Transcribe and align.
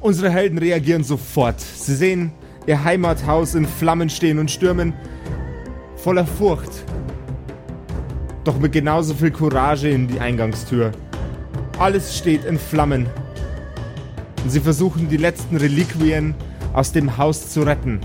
Unsere 0.00 0.30
Helden 0.30 0.56
reagieren 0.56 1.04
sofort. 1.04 1.60
Sie 1.60 1.94
sehen 1.94 2.32
ihr 2.66 2.82
Heimathaus 2.82 3.54
in 3.54 3.66
Flammen 3.66 4.08
stehen 4.08 4.38
und 4.38 4.50
stürmen 4.50 4.94
voller 5.96 6.26
Furcht. 6.26 6.70
Doch 8.44 8.58
mit 8.58 8.72
genauso 8.72 9.12
viel 9.12 9.30
Courage 9.30 9.90
in 9.90 10.08
die 10.08 10.18
Eingangstür. 10.18 10.92
Alles 11.78 12.16
steht 12.16 12.46
in 12.46 12.58
Flammen. 12.58 13.06
Und 14.42 14.50
sie 14.50 14.60
versuchen 14.60 15.10
die 15.10 15.18
letzten 15.18 15.58
Reliquien 15.58 16.34
aus 16.72 16.92
dem 16.92 17.18
Haus 17.18 17.50
zu 17.50 17.62
retten. 17.62 18.00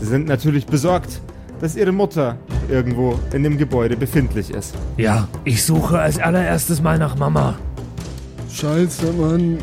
Sie 0.00 0.06
sind 0.06 0.26
natürlich 0.26 0.66
besorgt, 0.66 1.20
dass 1.60 1.76
ihre 1.76 1.92
Mutter 1.92 2.38
irgendwo 2.68 3.16
in 3.32 3.44
dem 3.44 3.56
Gebäude 3.56 3.96
befindlich 3.96 4.50
ist. 4.50 4.74
Ja, 4.96 5.28
ich 5.44 5.62
suche 5.62 6.00
als 6.00 6.18
allererstes 6.18 6.82
mal 6.82 6.98
nach 6.98 7.16
Mama. 7.16 7.56
Scheiße, 8.50 9.12
Mann. 9.12 9.58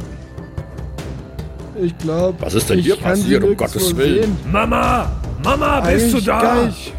Ich 1.82 1.98
glaube. 1.98 2.36
Was 2.42 2.54
ist 2.54 2.70
denn 2.70 2.80
ich 2.80 2.86
hier 2.86 2.98
kann 2.98 3.16
sie 3.16 3.22
passiert, 3.24 3.44
um 3.44 3.56
Gottes 3.58 3.96
Willen? 3.98 4.22
sehen. 4.24 4.38
Mama! 4.52 5.12
Mama, 5.44 5.80
bist 5.82 5.88
Eigentlich 6.14 6.26
du 6.26 6.32
da? 6.32 6.42
Gar 6.42 6.66
nicht, 6.66 6.94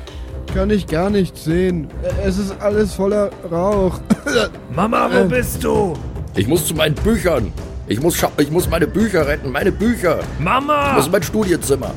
kann 0.54 0.70
ich 0.70 0.86
gar 0.86 1.10
nicht 1.10 1.36
sehen. 1.36 1.88
Es 2.24 2.38
ist 2.38 2.54
alles 2.60 2.94
voller 2.94 3.30
Rauch. 3.50 4.00
Mama, 4.74 5.08
wo 5.12 5.18
Äh. 5.18 5.24
bist 5.24 5.62
du? 5.62 5.94
Ich 6.36 6.48
muss 6.48 6.64
zu 6.66 6.74
meinen 6.74 6.94
Büchern. 6.94 7.52
Ich 7.86 8.00
muss, 8.00 8.16
ich 8.38 8.50
muss 8.50 8.70
meine 8.70 8.86
Bücher 8.86 9.26
retten. 9.26 9.50
Meine 9.52 9.72
Bücher. 9.72 10.20
Ich 10.38 10.44
Mama! 10.44 10.92
muss 10.94 11.06
in 11.06 11.12
mein 11.12 11.22
Studienzimmer. 11.22 11.90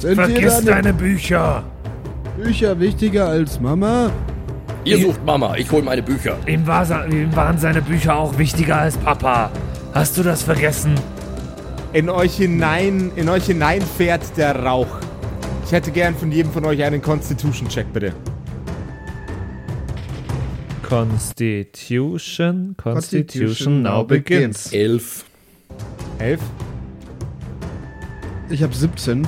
Sind 0.00 0.14
Vergiss 0.14 0.54
deine 0.56 0.70
deine 0.70 0.92
Bücher. 0.94 1.62
Bücher 2.36 2.78
wichtiger 2.80 3.28
als 3.28 3.60
Mama? 3.60 4.10
Ihr 4.84 4.98
sucht 4.98 5.24
Mama. 5.26 5.54
Ich 5.56 5.70
hol 5.70 5.82
meine 5.82 6.02
Bücher. 6.02 6.36
Ihm, 6.46 6.66
war, 6.66 6.84
ihm 7.08 7.34
waren 7.36 7.58
seine 7.58 7.82
Bücher 7.82 8.16
auch 8.16 8.38
wichtiger 8.38 8.78
als 8.80 8.96
Papa. 8.96 9.50
Hast 9.92 10.16
du 10.16 10.22
das 10.22 10.42
vergessen? 10.42 10.94
In 11.92 12.10
euch 12.10 12.36
hinein, 12.36 13.12
in 13.16 13.28
euch 13.28 13.46
hinein 13.46 13.80
fährt 13.80 14.36
der 14.36 14.54
Rauch. 14.62 14.98
Ich 15.64 15.72
hätte 15.72 15.90
gern 15.90 16.14
von 16.14 16.30
jedem 16.30 16.52
von 16.52 16.64
euch 16.66 16.82
einen 16.82 17.00
Constitution-Check, 17.00 17.92
bitte. 17.92 18.12
Constitution, 20.82 22.74
Constitution 22.76 23.82
now 23.82 24.04
begins. 24.04 24.72
Elf. 24.72 25.24
Elf, 26.18 26.40
Ich 28.50 28.62
habe 28.62 28.74
17. 28.74 29.26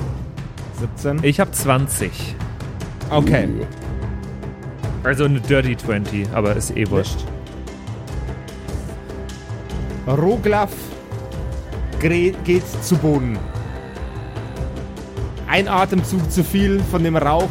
17. 0.79 1.19
Ich 1.23 1.39
habe 1.39 1.51
20. 1.51 2.35
Okay. 3.09 3.47
Uh. 3.47 3.65
Also 5.03 5.25
eine 5.25 5.39
Dirty 5.39 5.77
20, 5.77 6.29
aber 6.33 6.55
ist 6.55 6.75
eh 6.75 6.89
wurscht. 6.89 7.25
Roglaf 10.07 10.71
geht 12.01 12.83
zu 12.83 12.97
Boden. 12.97 13.37
Ein 15.47 15.67
Atemzug 15.67 16.31
zu 16.31 16.43
viel 16.43 16.79
von 16.79 17.03
dem 17.03 17.15
Rauch, 17.15 17.49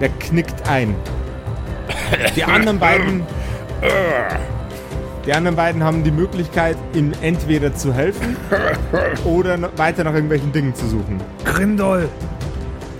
der 0.00 0.10
knickt 0.10 0.68
ein. 0.68 0.94
Die 2.36 2.44
anderen 2.44 2.78
beiden, 2.78 3.22
die 5.26 5.32
anderen 5.32 5.56
beiden 5.56 5.82
haben 5.82 6.04
die 6.04 6.10
Möglichkeit, 6.10 6.76
ihm 6.92 7.12
entweder 7.22 7.74
zu 7.74 7.94
helfen 7.94 8.36
oder 9.24 9.58
weiter 9.76 10.04
nach 10.04 10.12
irgendwelchen 10.12 10.52
Dingen 10.52 10.74
zu 10.74 10.86
suchen. 10.86 11.20
Grindol, 11.44 12.08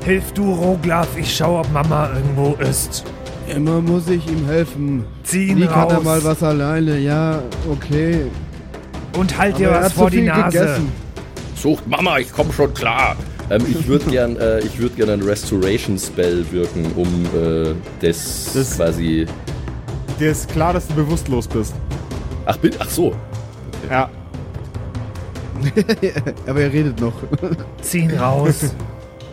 hilf 0.05 0.33
du 0.33 0.55
Roglaf, 0.55 1.09
ich 1.17 1.37
schau, 1.37 1.61
ob 1.61 1.71
Mama 1.73 2.11
irgendwo 2.15 2.55
ist. 2.55 3.05
Immer 3.47 3.83
muss 3.83 4.09
ich 4.09 4.27
ihm 4.27 4.47
helfen. 4.47 5.05
Zieh 5.25 5.49
ihn 5.49 5.59
Wie 5.59 5.67
kann 5.67 5.91
er 5.91 5.97
raus 5.97 6.05
mal 6.05 6.25
was 6.25 6.43
alleine? 6.43 6.99
Ja, 6.99 7.43
okay. 7.71 8.27
Und 9.17 9.37
halt 9.39 9.59
dir 9.59 9.71
was 9.71 9.93
vor 9.93 10.07
zu 10.07 10.11
die 10.13 10.17
viel 10.19 10.27
Nase. 10.27 10.59
gegessen. 10.59 10.93
Sucht 11.57 11.87
Mama. 11.87 12.19
Ich 12.19 12.33
komm 12.33 12.53
schon 12.53 12.73
klar. 12.75 13.17
Ähm, 13.51 13.65
ich 13.71 13.87
würde 13.87 14.11
gern, 14.11 14.37
äh, 14.37 14.61
ich 14.61 14.79
würde 14.79 14.95
gern 14.97 15.11
einen 15.11 15.23
Restoration 15.23 15.99
Spell 15.99 16.45
wirken, 16.51 16.87
um 16.97 17.07
äh, 17.35 17.75
das, 18.01 18.51
Das- 18.55 18.77
quasi. 18.77 19.27
Dir 20.19 20.31
ist 20.31 20.49
klar, 20.49 20.73
dass 20.73 20.87
du 20.89 20.95
bewusstlos 20.95 21.47
bist. 21.49 21.75
Ach, 22.47 22.57
bin, 22.59 22.73
ach 22.79 22.89
so. 22.89 23.15
Ja. 23.91 24.09
Aber 26.47 26.61
er 26.61 26.73
redet 26.73 27.01
noch. 27.01 27.15
Zieh 27.83 28.01
ihn 28.01 28.17
raus. 28.17 28.57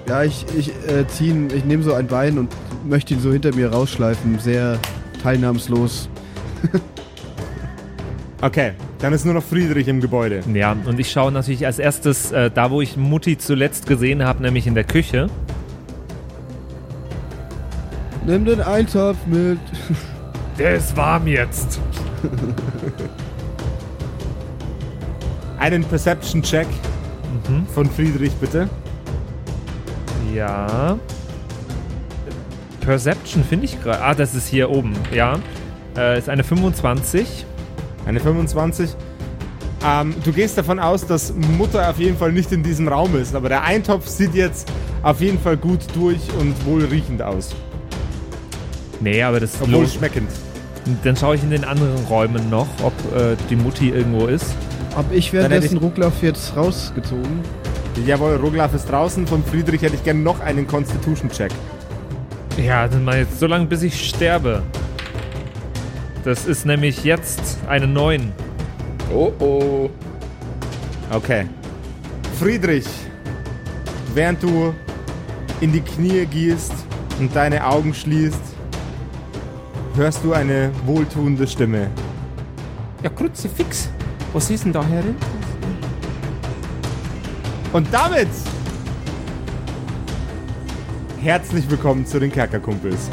Ja, 0.09 0.23
ich, 0.23 0.45
ich 0.57 0.69
äh, 0.89 1.07
zieh 1.07 1.29
ihn, 1.29 1.47
ich 1.55 1.63
nehme 1.63 1.83
so 1.83 1.93
ein 1.93 2.07
Bein 2.07 2.39
und 2.39 2.49
möchte 2.83 3.13
ihn 3.13 3.21
so 3.21 3.31
hinter 3.31 3.53
mir 3.55 3.71
rausschleifen. 3.71 4.39
Sehr 4.39 4.79
teilnahmslos. 5.21 6.09
Okay, 8.41 8.71
dann 8.97 9.13
ist 9.13 9.23
nur 9.23 9.35
noch 9.35 9.43
Friedrich 9.43 9.87
im 9.87 10.01
Gebäude. 10.01 10.41
ja, 10.53 10.75
und 10.85 10.99
ich 10.99 11.11
schaue 11.11 11.31
natürlich 11.31 11.65
als 11.67 11.77
erstes 11.77 12.31
äh, 12.31 12.49
da, 12.49 12.71
wo 12.71 12.81
ich 12.81 12.97
Mutti 12.97 13.37
zuletzt 13.37 13.85
gesehen 13.85 14.23
habe, 14.23 14.41
nämlich 14.41 14.65
in 14.65 14.73
der 14.73 14.83
Küche. 14.83 15.29
Nimm 18.25 18.45
den 18.45 18.61
Eintopf 18.61 19.17
mit. 19.27 19.59
Der 20.57 20.75
ist 20.75 20.97
warm 20.97 21.27
jetzt. 21.27 21.79
Einen 25.59 25.83
Perception-Check 25.83 26.67
von 27.73 27.89
Friedrich, 27.89 28.33
bitte. 28.33 28.67
Ja. 30.33 30.97
Perception 32.81 33.43
finde 33.43 33.65
ich 33.65 33.81
gerade. 33.81 34.01
Ah, 34.03 34.13
das 34.15 34.33
ist 34.33 34.47
hier 34.47 34.69
oben. 34.69 34.93
Ja. 35.13 35.39
Äh, 35.95 36.17
ist 36.17 36.29
eine 36.29 36.43
25. 36.43 37.45
Eine 38.05 38.19
25. 38.19 38.89
Ähm, 39.85 40.13
du 40.23 40.31
gehst 40.31 40.57
davon 40.57 40.79
aus, 40.79 41.05
dass 41.05 41.33
Mutter 41.57 41.89
auf 41.89 41.97
jeden 41.97 42.17
Fall 42.17 42.31
nicht 42.31 42.51
in 42.51 42.61
diesem 42.63 42.87
Raum 42.87 43.15
ist, 43.15 43.33
aber 43.35 43.49
der 43.49 43.63
Eintopf 43.63 44.07
sieht 44.07 44.35
jetzt 44.35 44.71
auf 45.01 45.21
jeden 45.21 45.39
Fall 45.39 45.57
gut 45.57 45.79
durch 45.95 46.19
und 46.39 46.53
wohlriechend 46.65 47.21
aus. 47.21 47.49
Nee, 48.99 49.23
aber 49.23 49.39
das 49.39 49.55
Obwohl 49.59 49.81
los. 49.81 49.95
schmeckend. 49.95 50.29
Dann 51.03 51.15
schaue 51.15 51.35
ich 51.35 51.43
in 51.43 51.49
den 51.49 51.63
anderen 51.63 52.05
Räumen 52.05 52.49
noch, 52.49 52.67
ob 52.83 52.93
äh, 53.15 53.35
die 53.49 53.55
Mutti 53.55 53.89
irgendwo 53.89 54.27
ist. 54.27 54.45
Hab 54.95 55.11
ich 55.11 55.31
währenddessen 55.33 55.77
ich- 55.77 55.83
Rucklaff 55.83 56.21
jetzt 56.21 56.55
rausgezogen? 56.55 57.39
Jawohl, 58.05 58.35
Roglaf 58.35 58.73
ist 58.73 58.89
draußen. 58.89 59.27
Von 59.27 59.43
Friedrich 59.43 59.81
hätte 59.81 59.95
ich 59.95 60.03
gerne 60.03 60.21
noch 60.21 60.39
einen 60.39 60.65
Constitution-Check. 60.67 61.51
Ja, 62.63 62.87
dann 62.87 63.03
mal 63.03 63.17
jetzt 63.19 63.39
so 63.39 63.47
lange, 63.47 63.65
bis 63.65 63.81
ich 63.83 64.07
sterbe. 64.09 64.61
Das 66.23 66.45
ist 66.45 66.65
nämlich 66.65 67.03
jetzt 67.03 67.57
eine 67.67 67.87
9. 67.87 68.31
Oh 69.11 69.31
oh. 69.39 69.89
Okay. 71.11 71.47
Friedrich, 72.39 72.85
während 74.13 74.43
du 74.43 74.73
in 75.61 75.71
die 75.71 75.81
Knie 75.81 76.25
gehst 76.27 76.73
und 77.19 77.35
deine 77.35 77.65
Augen 77.65 77.93
schließt, 77.93 78.41
hörst 79.95 80.23
du 80.23 80.33
eine 80.33 80.71
wohltuende 80.85 81.47
Stimme. 81.47 81.89
Ja, 83.01 83.09
Kruzifix, 83.09 83.89
was 84.31 84.49
ist 84.51 84.63
denn 84.63 84.73
da 84.73 84.83
herin? 84.83 85.15
Und 87.73 87.87
damit 87.91 88.29
herzlich 91.19 91.69
willkommen 91.69 92.05
zu 92.05 92.19
den 92.19 92.31
Kerkerkumpels. 92.31 93.09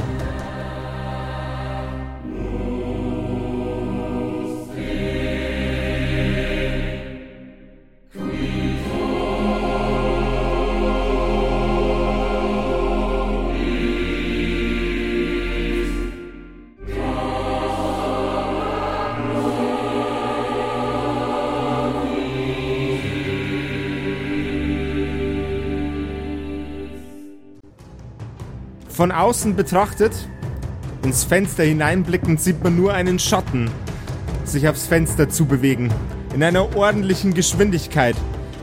Von 28.99 29.13
außen 29.13 29.55
betrachtet, 29.55 30.11
ins 31.05 31.23
Fenster 31.23 31.63
hineinblickend, 31.63 32.41
sieht 32.41 32.65
man 32.65 32.75
nur 32.75 32.95
einen 32.95 33.21
Schatten 33.21 33.71
sich 34.43 34.67
aufs 34.67 34.89
Fenster 34.89 35.29
zu 35.29 35.47
bewegen. 35.47 35.95
In 36.35 36.43
einer 36.43 36.75
ordentlichen 36.75 37.33
Geschwindigkeit. 37.33 38.17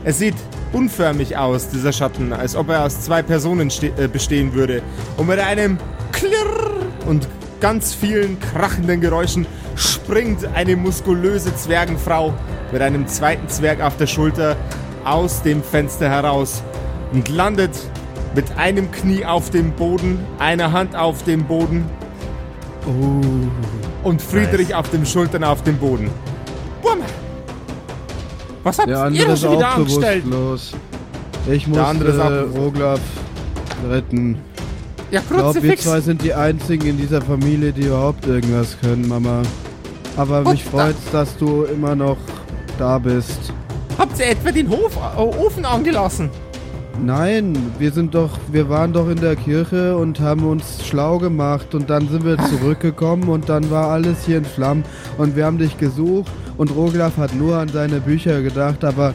Er 0.04 0.12
sieht 0.12 0.34
unförmig 0.74 1.38
aus, 1.38 1.70
dieser 1.70 1.90
Schatten, 1.90 2.34
als 2.34 2.54
ob 2.54 2.68
er 2.68 2.84
aus 2.84 3.00
zwei 3.00 3.22
Personen 3.22 3.72
äh, 3.80 4.08
bestehen 4.08 4.52
würde. 4.52 4.82
Und 5.16 5.28
mit 5.28 5.38
einem 5.38 5.78
Klirr 6.12 6.82
und 7.06 7.26
ganz 7.62 7.94
vielen 7.94 8.38
krachenden 8.38 9.00
Geräuschen 9.00 9.46
springt 9.74 10.44
eine 10.54 10.76
muskulöse 10.76 11.56
Zwergenfrau 11.56 12.34
mit 12.72 12.82
einem 12.82 13.06
zweiten 13.06 13.48
Zwerg 13.48 13.80
auf 13.80 13.96
der 13.96 14.06
Schulter 14.06 14.54
aus 15.02 15.40
dem 15.40 15.62
Fenster 15.62 16.10
heraus 16.10 16.62
und 17.14 17.30
landet 17.30 17.72
mit 18.36 18.56
einem 18.58 18.90
Knie 18.92 19.24
auf 19.24 19.50
dem 19.50 19.72
Boden, 19.72 20.18
einer 20.38 20.70
Hand 20.70 20.94
auf 20.94 21.24
dem 21.24 21.42
Boden 21.44 21.86
und 24.04 24.22
Friedrich 24.22 24.74
auf 24.74 24.90
den 24.90 25.06
Schultern 25.06 25.42
auf 25.42 25.62
dem 25.64 25.78
Boden. 25.78 26.10
Bumm! 26.82 26.98
Was 28.62 28.78
habt 28.78 28.88
ihr 28.88 29.26
da 29.26 29.36
schon 29.36 29.52
wieder 29.52 29.74
angestellt? 29.74 30.24
Ich 31.50 31.66
muss 31.66 31.78
äh, 31.78 32.58
Roglaf 32.58 33.00
retten. 33.88 34.38
Ja, 35.10 35.20
Ich 35.20 35.28
glaube, 35.28 35.62
wir 35.62 35.76
zwei 35.78 36.00
sind 36.00 36.22
die 36.22 36.34
einzigen 36.34 36.88
in 36.88 36.96
dieser 36.98 37.22
Familie, 37.22 37.72
die 37.72 37.86
überhaupt 37.86 38.26
irgendwas 38.26 38.76
können, 38.80 39.08
Mama. 39.08 39.42
Aber 40.16 40.42
Gut, 40.42 40.52
mich 40.52 40.64
freut's, 40.64 41.10
dass 41.12 41.36
du 41.38 41.62
immer 41.64 41.94
noch 41.94 42.18
da 42.78 42.98
bist. 42.98 43.52
Habt 43.96 44.18
ihr 44.18 44.30
etwa 44.30 44.50
den 44.50 44.68
Hof, 44.68 44.96
äh, 44.96 45.20
Ofen 45.20 45.64
angelassen? 45.64 46.28
Nein, 47.04 47.56
wir 47.78 47.92
sind 47.92 48.14
doch, 48.14 48.30
wir 48.50 48.68
waren 48.68 48.92
doch 48.92 49.08
in 49.08 49.20
der 49.20 49.36
Kirche 49.36 49.96
und 49.96 50.18
haben 50.18 50.44
uns 50.44 50.84
schlau 50.86 51.18
gemacht 51.18 51.74
und 51.74 51.88
dann 51.90 52.08
sind 52.08 52.24
wir 52.24 52.36
zurückgekommen 52.38 53.28
und 53.28 53.48
dann 53.48 53.70
war 53.70 53.88
alles 53.90 54.24
hier 54.24 54.38
in 54.38 54.44
Flammen 54.44 54.84
und 55.18 55.36
wir 55.36 55.44
haben 55.44 55.58
dich 55.58 55.76
gesucht 55.78 56.30
und 56.56 56.74
Roglaf 56.74 57.16
hat 57.18 57.34
nur 57.34 57.56
an 57.58 57.68
seine 57.68 58.00
Bücher 58.00 58.40
gedacht, 58.42 58.82
aber 58.84 59.12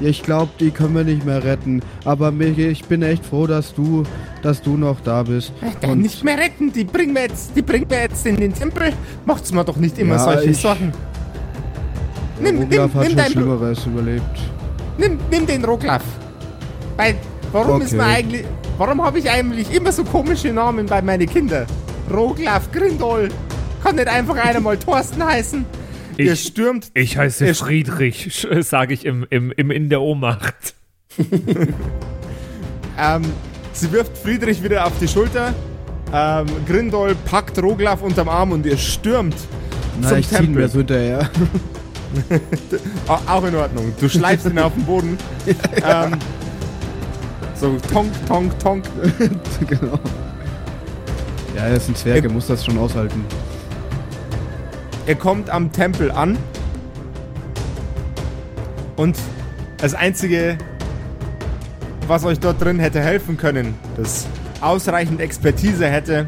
ich 0.00 0.22
glaube, 0.22 0.50
die 0.60 0.70
können 0.70 0.94
wir 0.96 1.04
nicht 1.04 1.24
mehr 1.24 1.42
retten. 1.44 1.80
Aber 2.04 2.30
mich, 2.32 2.58
ich 2.58 2.84
bin 2.84 3.02
echt 3.02 3.24
froh, 3.24 3.46
dass 3.46 3.72
du, 3.74 4.02
dass 4.42 4.60
du 4.60 4.76
noch 4.76 5.00
da 5.00 5.22
bist. 5.22 5.52
Äh, 5.80 5.86
Und 5.86 6.02
nicht 6.02 6.22
mehr 6.24 6.36
retten, 6.36 6.72
die 6.72 6.82
bringen 6.84 7.14
wir 7.14 7.22
jetzt, 7.22 7.56
die 7.56 7.62
bringen 7.62 7.86
wir 7.88 8.00
jetzt 8.00 8.26
in 8.26 8.36
den 8.36 8.52
Tempel. 8.52 8.92
Macht's 9.24 9.52
mir 9.52 9.64
doch 9.64 9.76
nicht 9.76 9.96
immer 9.98 10.16
Ja, 10.16 10.24
solche 10.24 10.50
ich- 10.50 10.58
Sorgen. 10.60 10.92
Nimm, 12.40 12.54
nimm, 12.56 12.62
Roglaf 12.80 12.94
hat 12.94 13.08
nimm, 13.08 13.18
schon 13.18 13.26
Schlimmeres 13.32 13.86
überlebt. 13.86 14.38
nimm, 14.98 15.18
nimm 15.30 15.46
den 15.46 15.64
Roglaf. 15.64 16.02
Weil, 16.96 17.16
warum 17.52 17.80
ist 17.82 17.88
Okay. 17.88 17.96
man 17.96 18.06
eigentlich, 18.10 18.44
warum 18.78 19.02
habe 19.04 19.18
ich 19.18 19.30
eigentlich 19.30 19.72
immer 19.74 19.92
so 19.92 20.04
komische 20.04 20.52
Namen 20.52 20.86
bei 20.86 21.02
meinen 21.02 21.28
Kindern? 21.28 21.66
Roglaf, 22.12 22.70
Grindol. 22.72 23.28
Kann 23.82 23.96
nicht 23.96 24.08
einfach 24.08 24.36
einer 24.36 24.60
mal 24.60 24.76
Thorsten 24.78 25.24
heißen? 25.24 25.64
Ihr 26.16 26.32
Ich, 26.32 26.44
stürmt 26.44 26.90
ich 26.94 27.18
heiße 27.18 27.46
Ich- 27.48 27.58
Friedrich, 27.58 28.46
sage 28.60 28.94
ich 28.94 29.04
im, 29.04 29.26
im, 29.30 29.52
im, 29.56 29.70
in 29.70 29.88
der 29.88 30.00
Ohnmacht. 30.00 30.74
Ähm, 32.96 33.22
sie 33.72 33.90
wirft 33.90 34.16
Friedrich 34.18 34.62
wieder 34.62 34.86
auf 34.86 34.92
die 35.00 35.08
Schulter. 35.08 35.52
Ähm, 36.12 36.46
Grindol 36.66 37.16
packt 37.28 37.60
Roglaf 37.60 38.02
unterm 38.02 38.28
Arm 38.28 38.52
und 38.52 38.64
ihr 38.66 38.76
stürmt 38.76 39.34
Na, 40.00 40.10
zum 40.10 40.18
ich 40.18 40.28
zieh 40.28 40.36
Tempel. 40.36 40.62
mir 40.62 40.68
so 40.68 40.78
hinterher. 40.78 41.28
Au- 43.08 43.18
Auch 43.26 43.44
in 43.44 43.54
Ordnung. 43.56 43.92
Du 43.98 44.08
schleifst 44.08 44.46
ihn 44.46 44.58
auf 44.60 44.74
den 44.74 44.84
Boden. 44.84 45.18
ähm, 45.84 46.12
so 47.64 47.78
tonk, 47.90 48.12
tonk, 48.26 48.58
tonk. 48.58 48.84
genau. 49.66 49.98
Ja, 51.56 51.62
er 51.62 51.76
ist 51.76 51.88
ein 51.88 51.94
Zwerg, 51.94 52.24
er 52.24 52.30
muss 52.30 52.46
das 52.46 52.62
schon 52.62 52.76
aushalten. 52.76 53.24
Ihr 55.06 55.14
kommt 55.14 55.48
am 55.48 55.72
Tempel 55.72 56.10
an. 56.10 56.36
Und 58.96 59.16
das 59.78 59.94
Einzige, 59.94 60.58
was 62.06 62.26
euch 62.26 62.38
dort 62.38 62.60
drin 62.60 62.78
hätte 62.78 63.00
helfen 63.00 63.38
können, 63.38 63.74
das 63.96 64.26
ausreichend 64.60 65.22
Expertise 65.22 65.86
hätte, 65.86 66.26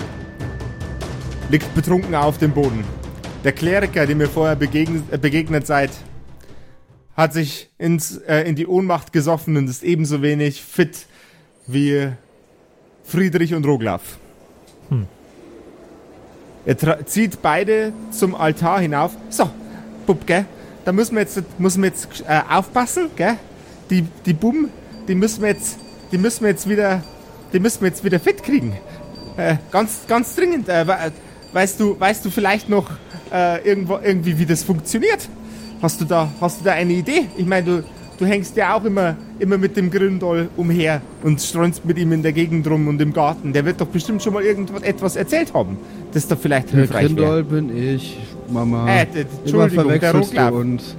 liegt 1.51 1.75
betrunken 1.75 2.15
auf 2.15 2.39
dem 2.39 2.53
Boden. 2.53 2.83
Der 3.45 3.53
Kleriker, 3.53 4.07
dem 4.07 4.23
ihr 4.23 4.29
vorher 4.29 4.57
begegnet, 4.57 5.05
äh, 5.11 5.19
begegnet 5.19 5.67
seid, 5.67 5.91
hat 7.15 7.35
sich 7.35 7.69
ins, 7.77 8.17
äh, 8.17 8.41
in 8.49 8.57
die 8.57 8.67
Ohnmacht 8.67 9.13
gesoffen 9.13 9.59
und 9.59 9.69
ist 9.69 9.83
ebenso 9.83 10.23
wenig 10.23 10.63
fit 10.63 11.07
wie 11.67 12.09
Friedrich 13.05 13.55
und 13.55 13.65
Roglaf. 13.67 14.03
Er 16.65 16.77
tra- 16.77 17.05
zieht 17.07 17.41
beide 17.43 17.93
zum 18.11 18.35
Altar 18.35 18.81
hinauf. 18.81 19.13
So, 19.31 19.49
Bub, 20.07 20.27
gell? 20.27 20.45
Da 20.85 20.93
müssen 20.93 21.15
wir 21.15 21.23
jetzt, 21.23 21.41
müssen 21.61 21.83
wir 21.83 21.91
jetzt 21.91 22.09
äh, 22.29 22.41
aufpassen, 22.49 23.11
gell? 23.17 23.37
Die, 23.91 24.05
die 24.25 24.33
Buben, 24.33 24.71
die 25.07 25.15
müssen 25.15 25.43
wir 25.43 25.51
jetzt, 25.51 25.79
die 26.11 26.19
müssen 26.19 26.43
wir 26.43 26.51
jetzt 26.51 26.69
wieder, 26.69 27.03
die 27.53 27.61
müssen 27.61 27.83
wir 27.83 27.89
jetzt 27.89 28.03
wieder 28.05 28.19
fit 28.19 28.43
kriegen. 28.43 28.77
Äh, 29.37 29.57
ganz, 29.71 30.01
ganz 30.09 30.35
dringend. 30.35 30.69
Äh, 30.69 30.87
we- 30.89 31.13
weißt 31.53 31.79
du, 31.79 31.99
weißt 32.01 32.25
du 32.25 32.31
vielleicht 32.31 32.69
noch 32.69 32.91
äh, 33.33 33.65
irgendwo, 33.69 33.99
irgendwie, 34.03 34.37
wie 34.39 34.47
das 34.47 34.65
funktioniert? 34.65 35.29
Hast 35.81 36.01
du 36.01 36.05
da, 36.05 36.29
hast 36.41 36.61
du 36.61 36.65
da 36.65 36.73
eine 36.73 36.95
Idee? 36.95 37.29
Ich 37.37 37.47
meine, 37.47 37.65
du, 37.67 37.85
du 38.19 38.25
hängst 38.27 38.57
ja 38.57 38.75
auch 38.77 38.85
immer, 38.85 39.17
immer 39.39 39.59
mit 39.59 39.77
dem 39.77 39.91
Gründoll 39.91 40.49
umher 40.57 41.01
und 41.23 41.41
streunst 41.41 41.85
mit 41.85 41.99
ihm 41.99 42.13
in 42.13 42.23
der 42.23 42.33
Gegend 42.33 42.69
rum 42.69 42.89
und 42.89 43.01
im 43.01 43.13
Garten. 43.13 43.53
Der 43.53 43.65
wird 43.65 43.81
doch 43.81 43.87
bestimmt 43.87 44.23
schon 44.23 44.33
mal 44.35 44.43
irgendwas 44.43 44.83
etwas 44.83 45.17
erzählt 45.17 45.53
haben. 45.55 45.77
Das 46.13 46.27
doch 46.29 46.39
vielleicht 46.39 46.71
Der 46.73 46.81
hilfreich 46.81 47.05
wäre. 47.17 47.43
Grindol 47.43 47.45
bin 47.45 47.77
ich, 47.77 48.19
Mama. 48.53 48.89
Äh, 48.89 49.07
d- 49.07 49.27
Entschuldigung, 49.45 49.99
der 50.01 50.15
Roglaf. 50.15 50.53
uns. 50.53 50.97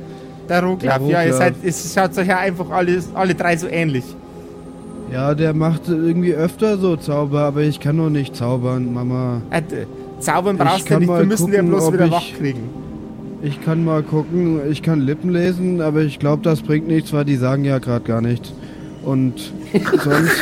Der 0.49 0.63
Roglaf, 0.63 1.01
ja, 1.07 1.23
ihr 1.23 1.33
seid, 1.33 1.55
es 1.63 1.93
schaut 1.93 2.17
euch 2.17 2.27
ja 2.27 2.37
einfach 2.39 2.69
alle, 2.69 2.99
alle 3.13 3.35
drei 3.35 3.57
so 3.57 3.67
ähnlich. 3.67 4.03
Ja, 5.11 5.33
der 5.35 5.53
macht 5.53 5.87
irgendwie 5.87 6.33
öfter 6.33 6.77
so 6.77 6.95
Zauber, 6.97 7.41
aber 7.41 7.61
ich 7.61 7.79
kann 7.79 7.95
noch 7.97 8.09
nicht 8.09 8.35
zaubern, 8.35 8.93
Mama. 8.93 9.41
Äh, 9.51 9.61
d- 9.61 9.87
zaubern 10.19 10.57
brauchst 10.57 10.89
du 10.89 10.99
nicht, 10.99 11.07
wir 11.09 11.25
müssen 11.25 11.51
gucken, 11.51 11.67
bloß 11.69 11.93
wieder 11.93 12.11
wach 12.11 12.23
kriegen. 12.37 12.69
Ich 13.41 13.61
kann 13.63 13.83
mal 13.85 14.01
gucken, 14.03 14.59
ich 14.71 14.81
kann 14.81 15.01
Lippen 15.01 15.31
lesen, 15.31 15.81
aber 15.81 16.01
ich 16.01 16.19
glaube, 16.19 16.41
das 16.43 16.61
bringt 16.61 16.87
nichts, 16.87 17.13
weil 17.13 17.25
die 17.25 17.35
sagen 17.35 17.65
ja 17.65 17.77
gerade 17.79 18.03
gar 18.03 18.21
nichts. 18.21 18.51
Und 19.03 19.51
sonst. 20.03 20.41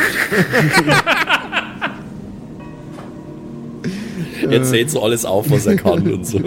Er 4.50 4.62
zählt 4.62 4.90
so 4.90 5.02
alles 5.02 5.24
auf, 5.24 5.50
was 5.50 5.64
er 5.66 5.76
kann 5.76 6.06
und 6.12 6.26
so. 6.26 6.38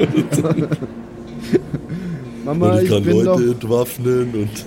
Mama, 2.45 2.69
Und 2.71 2.77
ich 2.77 2.83
ich, 2.83 2.89
kann 2.89 3.03
bin 3.03 3.25
Leute 3.25 3.25
doch. 3.25 3.41
entwaffnen 3.53 4.29
und. 4.33 4.65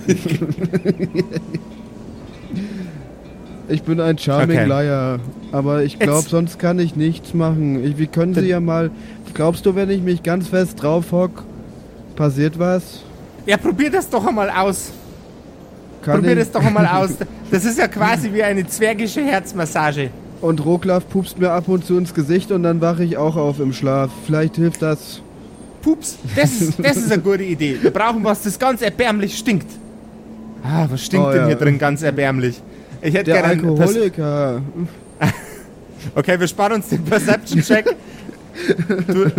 Ich 3.69 3.81
bin 3.83 3.99
ein 4.01 4.17
Charming 4.17 4.57
Okay. 4.57 4.67
Liar. 4.67 5.19
Aber 5.51 5.83
ich 5.83 5.97
glaube, 5.99 6.19
Jetzt- 6.19 6.29
sonst 6.29 6.59
kann 6.59 6.79
ich 6.79 6.95
nichts 6.95 7.33
machen. 7.33 7.83
Ich, 7.83 7.97
wie 7.97 8.07
können 8.07 8.33
Sie 8.35 8.47
ja 8.47 8.59
mal. 8.59 8.91
Glaubst 9.33 9.65
du, 9.65 9.73
wenn 9.75 9.89
ich 9.89 10.01
mich 10.03 10.21
ganz 10.21 10.49
fest 10.49 10.81
drauf 10.83 11.11
hock, 11.11 11.43
passiert 12.15 12.57
was? 12.59 13.01
Ja, 13.45 13.57
probier 13.57 13.89
das 13.91 14.09
doch 14.09 14.25
einmal 14.25 14.49
aus. 14.49 14.91
Kann 16.01 16.15
probier 16.15 16.33
ich? 16.33 16.39
das 16.39 16.51
doch 16.51 16.63
einmal 16.63 16.87
aus. 16.87 17.11
Das 17.51 17.65
ist 17.65 17.77
ja 17.77 17.87
quasi 17.87 18.33
wie 18.33 18.41
eine 18.41 18.65
zwergische 18.65 19.21
Herzmassage. 19.23 20.09
Und 20.41 20.65
Roglaf 20.65 21.07
pupst 21.07 21.37
mir 21.37 21.51
ab 21.51 21.67
und 21.67 21.85
zu 21.85 21.95
ins 21.99 22.11
Gesicht 22.15 22.51
und 22.51 22.63
dann 22.63 22.81
wache 22.81 23.03
ich 23.03 23.15
auch 23.15 23.35
auf 23.35 23.59
im 23.59 23.73
Schlaf. 23.73 24.09
Vielleicht 24.25 24.55
hilft 24.55 24.81
das. 24.81 25.21
Pups, 25.83 26.17
das 26.35 26.59
ist, 26.61 26.73
das 26.83 26.97
ist 26.97 27.11
eine 27.11 27.21
gute 27.21 27.43
Idee. 27.43 27.77
Wir 27.79 27.91
brauchen 27.91 28.23
was, 28.23 28.41
das 28.41 28.57
ganz 28.57 28.81
erbärmlich 28.81 29.37
stinkt. 29.37 29.67
Ah, 30.63 30.87
was 30.89 31.03
stinkt 31.05 31.27
Oh, 31.27 31.31
denn 31.31 31.41
ja. 31.41 31.47
hier 31.49 31.55
drin 31.57 31.77
ganz 31.77 32.01
erbärmlich? 32.01 32.59
Ich 33.03 33.13
hätte 33.13 33.31
gerne 33.31 33.49
einen 33.49 33.61
Pers 33.75 33.89
Alkoholiker. 33.89 34.61
Okay, 36.15 36.39
wir 36.39 36.47
sparen 36.47 36.73
uns 36.73 36.89
den 36.89 37.03
Perception-Check. 37.03 37.85
Du, 39.07 39.31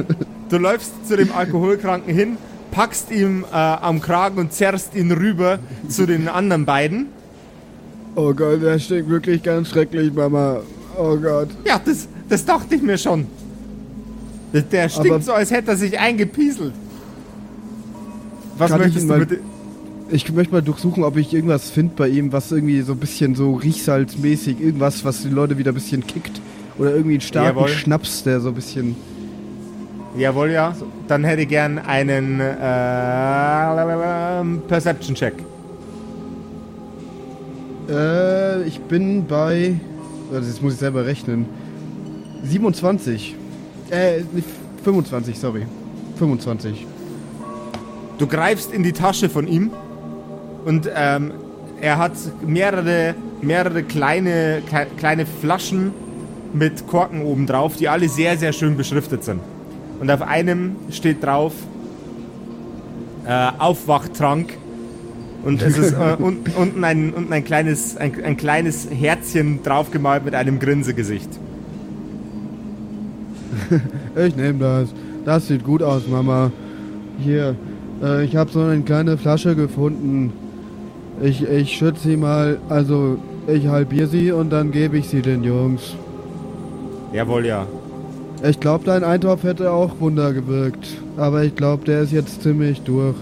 du 0.48 0.56
läufst 0.58 0.92
zu 1.06 1.16
dem 1.16 1.30
Alkoholkranken 1.32 2.14
hin, 2.14 2.36
packst 2.74 3.12
ihm 3.12 3.44
äh, 3.52 3.54
am 3.56 4.00
Kragen 4.00 4.38
und 4.38 4.52
zerrst 4.52 4.96
ihn 4.96 5.12
rüber 5.12 5.60
zu 5.88 6.06
den 6.06 6.26
anderen 6.28 6.64
beiden. 6.64 7.06
Oh 8.16 8.34
Gott, 8.34 8.62
der 8.62 8.78
stinkt 8.80 9.08
wirklich 9.08 9.42
ganz 9.44 9.70
schrecklich, 9.70 10.12
Mama. 10.12 10.58
Oh 10.98 11.16
Gott. 11.16 11.48
Ja, 11.64 11.80
das, 11.84 12.08
das 12.28 12.44
dachte 12.44 12.74
ich 12.74 12.82
mir 12.82 12.98
schon. 12.98 13.26
Der, 14.52 14.62
der 14.62 14.88
stinkt 14.88 15.10
Aber- 15.12 15.22
so, 15.22 15.32
als 15.32 15.52
hätte 15.52 15.70
er 15.70 15.76
sich 15.76 15.98
eingepieselt. 15.98 16.72
Was 18.58 18.70
möchtest 18.72 19.08
du 19.08 19.18
bitte? 19.18 19.38
Ich 20.10 20.30
möchte 20.32 20.52
mal 20.52 20.62
durchsuchen, 20.62 21.02
ob 21.04 21.16
ich 21.16 21.32
irgendwas 21.32 21.70
finde 21.70 21.94
bei 21.96 22.08
ihm, 22.08 22.32
was 22.32 22.50
irgendwie 22.52 22.82
so 22.82 22.92
ein 22.92 22.98
bisschen 22.98 23.34
so 23.34 23.54
riechsalzmäßig, 23.54 24.60
irgendwas, 24.60 25.04
was 25.04 25.22
die 25.22 25.28
Leute 25.28 25.58
wieder 25.58 25.70
ein 25.72 25.74
bisschen 25.74 26.06
kickt. 26.06 26.40
Oder 26.76 26.90
irgendwie 26.90 27.14
einen 27.14 27.20
starken 27.20 27.56
Jawohl. 27.56 27.68
Schnaps, 27.68 28.22
der 28.24 28.40
so 28.40 28.48
ein 28.48 28.54
bisschen. 28.54 28.96
Jawohl, 30.16 30.50
ja. 30.52 30.74
Dann 31.08 31.24
hätte 31.24 31.42
ich 31.42 31.48
gern 31.48 31.78
einen 31.78 32.40
äh, 32.40 32.44
Perception-Check. 34.68 35.34
Äh, 37.90 38.62
ich 38.62 38.80
bin 38.80 39.26
bei. 39.26 39.74
Also 40.32 40.48
jetzt 40.48 40.62
muss 40.62 40.74
ich 40.74 40.78
selber 40.78 41.04
rechnen. 41.04 41.46
27. 42.44 43.34
Äh, 43.90 44.20
nicht 44.32 44.48
25, 44.84 45.38
sorry. 45.38 45.66
25. 46.16 46.86
Du 48.18 48.26
greifst 48.26 48.72
in 48.72 48.82
die 48.84 48.92
Tasche 48.92 49.28
von 49.28 49.48
ihm 49.48 49.70
und 50.64 50.88
ähm, 50.94 51.32
er 51.80 51.98
hat 51.98 52.12
mehrere, 52.46 53.14
mehrere 53.42 53.82
kleine, 53.82 54.62
kle- 54.70 54.86
kleine 54.96 55.26
Flaschen 55.26 55.92
mit 56.52 56.86
Korken 56.86 57.22
oben 57.22 57.46
drauf, 57.48 57.76
die 57.76 57.88
alle 57.88 58.08
sehr, 58.08 58.38
sehr 58.38 58.52
schön 58.52 58.76
beschriftet 58.76 59.24
sind. 59.24 59.40
Und 60.00 60.10
auf 60.10 60.22
einem 60.22 60.76
steht 60.90 61.22
drauf 61.22 61.52
äh, 63.26 63.50
Aufwachtrank. 63.58 64.56
Und 65.44 65.62
es 65.62 65.76
ist 65.76 65.92
äh, 65.92 66.16
un, 66.18 66.38
unten, 66.56 66.84
ein, 66.84 67.12
unten 67.12 67.32
ein, 67.32 67.44
kleines, 67.44 67.96
ein, 67.96 68.12
ein 68.24 68.36
kleines 68.36 68.88
Herzchen 68.90 69.62
draufgemalt 69.62 70.24
mit 70.24 70.34
einem 70.34 70.58
Grinsegesicht. 70.58 71.28
Ich 74.16 74.36
nehme 74.36 74.60
das. 74.60 74.88
Das 75.24 75.48
sieht 75.48 75.64
gut 75.64 75.82
aus, 75.82 76.06
Mama. 76.06 76.52
Hier, 77.18 77.56
äh, 78.02 78.24
ich 78.24 78.36
habe 78.36 78.50
so 78.50 78.60
eine 78.60 78.82
kleine 78.82 79.18
Flasche 79.18 79.56
gefunden. 79.56 80.32
Ich, 81.20 81.42
ich 81.42 81.76
schütze 81.76 82.08
sie 82.08 82.16
mal, 82.16 82.58
also 82.68 83.18
ich 83.46 83.66
halbiere 83.66 84.06
sie 84.06 84.32
und 84.32 84.50
dann 84.50 84.70
gebe 84.70 84.98
ich 84.98 85.08
sie 85.08 85.22
den 85.22 85.42
Jungs. 85.42 85.94
Jawohl, 87.12 87.46
ja. 87.46 87.66
Ich 88.46 88.60
glaube, 88.60 88.84
dein 88.84 89.04
Eintopf 89.04 89.42
hätte 89.42 89.70
auch 89.70 90.00
Wunder 90.00 90.34
gewirkt. 90.34 90.86
Aber 91.16 91.44
ich 91.44 91.56
glaube, 91.56 91.84
der 91.86 92.02
ist 92.02 92.12
jetzt 92.12 92.42
ziemlich 92.42 92.82
durch. 92.82 93.16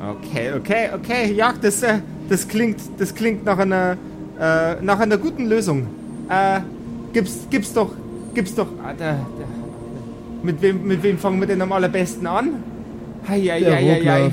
Okay, 0.00 0.52
okay, 0.56 0.88
okay. 0.92 1.32
Ja, 1.32 1.54
das, 1.60 1.82
äh, 1.82 1.98
das 2.28 2.48
klingt, 2.48 2.80
das 2.98 3.14
klingt 3.14 3.44
nach 3.44 3.58
einer, 3.58 3.96
äh, 4.40 4.82
nach 4.82 4.98
einer 4.98 5.16
guten 5.16 5.46
Lösung. 5.46 5.86
Äh, 6.28 6.60
gib's, 7.12 7.46
gib's 7.50 7.72
doch, 7.72 7.92
gib's 8.34 8.54
doch. 8.54 8.66
Ah, 8.82 8.94
da, 8.98 9.12
da. 9.12 9.16
Mit 10.42 10.60
wem, 10.60 10.86
mit 10.86 11.02
wem 11.02 11.16
fangen 11.18 11.38
wir 11.38 11.46
denn 11.46 11.62
am 11.62 11.70
allerbesten 11.70 12.26
an? 12.26 12.48
Hei, 13.28 13.40
hei, 13.42 13.60
Der 13.60 13.76
hei, 13.76 14.02
hei. 14.04 14.30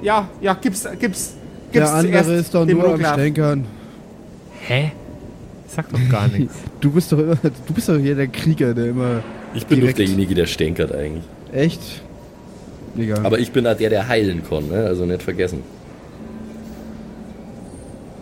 Ja, 0.00 0.28
ja, 0.40 0.54
gib's, 0.54 0.88
gib's, 0.98 0.98
gib's 0.98 1.34
Der 1.72 1.94
andere 1.94 2.34
ist 2.34 2.52
doch 2.52 2.66
nur 2.66 2.94
am. 2.94 3.04
Stänkern. 3.04 3.66
Hä? 4.66 4.92
Sag 5.74 5.88
doch 5.90 6.00
gar 6.10 6.28
nichts. 6.28 6.54
Du 6.80 6.90
bist 6.90 7.10
doch 7.12 7.18
immer, 7.18 7.36
du 7.36 7.72
bist 7.74 7.88
doch 7.88 7.96
hier 7.96 8.14
der 8.14 8.26
Krieger, 8.28 8.74
der 8.74 8.86
immer. 8.90 9.22
Ich 9.54 9.66
bin 9.66 9.80
doch 9.80 9.92
derjenige, 9.92 10.34
der 10.34 10.46
stänkert 10.46 10.92
eigentlich. 10.94 11.24
Echt? 11.52 11.80
Egal. 12.96 13.24
Aber 13.24 13.38
ich 13.38 13.52
bin 13.52 13.64
da 13.64 13.74
der, 13.74 13.88
der 13.90 14.06
heilen 14.08 14.42
kann, 14.48 14.68
ne? 14.68 14.84
Also 14.84 15.06
nicht 15.06 15.22
vergessen. 15.22 15.60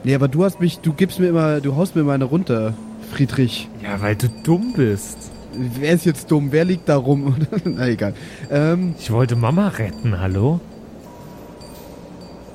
nee, 0.04 0.14
aber 0.14 0.28
du 0.28 0.45
hast 0.45 0.61
mich, 0.61 0.78
du 0.78 0.92
gibst 0.92 1.19
mir 1.19 1.28
immer, 1.28 1.61
du 1.61 1.75
haust 1.76 1.95
mir 1.97 2.02
immer 2.02 2.12
eine 2.12 2.25
runter, 2.25 2.75
Friedrich. 3.12 3.69
Ja, 3.83 4.00
weil 4.00 4.14
du 4.16 4.28
dumm 4.45 4.73
bist. 4.76 5.19
Wer 5.80 5.92
ist 5.95 6.04
jetzt 6.07 6.30
dumm? 6.30 6.49
Wer 6.52 6.64
liegt 6.64 6.88
da 6.88 6.97
rum? 6.97 7.35
Na 7.64 7.88
egal. 7.88 8.14
Ähm, 8.50 8.95
Ich 8.99 9.11
wollte 9.11 9.35
Mama 9.37 9.69
retten, 9.69 10.21
hallo? 10.21 10.61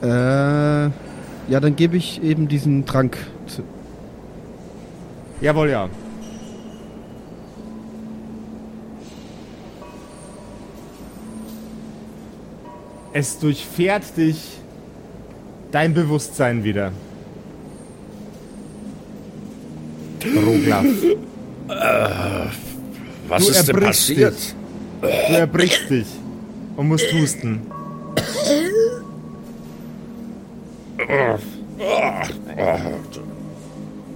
äh, 0.01 0.07
ja, 0.07 1.59
dann 1.59 1.75
gebe 1.75 1.97
ich 1.97 2.23
eben 2.23 2.47
diesen 2.47 2.85
Trank. 2.85 3.17
Jawohl, 5.41 5.69
ja. 5.69 5.89
Es 13.13 13.39
durchfährt 13.39 14.17
dich 14.17 14.59
dein 15.71 15.93
Bewusstsein 15.93 16.63
wieder. 16.63 16.91
Roglaf. 20.35 20.85
Was 23.27 23.43
Du 23.45 23.51
ist 23.51 23.67
denn 23.67 23.79
passiert? 23.79 24.35
Du 25.01 25.07
erbrichst 25.07 25.89
dich 25.89 26.07
und 26.75 26.87
musst 26.87 27.11
husten. 27.13 27.61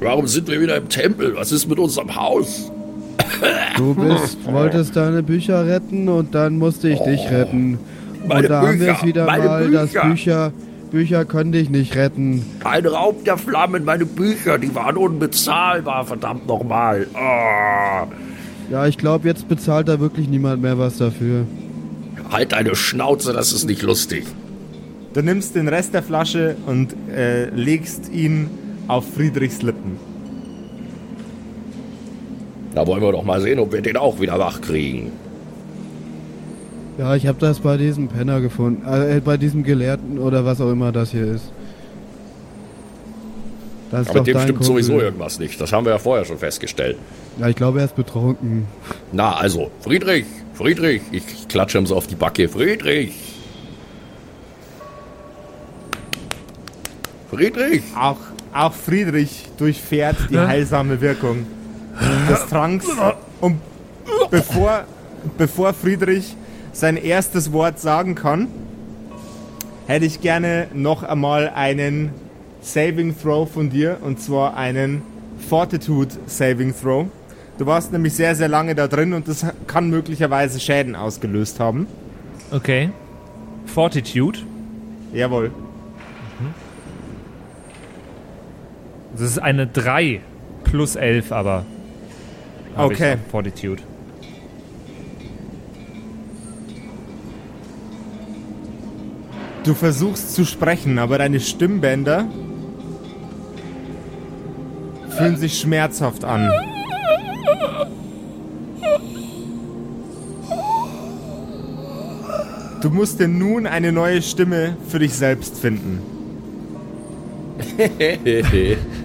Warum 0.09 0.25
sind 0.25 0.47
wir 0.47 0.59
wieder 0.59 0.75
im 0.75 0.89
Tempel? 0.89 1.35
Was 1.35 1.51
ist 1.51 1.67
mit 1.67 1.77
unserem 1.77 2.15
Haus? 2.15 2.71
Du 3.77 3.93
bist, 3.93 4.43
wolltest 4.43 4.95
deine 4.95 5.21
Bücher 5.21 5.67
retten 5.67 6.09
und 6.09 6.33
dann 6.33 6.57
musste 6.57 6.89
ich 6.89 6.99
dich 7.01 7.29
retten. 7.29 7.77
meine 8.27 8.39
und 8.39 8.49
da 8.49 8.61
haben 8.61 8.79
wir 8.79 8.87
Bücher, 8.87 8.97
es 8.97 9.03
wieder 9.03 9.25
mal, 9.27 9.69
dass 9.69 9.91
Bücher. 9.91 10.09
Bücher, 10.09 10.53
Bücher 10.89 11.25
können 11.25 11.51
dich 11.51 11.69
nicht 11.69 11.95
retten. 11.95 12.43
Ein 12.63 12.87
Raub 12.87 13.23
der 13.23 13.37
Flammen, 13.37 13.85
meine 13.85 14.07
Bücher, 14.07 14.57
die 14.57 14.73
waren 14.73 14.97
unbezahlbar, 14.97 16.03
verdammt 16.05 16.47
nochmal. 16.47 17.05
Oh. 17.13 18.07
Ja, 18.71 18.87
ich 18.87 18.97
glaube, 18.97 19.27
jetzt 19.27 19.47
bezahlt 19.47 19.89
da 19.89 19.99
wirklich 19.99 20.27
niemand 20.27 20.63
mehr 20.63 20.79
was 20.79 20.97
dafür. 20.97 21.45
Halt 22.31 22.53
deine 22.53 22.75
Schnauze, 22.75 23.31
das 23.31 23.53
ist 23.53 23.65
nicht 23.65 23.83
lustig. 23.83 24.25
Du 25.13 25.21
nimmst 25.21 25.53
den 25.53 25.67
Rest 25.67 25.93
der 25.93 26.01
Flasche 26.01 26.55
und 26.65 26.95
äh, 27.15 27.51
legst 27.51 28.11
ihn 28.11 28.49
auf 28.89 29.05
Friedrichs 29.13 29.61
Lippen. 29.61 29.97
Da 32.73 32.85
wollen 32.85 33.01
wir 33.01 33.11
doch 33.11 33.23
mal 33.23 33.39
sehen, 33.39 33.59
ob 33.59 33.71
wir 33.71 33.81
den 33.81 33.97
auch 33.97 34.19
wieder 34.19 34.37
wach 34.39 34.59
kriegen. 34.61 35.11
Ja, 36.97 37.15
ich 37.15 37.27
habe 37.27 37.37
das 37.39 37.59
bei 37.59 37.77
diesem 37.77 38.07
Penner 38.09 38.41
gefunden. 38.41 38.85
Äh, 38.85 39.21
bei 39.23 39.37
diesem 39.37 39.63
Gelehrten 39.63 40.17
oder 40.17 40.43
was 40.43 40.59
auch 40.59 40.71
immer 40.71 40.91
das 40.91 41.11
hier 41.11 41.25
ist. 41.25 41.51
Das 43.91 44.01
ist 44.01 44.09
Aber 44.09 44.19
mit 44.19 44.27
dem 44.27 44.39
stimmt 44.39 44.59
Kumpel. 44.59 44.65
sowieso 44.65 44.99
irgendwas 44.99 45.39
nicht. 45.39 45.59
Das 45.61 45.71
haben 45.71 45.85
wir 45.85 45.93
ja 45.93 45.99
vorher 45.99 46.25
schon 46.25 46.37
festgestellt. 46.37 46.97
Ja, 47.39 47.47
ich 47.47 47.55
glaube, 47.55 47.79
er 47.79 47.85
ist 47.85 47.95
betrunken. 47.95 48.67
Na, 49.11 49.35
also, 49.35 49.71
Friedrich, 49.81 50.25
Friedrich, 50.53 51.01
ich 51.11 51.47
klatsche 51.47 51.77
ihm 51.77 51.85
so 51.85 51.95
auf 51.95 52.07
die 52.07 52.15
Backe. 52.15 52.49
Friedrich! 52.49 53.13
Friedrich! 57.31 57.83
Auch, 57.95 58.17
auch 58.53 58.73
Friedrich 58.73 59.47
durchfährt 59.57 60.17
die 60.29 60.39
heilsame 60.39 61.01
Wirkung 61.01 61.45
des 62.29 62.45
Tranks. 62.47 62.85
Und 63.41 63.59
bevor, 64.31 64.85
bevor 65.37 65.73
Friedrich 65.73 66.35
sein 66.71 66.97
erstes 66.97 67.51
Wort 67.51 67.79
sagen 67.79 68.15
kann, 68.15 68.47
hätte 69.87 70.05
ich 70.05 70.21
gerne 70.21 70.67
noch 70.73 71.03
einmal 71.03 71.49
einen 71.49 72.11
Saving 72.61 73.15
Throw 73.17 73.49
von 73.49 73.69
dir. 73.69 73.97
Und 74.01 74.21
zwar 74.21 74.55
einen 74.55 75.01
Fortitude 75.49 76.15
Saving 76.27 76.73
Throw. 76.79 77.07
Du 77.57 77.65
warst 77.65 77.91
nämlich 77.91 78.13
sehr, 78.13 78.35
sehr 78.35 78.47
lange 78.47 78.75
da 78.75 78.87
drin 78.87 79.13
und 79.13 79.27
das 79.27 79.45
kann 79.67 79.89
möglicherweise 79.89 80.59
Schäden 80.59 80.95
ausgelöst 80.95 81.59
haben. 81.59 81.87
Okay. 82.51 82.89
Fortitude. 83.65 84.39
Jawohl. 85.13 85.51
Das 89.19 89.31
ist 89.31 89.39
eine 89.39 89.67
3 89.67 90.21
plus 90.63 90.95
11, 90.95 91.33
aber. 91.33 91.65
Okay. 92.77 93.17
Fortitude. 93.29 93.81
Du 99.65 99.73
versuchst 99.73 100.33
zu 100.33 100.45
sprechen, 100.45 100.99
aber 100.99 101.17
deine 101.17 101.41
Stimmbänder 101.41 102.29
fühlen 105.09 105.35
sich 105.35 105.59
schmerzhaft 105.59 106.23
an. 106.23 106.49
Du 112.81 112.89
musst 112.89 113.19
dir 113.19 113.27
nun 113.27 113.67
eine 113.67 113.91
neue 113.91 114.21
Stimme 114.21 114.77
für 114.87 114.99
dich 114.99 115.13
selbst 115.13 115.57
finden. 115.57 116.01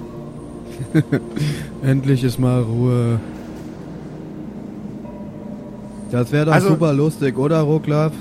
Endlich 1.83 2.25
ist 2.25 2.39
mal 2.39 2.63
Ruhe. 2.63 3.19
Das 6.11 6.31
wäre 6.33 6.47
doch 6.47 6.53
Also- 6.53 6.69
super 6.71 6.93
lustig, 6.93 7.37
oder, 7.39 7.61
Roglaf? 7.61 8.13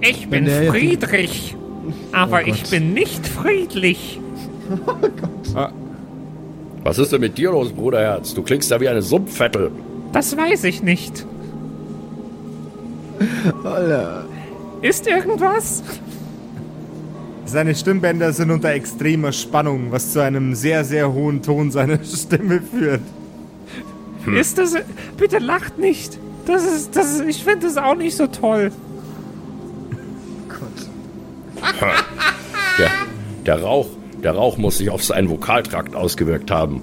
Ich 0.00 0.28
bin 0.28 0.46
Friedrich, 0.46 1.54
aber 2.12 2.38
Oh 2.42 2.46
ich 2.48 2.62
Gott. 2.62 2.70
bin 2.70 2.94
nicht 2.94 3.26
friedlich. 3.26 4.18
Was 6.84 6.98
ist 6.98 7.12
denn 7.12 7.20
mit 7.20 7.36
dir 7.36 7.50
los, 7.50 7.70
Bruderherz? 7.72 8.32
Du 8.32 8.42
klingst 8.42 8.70
ja 8.70 8.80
wie 8.80 8.88
eine 8.88 9.02
Sumpfvettel. 9.02 9.70
Das 10.12 10.34
weiß 10.36 10.64
ich 10.64 10.82
nicht. 10.82 11.26
Alter. 13.62 14.24
Ist 14.80 15.06
irgendwas? 15.06 15.82
Seine 17.50 17.74
Stimmbänder 17.74 18.32
sind 18.32 18.52
unter 18.52 18.70
extremer 18.70 19.32
Spannung, 19.32 19.90
was 19.90 20.12
zu 20.12 20.20
einem 20.22 20.54
sehr, 20.54 20.84
sehr 20.84 21.12
hohen 21.12 21.42
Ton 21.42 21.72
seiner 21.72 21.98
Stimme 22.04 22.62
führt. 22.62 23.00
Ist 24.38 24.56
das. 24.56 24.76
Bitte 25.16 25.38
lacht 25.38 25.76
nicht. 25.76 26.16
Das 26.46 26.64
ist. 26.64 26.94
Das 26.94 27.12
ist 27.14 27.24
ich 27.26 27.42
finde 27.42 27.66
das 27.66 27.76
auch 27.76 27.96
nicht 27.96 28.16
so 28.16 28.28
toll. 28.28 28.70
Der, 32.78 32.90
der 33.44 33.62
Rauch, 33.62 33.88
der 34.22 34.32
Rauch 34.32 34.56
muss 34.56 34.78
sich 34.78 34.90
auf 34.90 35.02
seinen 35.02 35.28
Vokaltrakt 35.28 35.96
ausgewirkt 35.96 36.52
haben. 36.52 36.82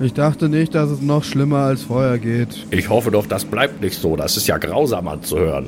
Ich 0.00 0.14
dachte 0.14 0.48
nicht, 0.48 0.74
dass 0.74 0.90
es 0.90 1.00
noch 1.00 1.22
schlimmer 1.22 1.58
als 1.58 1.82
vorher 1.82 2.18
geht. 2.18 2.66
Ich 2.72 2.88
hoffe 2.88 3.12
doch, 3.12 3.26
das 3.26 3.44
bleibt 3.44 3.80
nicht 3.82 4.00
so. 4.00 4.16
Das 4.16 4.36
ist 4.36 4.48
ja 4.48 4.58
grausam 4.58 5.06
anzuhören. 5.06 5.66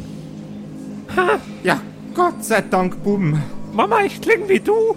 Ja, 1.62 1.80
Gott 2.14 2.45
sei 2.45 2.62
Dank, 2.62 3.04
Buben. 3.04 3.40
Mama, 3.73 4.00
ich 4.05 4.21
klinge 4.21 4.49
wie 4.49 4.61
du. 4.61 4.97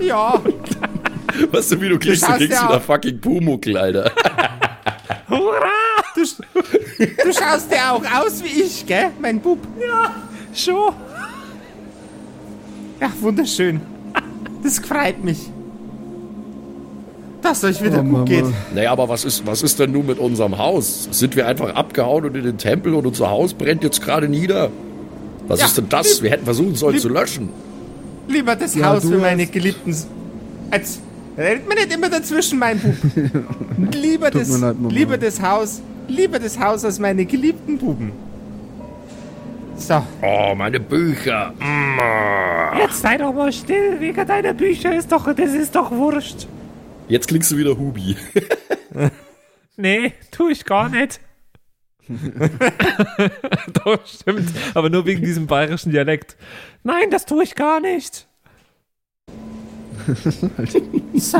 Ja, 0.00 0.40
Weißt 1.52 1.72
du, 1.72 1.80
wie 1.80 1.88
du 1.88 1.98
klingst? 1.98 2.22
Du 2.28 2.32
klingst 2.34 2.56
ja 2.60 2.64
wie 2.68 2.72
der 2.72 2.80
fucking 2.80 3.20
Pumuckl, 3.20 3.76
Alter. 3.76 4.10
Hurra! 5.28 5.70
du, 6.16 6.22
du 7.24 7.32
schaust 7.32 7.70
ja 7.72 7.92
auch 7.92 8.02
aus 8.20 8.42
wie 8.42 8.62
ich, 8.62 8.84
gell, 8.86 9.10
mein 9.20 9.40
Bub? 9.40 9.58
Schon. 10.54 10.92
Ja, 13.00 13.10
wunderschön. 13.20 13.80
Das 14.62 14.78
freut 14.80 15.22
mich. 15.22 15.38
Dass 17.42 17.64
euch 17.64 17.82
wieder 17.82 18.00
Oh, 18.00 18.02
gut 18.02 18.12
Mama. 18.12 18.24
geht. 18.24 18.44
Naja, 18.74 18.90
aber 18.92 19.08
was 19.08 19.24
ist, 19.24 19.46
was 19.46 19.62
ist 19.62 19.78
denn 19.78 19.92
nun 19.92 20.04
mit 20.06 20.18
unserem 20.18 20.58
Haus? 20.58 21.08
Sind 21.12 21.36
wir 21.36 21.46
einfach 21.46 21.74
abgehauen 21.74 22.24
und 22.26 22.36
in 22.36 22.44
den 22.44 22.58
Tempel 22.58 22.92
und 22.94 23.06
unser 23.06 23.30
Haus 23.30 23.54
brennt 23.54 23.82
jetzt 23.84 24.02
gerade 24.02 24.28
nieder? 24.28 24.70
Was 25.48 25.60
Ja, 25.60 25.66
ist 25.66 25.78
denn 25.78 25.88
das? 25.88 26.22
wir- 26.22 26.30
hätten 26.30 26.44
versuchen 26.44 26.74
sollen 26.74 26.98
zu 26.98 27.08
löschen. 27.08 27.48
Lieber 28.28 28.56
das 28.56 28.74
Ja, 28.74 28.86
Haus 28.90 29.02
für 29.04 29.18
meine 29.18 29.46
geliebten. 29.46 29.90
S- 29.90 30.06
Jetzt 30.72 31.00
redet 31.36 31.68
mir 31.68 31.74
nicht 31.74 31.92
immer 31.92 32.08
dazwischen, 32.08 32.58
mein 32.58 32.78
Bub. 32.78 32.94
lieber, 33.94 34.30
das, 34.30 34.48
leid, 34.60 34.76
lieber 34.88 35.18
das 35.18 35.40
Haus, 35.42 35.80
lieber 36.08 36.38
das 36.38 36.58
Haus 36.58 36.84
als 36.84 36.98
meine 36.98 37.24
geliebten 37.24 37.78
Buben. 37.78 38.12
So, 39.76 40.04
Oh, 40.22 40.54
meine 40.54 40.78
Bücher. 40.78 41.52
Mm. 41.58 42.78
Jetzt 42.80 43.00
sei 43.02 43.16
doch 43.16 43.32
mal 43.32 43.50
still, 43.52 43.98
wegen 43.98 44.26
deiner 44.26 44.52
Bücher 44.54 44.94
ist 44.94 45.10
doch, 45.10 45.34
das 45.34 45.54
ist 45.54 45.74
doch 45.74 45.90
wurscht. 45.90 46.46
Jetzt 47.08 47.28
klingst 47.28 47.50
du 47.50 47.56
wieder 47.56 47.76
Hubi. 47.76 48.16
Nee, 49.76 50.12
tu 50.30 50.48
ich 50.50 50.66
gar 50.66 50.90
nicht. 50.90 51.20
Doch, 53.84 54.04
stimmt. 54.06 54.50
Aber 54.74 54.90
nur 54.90 55.06
wegen 55.06 55.22
diesem 55.22 55.46
bayerischen 55.46 55.92
Dialekt. 55.92 56.36
Nein, 56.82 57.10
das 57.10 57.24
tu 57.26 57.40
ich 57.40 57.54
gar 57.54 57.80
nicht. 57.80 58.26
so. 61.14 61.38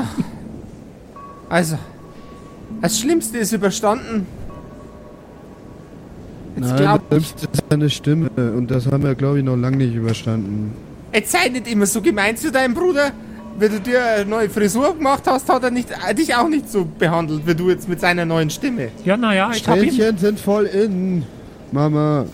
Also, 1.49 1.79
das 2.81 3.01
Schlimmste 3.01 3.39
ist 3.39 3.53
überstanden. 3.53 4.27
Jetzt 6.57 6.69
Nein, 6.69 7.01
das 7.11 7.25
Schlimmste 7.25 7.49
ist 7.53 7.65
seine 7.69 7.91
Stimme. 7.91 8.31
Und 8.37 8.71
das 8.71 8.87
haben 8.87 9.03
wir, 9.03 9.15
glaube 9.15 9.39
ich, 9.39 9.45
noch 9.45 9.57
lange 9.57 9.79
nicht 9.79 9.95
überstanden. 9.95 10.73
jetzt 11.13 11.33
sei 11.33 11.49
nicht 11.49 11.67
immer 11.67 11.87
so 11.87 12.01
gemein 12.01 12.37
zu 12.37 12.53
deinem 12.53 12.75
Bruder. 12.75 13.13
Wenn 13.61 13.73
du 13.73 13.81
dir 13.83 14.03
eine 14.03 14.25
neue 14.25 14.49
Frisur 14.49 14.95
gemacht 14.95 15.25
hast, 15.27 15.47
hat 15.51 15.63
er 15.63 15.71
nicht, 15.71 15.91
äh, 15.91 16.15
dich 16.15 16.35
auch 16.35 16.49
nicht 16.49 16.71
so 16.71 16.87
behandelt, 16.87 17.47
wie 17.47 17.55
du 17.55 17.69
jetzt 17.69 17.91
mit 17.91 18.01
seiner 18.01 18.25
neuen 18.25 18.49
Stimme. 18.49 18.89
Ja, 19.05 19.19
naja, 19.19 19.51
ich 19.55 19.69
hab 19.69 19.77
ihm. 19.77 19.83
Strähnchen 19.93 20.17
sind 20.17 20.41
voll 20.41 20.65
in. 20.65 21.25
Mama. 21.71 22.25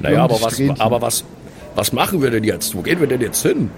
Naja, 0.00 0.22
aber 0.22 0.40
was, 0.40 0.60
aber 0.78 1.02
was, 1.02 1.24
was 1.74 1.92
machen 1.92 2.22
wir 2.22 2.30
denn 2.30 2.44
jetzt? 2.44 2.72
Wo 2.76 2.82
gehen 2.82 3.00
wir 3.00 3.08
denn 3.08 3.20
jetzt 3.20 3.42
hin? 3.42 3.68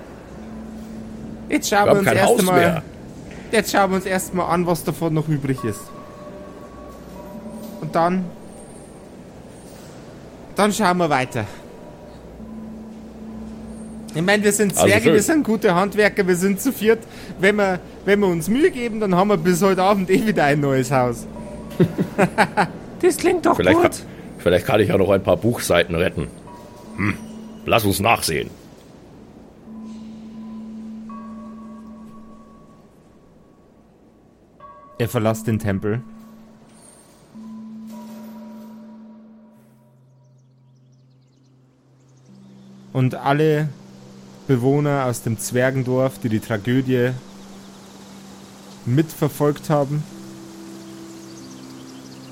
Jetzt 1.49 1.71
schauen 1.71 1.87
Wir 1.87 1.87
wir, 1.87 1.91
haben 1.93 1.99
uns 1.99 2.07
kein 2.09 2.17
erst 2.19 2.29
Haus 2.29 2.39
einmal, 2.41 2.61
mehr. 2.61 2.83
jetzt 3.51 3.73
schauen 3.73 3.91
wir 3.91 3.97
uns 3.97 4.07
erstmal 4.07 4.51
an, 4.51 4.67
was 4.67 4.85
davon 4.85 5.15
noch 5.15 5.29
übrig 5.29 5.65
ist. 5.65 5.81
Und 7.81 7.95
dann, 7.95 8.27
dann 10.57 10.73
schauen 10.75 10.99
wir 10.99 11.09
weiter. 11.09 11.47
Ich 14.15 14.23
meine, 14.23 14.45
wir 14.45 14.53
sind 14.53 14.73
Also 14.77 14.87
Zwerge, 14.87 15.03
schön. 15.05 15.13
wir 15.15 15.23
sind 15.23 15.45
gute 15.45 15.75
Handwerker, 15.75 16.27
wir 16.27 16.37
sind 16.37 16.61
zu 16.61 16.73
viert. 16.73 17.01
Wenn 17.41 17.57
wir, 17.57 17.81
wenn 18.05 18.21
wir 18.21 18.29
uns 18.29 18.49
Mühe 18.49 18.71
geben, 18.71 19.01
dann 19.01 19.15
haben 19.15 19.29
wir 19.29 19.37
bis 19.37 19.61
heute 19.63 19.83
Abend 19.83 20.09
eh 20.09 20.25
wieder 20.27 20.45
ein 20.45 20.61
neues 20.61 20.91
Haus. 20.91 21.27
Das 23.01 23.19
klingt 23.19 23.45
doch 23.45 23.57
Vielleicht, 23.57 23.77
gut. 23.77 23.83
kann, 23.91 24.01
vielleicht 24.39 24.65
kann 24.67 24.81
ich 24.81 24.89
ja 24.89 24.97
noch 24.97 25.11
ein 25.11 25.23
paar 25.23 25.37
Buchseiten 25.37 25.95
retten. 25.95 26.29
Hm. 26.97 27.15
Lass 27.67 27.85
uns 27.85 28.01
nachsehen. 28.01 28.49
Er 34.99 35.09
verlässt 35.09 35.47
den 35.47 35.59
Tempel. 35.59 36.03
Und 42.93 43.15
alle 43.17 43.69
Bewohner 44.47 45.07
aus 45.07 45.23
dem 45.23 45.39
Zwergendorf, 45.39 46.19
die 46.19 46.29
die 46.29 46.41
Tragödie 46.41 47.13
mitverfolgt 48.85 49.71
haben 49.71 50.03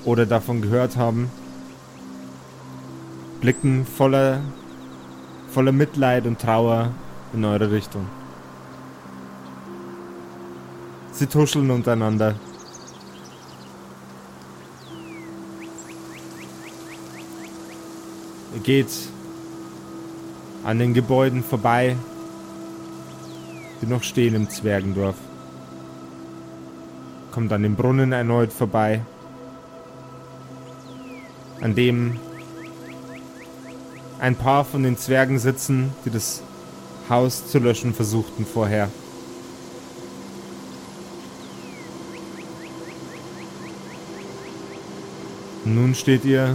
oder 0.05 0.27
davon 0.27 0.61
gehört 0.61 0.97
haben, 0.97 1.31
blicken 3.41 3.87
voller, 3.87 4.41
voller 5.49 5.73
Mitleid 5.73 6.27
und 6.27 6.39
Trauer 6.39 6.91
in 7.33 7.45
eure 7.45 7.71
Richtung. 7.71 8.07
Sie 11.13 11.27
tuscheln 11.27 11.71
untereinander. 11.71 12.35
Ihr 18.55 18.61
geht 18.61 18.91
an 20.65 20.79
den 20.79 20.95
Gebäuden 20.95 21.43
vorbei, 21.43 21.97
die 23.83 23.87
noch 23.87 24.05
stehen 24.05 24.35
im 24.35 24.49
Zwergendorf. 24.49 25.17
Kommt 27.33 27.53
an 27.53 27.63
dem 27.65 27.75
Brunnen 27.75 28.13
erneut 28.13 28.53
vorbei, 28.53 29.03
an 31.61 31.75
dem 31.75 32.19
ein 34.21 34.37
paar 34.37 34.65
von 34.65 34.85
den 34.85 34.97
Zwergen 34.97 35.41
sitzen, 35.41 35.93
die 36.05 36.11
das 36.11 36.43
Haus 37.09 37.49
zu 37.49 37.59
löschen 37.59 37.93
versuchten 37.93 38.47
vorher. 38.47 38.89
Nun 45.65 45.95
steht 45.97 46.25
ihr 46.25 46.55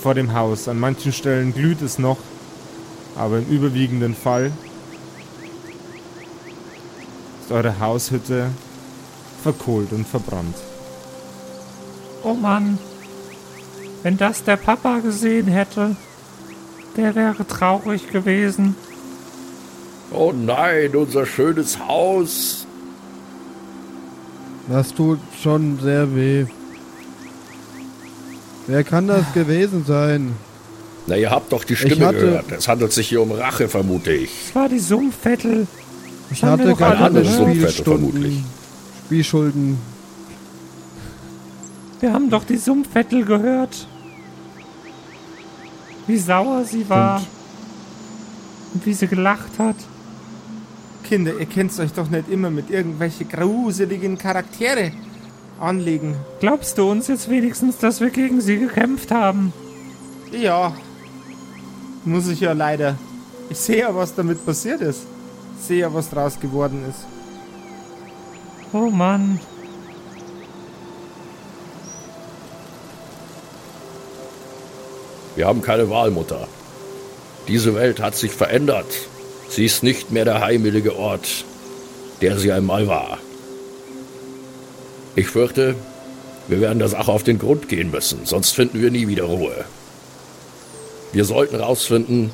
vor 0.00 0.14
dem 0.14 0.34
Haus. 0.34 0.68
An 0.68 0.78
manchen 0.78 1.12
Stellen 1.12 1.52
glüht 1.52 1.82
es 1.82 1.98
noch, 1.98 2.18
aber 3.16 3.38
im 3.38 3.48
überwiegenden 3.48 4.14
Fall 4.14 4.52
ist 7.50 7.56
eure 7.56 7.80
Haushütte 7.80 8.46
verkohlt 9.42 9.92
und 9.92 10.06
verbrannt. 10.06 10.54
Oh 12.22 12.34
Mann. 12.34 12.78
Wenn 14.02 14.16
das 14.16 14.44
der 14.44 14.56
Papa 14.56 14.98
gesehen 15.00 15.48
hätte, 15.48 15.96
der 16.96 17.14
wäre 17.14 17.46
traurig 17.46 18.08
gewesen. 18.10 18.76
Oh 20.12 20.32
nein, 20.32 20.94
unser 20.94 21.26
schönes 21.26 21.78
Haus. 21.80 22.66
Das 24.68 24.94
tut 24.94 25.18
schon 25.42 25.78
sehr 25.80 26.14
weh. 26.14 26.46
Wer 28.66 28.84
kann 28.84 29.08
das 29.08 29.32
gewesen 29.34 29.84
sein? 29.86 30.34
Na, 31.06 31.16
ihr 31.16 31.30
habt 31.30 31.52
doch 31.52 31.64
die 31.64 31.74
Stimme 31.76 32.06
hatte- 32.06 32.18
gehört. 32.20 32.52
Es 32.52 32.68
handelt 32.68 32.92
sich 32.92 33.08
hier 33.08 33.20
um 33.22 33.32
Rache, 33.32 33.68
vermute 33.68 34.12
ich. 34.12 34.30
Es 34.48 34.54
war 34.54 34.68
die 34.68 34.78
Sumpfvettel. 34.78 35.66
Ich 36.30 36.42
haben 36.42 36.52
hatte 36.52 36.70
doch 36.70 36.78
gerade 36.78 36.98
alle. 36.98 37.24
Spielstunden. 37.24 38.44
Spielschulden. 39.06 39.78
Wir 42.00 42.12
haben 42.12 42.30
doch 42.30 42.44
die 42.44 42.56
Sumpfvettel 42.56 43.24
gehört. 43.24 43.86
Wie 46.06 46.16
sauer 46.16 46.64
sie 46.64 46.88
war. 46.88 47.22
Und 48.72 48.86
wie 48.86 48.94
sie 48.94 49.06
gelacht 49.06 49.58
hat. 49.58 49.76
Kinder, 51.04 51.32
ihr 51.38 51.46
könnt 51.46 51.76
euch 51.80 51.92
doch 51.92 52.08
nicht 52.08 52.28
immer 52.28 52.50
mit 52.50 52.70
irgendwelche 52.70 53.24
gruseligen 53.24 54.16
Charaktere 54.16 54.92
anlegen. 55.60 56.14
Glaubst 56.38 56.78
du 56.78 56.88
uns 56.88 57.08
jetzt 57.08 57.28
wenigstens, 57.28 57.78
dass 57.78 58.00
wir 58.00 58.10
gegen 58.10 58.40
sie 58.40 58.58
gekämpft 58.58 59.10
haben? 59.10 59.52
Ja, 60.32 60.72
muss 62.04 62.28
ich 62.28 62.40
ja 62.40 62.52
leider. 62.52 62.96
Ich 63.50 63.58
sehe 63.58 63.80
ja, 63.80 63.94
was 63.94 64.14
damit 64.14 64.46
passiert 64.46 64.80
ist. 64.80 65.02
Ich 65.60 65.66
sehe 65.66 65.80
ja, 65.80 65.92
was 65.92 66.08
draus 66.08 66.40
geworden 66.40 66.84
ist. 66.88 67.00
Oh 68.72 68.88
Mann. 68.90 69.38
Wir 75.36 75.46
haben 75.46 75.60
keine 75.60 75.90
Wahl, 75.90 76.10
Mutter. 76.10 76.48
Diese 77.46 77.74
Welt 77.74 78.00
hat 78.00 78.16
sich 78.16 78.32
verändert. 78.32 78.86
Sie 79.50 79.66
ist 79.66 79.82
nicht 79.82 80.10
mehr 80.10 80.24
der 80.24 80.40
heimelige 80.40 80.96
Ort, 80.96 81.44
der 82.22 82.38
sie 82.38 82.52
einmal 82.52 82.88
war. 82.88 83.18
Ich 85.14 85.28
fürchte, 85.28 85.74
wir 86.48 86.60
werden 86.60 86.78
der 86.78 86.88
Sache 86.88 87.12
auf 87.12 87.22
den 87.22 87.38
Grund 87.38 87.68
gehen 87.68 87.90
müssen, 87.90 88.20
sonst 88.24 88.52
finden 88.52 88.80
wir 88.80 88.90
nie 88.90 89.08
wieder 89.08 89.24
Ruhe. 89.24 89.64
Wir 91.12 91.24
sollten 91.24 91.56
rausfinden, 91.56 92.30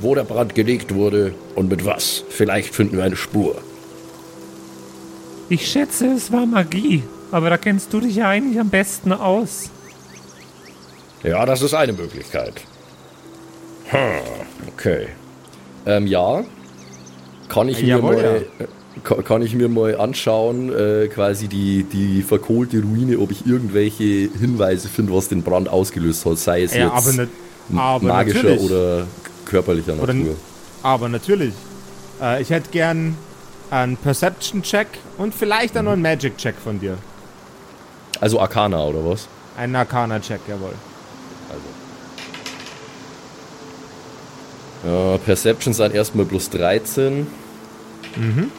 wo 0.00 0.14
der 0.14 0.24
Brand 0.24 0.54
gelegt 0.54 0.94
wurde 0.94 1.34
und 1.54 1.68
mit 1.70 1.84
was. 1.84 2.24
Vielleicht 2.28 2.74
finden 2.74 2.96
wir 2.96 3.04
eine 3.04 3.16
Spur. 3.16 3.56
Ich 5.48 5.66
schätze, 5.70 6.06
es 6.06 6.30
war 6.32 6.46
Magie. 6.46 7.02
Aber 7.32 7.50
da 7.50 7.56
kennst 7.56 7.92
du 7.92 8.00
dich 8.00 8.16
ja 8.16 8.28
eigentlich 8.28 8.58
am 8.58 8.70
besten 8.70 9.12
aus. 9.12 9.70
Ja, 11.22 11.44
das 11.44 11.62
ist 11.62 11.74
eine 11.74 11.92
Möglichkeit. 11.92 12.54
Hm, 13.86 13.98
okay. 14.68 15.08
Ähm, 15.86 16.06
ja. 16.06 16.44
Kann 17.48 17.68
ich, 17.68 17.82
mir 17.82 17.88
Jawohl, 17.88 18.14
mal, 18.14 18.44
äh, 18.60 19.22
kann, 19.22 19.42
ich 19.42 19.54
mir 19.54 19.68
mal 19.68 19.96
anschauen, 19.96 20.72
äh, 20.72 21.08
quasi 21.08 21.48
die, 21.48 21.84
die 21.84 22.22
verkohlte 22.22 22.80
Ruine, 22.80 23.18
ob 23.18 23.32
ich 23.32 23.44
irgendwelche 23.44 24.04
Hinweise 24.04 24.88
finde, 24.88 25.12
was 25.12 25.28
den 25.28 25.42
Brand 25.42 25.68
ausgelöst 25.68 26.24
hat, 26.26 26.38
sei 26.38 26.62
es 26.62 26.74
Ja, 26.74 26.84
jetzt 26.84 27.08
aber, 27.08 27.22
nicht, 27.22 27.32
aber 27.74 28.06
magischer 28.06 28.42
natürlich. 28.44 28.70
oder 28.70 29.06
körperlicher 29.50 30.00
Oder 30.00 30.14
Natur. 30.14 30.36
Aber 30.82 31.08
natürlich. 31.08 31.52
Äh, 32.20 32.40
ich 32.40 32.50
hätte 32.50 32.70
gern 32.70 33.16
einen 33.70 33.96
Perception-Check 33.96 34.86
und 35.18 35.34
vielleicht 35.34 35.76
auch 35.76 35.82
noch 35.82 35.92
einen 35.92 36.02
Magic-Check 36.02 36.56
von 36.62 36.80
dir. 36.80 36.96
Also 38.20 38.40
Arcana 38.40 38.84
oder 38.84 39.04
was? 39.04 39.28
Einen 39.56 39.76
Arcana-Check, 39.76 40.40
jawohl. 40.48 40.74
Also. 41.48 41.62
Ja, 45.12 45.18
Perception 45.18 45.74
sind 45.74 45.94
erstmal 45.94 46.26
plus 46.26 46.48
13. 46.50 47.26
Mhm. 48.16 48.50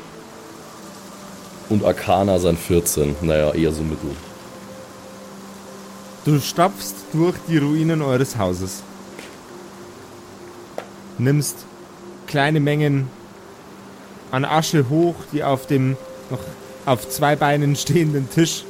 Und 1.70 1.86
Arcana 1.86 2.38
sind 2.40 2.60
14. 2.60 3.16
Naja, 3.22 3.52
eher 3.54 3.72
so 3.72 3.82
mittel. 3.82 4.12
Du 6.26 6.40
stapfst 6.40 6.96
durch 7.14 7.36
die 7.48 7.58
Ruinen 7.58 8.02
eures 8.02 8.38
Hauses. 8.38 8.84
Nimmst 11.22 11.66
kleine 12.26 12.60
Mengen 12.60 13.08
an 14.32 14.44
Asche 14.44 14.90
hoch, 14.90 15.14
die 15.32 15.44
auf 15.44 15.68
dem 15.68 15.96
noch 16.32 16.40
auf 16.88 17.08
zwei 17.10 17.36
Beinen 17.36 17.76
stehenden 17.76 18.28
Tisch 18.32 18.64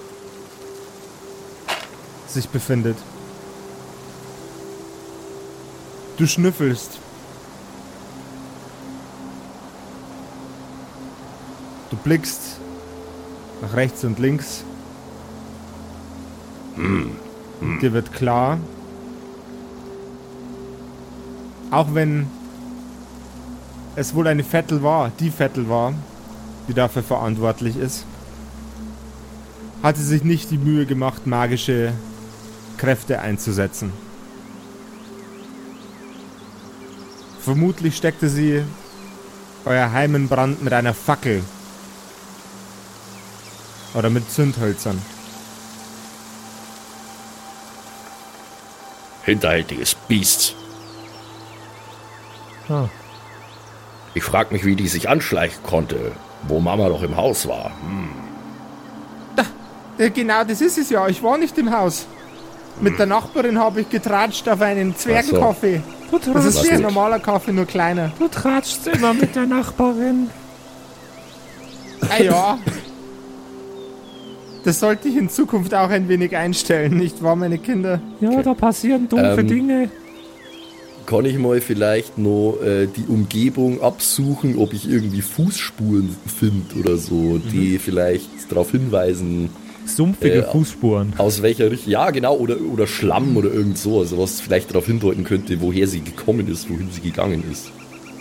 sich 2.28 2.50
befindet. 2.50 2.98
Du 6.18 6.28
schnüffelst. 6.28 7.00
Du 11.90 11.96
blickst 11.96 12.60
nach 13.62 13.74
rechts 13.76 14.04
und 14.04 14.20
links. 14.20 14.66
Dir 17.82 17.94
wird 17.94 18.12
klar, 18.12 18.60
auch 21.70 21.94
wenn 21.94 22.30
es 23.95 24.15
wohl 24.15 24.27
eine 24.27 24.43
Vettel 24.43 24.84
war, 24.84 25.12
die 25.19 25.32
Vettel 25.32 25.69
war, 25.69 25.93
die 26.67 26.73
dafür 26.73 27.04
verantwortlich 27.04 27.77
ist, 27.77 28.06
hat 29.84 29.97
sie 29.97 30.06
sich 30.06 30.23
nicht 30.23 30.51
die 30.51 30.58
Mühe 30.58 30.86
gemacht, 30.86 31.27
magische 31.27 31.93
Kräfte 32.77 33.19
einzusetzen. 33.19 33.91
Vermutlich 37.41 37.97
steckte 37.97 38.30
sie 38.30 38.63
euer 39.65 39.91
Heim 39.91 40.15
in 40.15 40.27
Brand 40.27 40.63
mit 40.63 40.73
einer 40.73 40.93
Fackel. 40.93 41.43
Oder 43.93 44.10
mit 44.10 44.32
Zündhölzern. 44.32 45.01
Hinterhältiges 49.23 49.95
Biest. 49.95 50.56
Ah. 52.69 52.88
Ich 54.13 54.24
frag 54.24 54.52
mich, 54.52 54.65
wie 54.65 54.76
die 54.76 54.88
sich 54.88 55.08
anschleichen 55.10 55.63
konnte, 55.63 56.12
wo 56.47 56.60
Mama 56.60 56.89
doch 56.89 57.04
im 57.04 57.15
Haus 57.15 57.47
war. 57.47 57.71
Ja, 59.97 60.10
genau, 60.10 60.43
das 60.43 60.62
ist 60.62 60.78
es 60.80 60.89
ja. 60.89 61.08
Ich 61.08 61.21
war 61.21 61.38
nicht 61.38 61.58
im 61.60 61.71
Haus. 61.71 62.08
Mit 62.80 62.97
der 62.97 63.06
Nachbarin 63.06 63.60
habe 63.60 63.82
ich 63.82 63.89
getratscht 63.89 64.50
auf 64.50 64.62
einen 64.62 64.95
Zwergenkaffee. 64.95 65.82
Du, 66.10 66.17
Das 66.34 66.45
ist 66.45 66.63
wie 66.63 66.71
ein 66.71 66.82
normaler 66.82 67.19
Kaffee, 67.19 67.52
nur 67.54 67.65
kleiner. 67.65 68.12
du 68.17 68.28
tratschst 68.28 68.88
immer 68.88 69.13
mit 69.13 69.36
der 69.36 69.45
Nachbarin. 69.45 70.30
Ah 72.10 72.21
ja. 72.21 72.58
Das 74.63 74.80
sollte 74.80 75.08
ich 75.08 75.17
in 75.17 75.30
Zukunft 75.30 75.74
auch 75.74 75.89
ein 75.89 76.08
wenig 76.08 76.36
einstellen, 76.36 76.97
nicht 76.97 77.21
wahr, 77.24 77.36
meine 77.36 77.58
Kinder? 77.60 78.00
Ja, 78.19 78.41
da 78.41 78.54
passieren 78.54 79.08
doofe 79.10 79.41
Ähm, 79.41 79.47
Dinge. 79.47 79.89
Kann 81.12 81.26
ich 81.26 81.38
mal 81.38 81.60
vielleicht 81.60 82.17
noch 82.17 82.58
äh, 82.63 82.88
die 82.88 83.04
Umgebung 83.06 83.82
absuchen, 83.82 84.58
ob 84.58 84.71
ich 84.71 84.89
irgendwie 84.89 85.21
Fußspuren 85.21 86.15
finde 86.39 86.76
oder 86.80 86.95
so, 86.95 87.38
die 87.38 87.80
vielleicht 87.80 88.30
darauf 88.50 88.71
hinweisen, 88.71 89.50
Sumpfige 89.86 90.45
Äh, 90.45 90.52
Fußspuren. 90.52 91.13
aus 91.17 91.41
welcher 91.41 91.69
Richtung. 91.69 91.91
Ja, 91.91 92.12
genau, 92.12 92.38
oder, 92.38 92.62
oder 92.62 92.88
Schlamm 92.88 93.36
oder 93.36 93.52
irgend 93.52 93.78
so, 93.78 94.00
also 94.00 94.19
was 94.19 94.39
vielleicht 94.39 94.69
darauf 94.69 94.86
hindeuten 94.86 95.26
könnte, 95.26 95.60
woher 95.60 95.86
sie 95.86 96.00
gekommen 96.00 96.47
ist, 96.47 96.69
wohin 96.69 96.89
sie 96.91 97.02
gegangen 97.02 97.43
ist. 97.52 97.71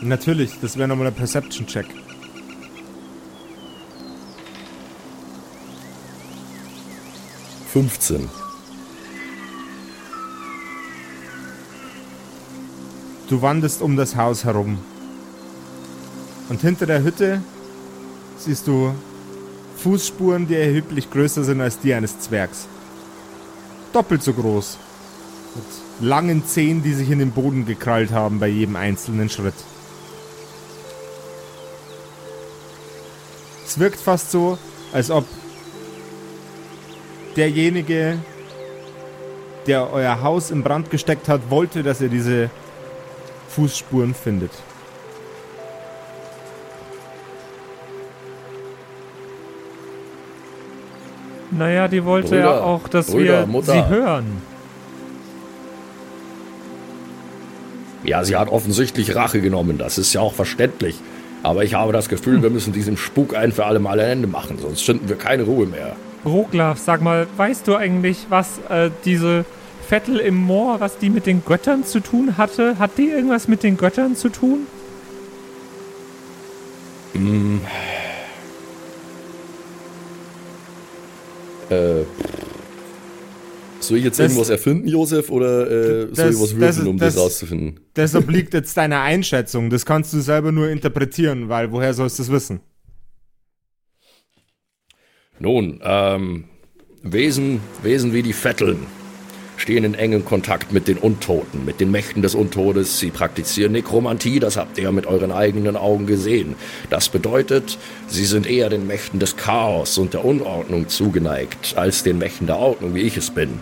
Natürlich, 0.03 0.51
das 0.61 0.77
wäre 0.77 0.89
nochmal 0.89 1.07
ein 1.07 1.15
Perception-Check. 1.15 1.87
Fünfzehn. 7.73 8.29
Du 13.31 13.41
wanderst 13.43 13.81
um 13.81 13.97
das 13.97 14.17
Haus 14.17 14.45
herum. 14.45 14.79
Und 16.49 16.61
hinter 16.63 16.85
der 16.85 17.05
Hütte 17.05 17.41
siehst 18.37 18.67
du 18.67 18.93
Fußspuren, 19.77 20.49
die 20.49 20.57
erheblich 20.57 21.09
größer 21.13 21.45
sind 21.45 21.61
als 21.61 21.79
die 21.79 21.95
eines 21.95 22.19
Zwergs. 22.19 22.67
Doppelt 23.93 24.25
so 24.25 24.33
groß. 24.33 24.79
Mit 25.55 26.09
langen 26.09 26.45
Zehen, 26.45 26.83
die 26.83 26.93
sich 26.93 27.09
in 27.09 27.21
den 27.21 27.31
Boden 27.31 27.67
gekrallt 27.67 28.11
haben 28.11 28.41
bei 28.41 28.49
jedem 28.49 28.75
einzelnen 28.75 29.31
Schritt. 29.31 29.55
Es 33.65 33.79
wirkt 33.79 34.01
fast 34.01 34.33
so, 34.33 34.59
als 34.93 35.09
ob 35.09 35.25
derjenige, 37.37 38.19
der 39.69 39.93
euer 39.93 40.21
Haus 40.21 40.51
in 40.51 40.65
Brand 40.65 40.91
gesteckt 40.91 41.29
hat, 41.29 41.49
wollte, 41.49 41.85
dass 41.85 42.01
ihr 42.01 42.09
diese 42.09 42.51
Fußspuren 43.51 44.15
findet. 44.15 44.53
Naja, 51.51 51.89
die 51.89 52.05
wollte 52.05 52.29
Brüder, 52.29 52.41
ja 52.43 52.61
auch, 52.61 52.89
dass 52.89 53.11
Brüder, 53.11 53.41
wir 53.41 53.47
Mutter. 53.47 53.73
sie 53.73 53.89
hören. 53.89 54.41
Ja, 58.05 58.25
sie 58.25 58.37
hat 58.37 58.49
offensichtlich 58.49 59.15
Rache 59.15 59.41
genommen, 59.41 59.77
das 59.77 59.99
ist 59.99 60.13
ja 60.13 60.21
auch 60.21 60.33
verständlich. 60.33 60.99
Aber 61.43 61.65
ich 61.65 61.75
habe 61.75 61.93
das 61.93 62.09
Gefühl, 62.09 62.43
wir 62.43 62.51
müssen 62.51 62.73
diesem 62.73 62.97
Spuk 62.97 63.35
ein 63.35 63.53
für 63.53 63.67
alle 63.67 63.79
Mal 63.79 63.99
ein 63.99 64.11
Ende 64.11 64.29
machen, 64.29 64.59
sonst 64.59 64.83
finden 64.83 65.09
wir 65.09 65.17
keine 65.17 65.43
Ruhe 65.43 65.67
mehr. 65.67 65.97
Roglaf, 66.25 66.79
sag 66.79 67.03
mal, 67.03 67.27
weißt 67.37 67.67
du 67.67 67.77
eigentlich, 67.77 68.27
was 68.29 68.61
äh, 68.69 68.91
diese 69.05 69.45
Vettel 69.91 70.19
im 70.21 70.37
Moor, 70.37 70.79
was 70.79 70.99
die 70.99 71.11
mit 71.11 71.27
den 71.27 71.45
Göttern 71.45 71.83
zu 71.85 71.99
tun 71.99 72.37
hatte? 72.37 72.79
Hat 72.79 72.97
die 72.97 73.09
irgendwas 73.09 73.49
mit 73.49 73.65
den 73.65 73.77
Göttern 73.77 74.15
zu 74.15 74.29
tun? 74.29 74.69
Äh, 81.71 82.03
soll 83.81 83.99
ich 83.99 84.05
jetzt 84.05 84.19
Das- 84.19 84.31
irgendwas 84.31 84.51
erfinden, 84.51 84.89
Josef, 84.89 85.31
oder 85.31 85.71
äh, 85.71 86.01
soll 86.03 86.09
Das- 86.15 86.35
ich 86.37 86.41
was 86.43 86.51
das- 86.51 86.57
würfeln, 86.59 86.87
um 86.89 86.99
das, 86.99 87.15
das- 87.15 87.23
rauszufinden? 87.23 87.81
Das 87.95 88.15
obliegt 88.17 88.55
jetzt 88.55 88.77
deiner 88.77 89.01
Einschätzung. 89.03 89.71
Das 89.71 89.87
kannst 89.87 90.13
du 90.13 90.21
selber 90.21 90.53
nur 90.53 90.69
interpretieren, 90.69 91.49
weil 91.49 91.73
woher 91.73 91.95
sollst 91.95 92.19
du 92.19 92.23
es 92.25 92.31
wissen? 92.31 92.61
Nun, 95.39 95.81
ähm, 95.83 96.45
Wesen, 97.03 97.61
Wesen 97.83 98.13
wie 98.13 98.23
die 98.23 98.35
Vetteln 98.35 98.87
stehen 99.61 99.85
in 99.85 99.95
engem 99.95 100.25
Kontakt 100.25 100.73
mit 100.73 100.89
den 100.89 100.97
Untoten, 100.97 101.65
mit 101.67 101.81
den 101.81 101.91
Mächten 101.91 102.23
des 102.23 102.35
Untodes. 102.35 102.99
Sie 102.99 103.11
praktizieren 103.11 103.73
Nekromantie, 103.73 104.41
das 104.41 104.57
habt 104.57 104.79
ihr 104.79 104.91
mit 104.91 105.07
euren 105.07 105.31
eigenen 105.31 105.77
Augen 105.77 106.07
gesehen. 106.07 106.57
Das 106.89 107.11
bedeutet, 107.11 107.79
sie 108.09 108.25
sind 108.25 108.49
eher 108.49 108.71
den 108.71 108.87
Mächten 108.87 109.21
des 109.21 109.37
Chaos 109.37 109.99
und 109.99 110.15
der 110.15 110.25
Unordnung 110.25 110.89
zugeneigt, 110.89 111.75
als 111.77 112.03
den 112.03 112.19
Mächten 112.19 112.47
der 112.47 112.57
Ordnung, 112.57 112.95
wie 112.95 113.03
ich 113.03 113.19
es 113.19 113.31
bin. 113.31 113.61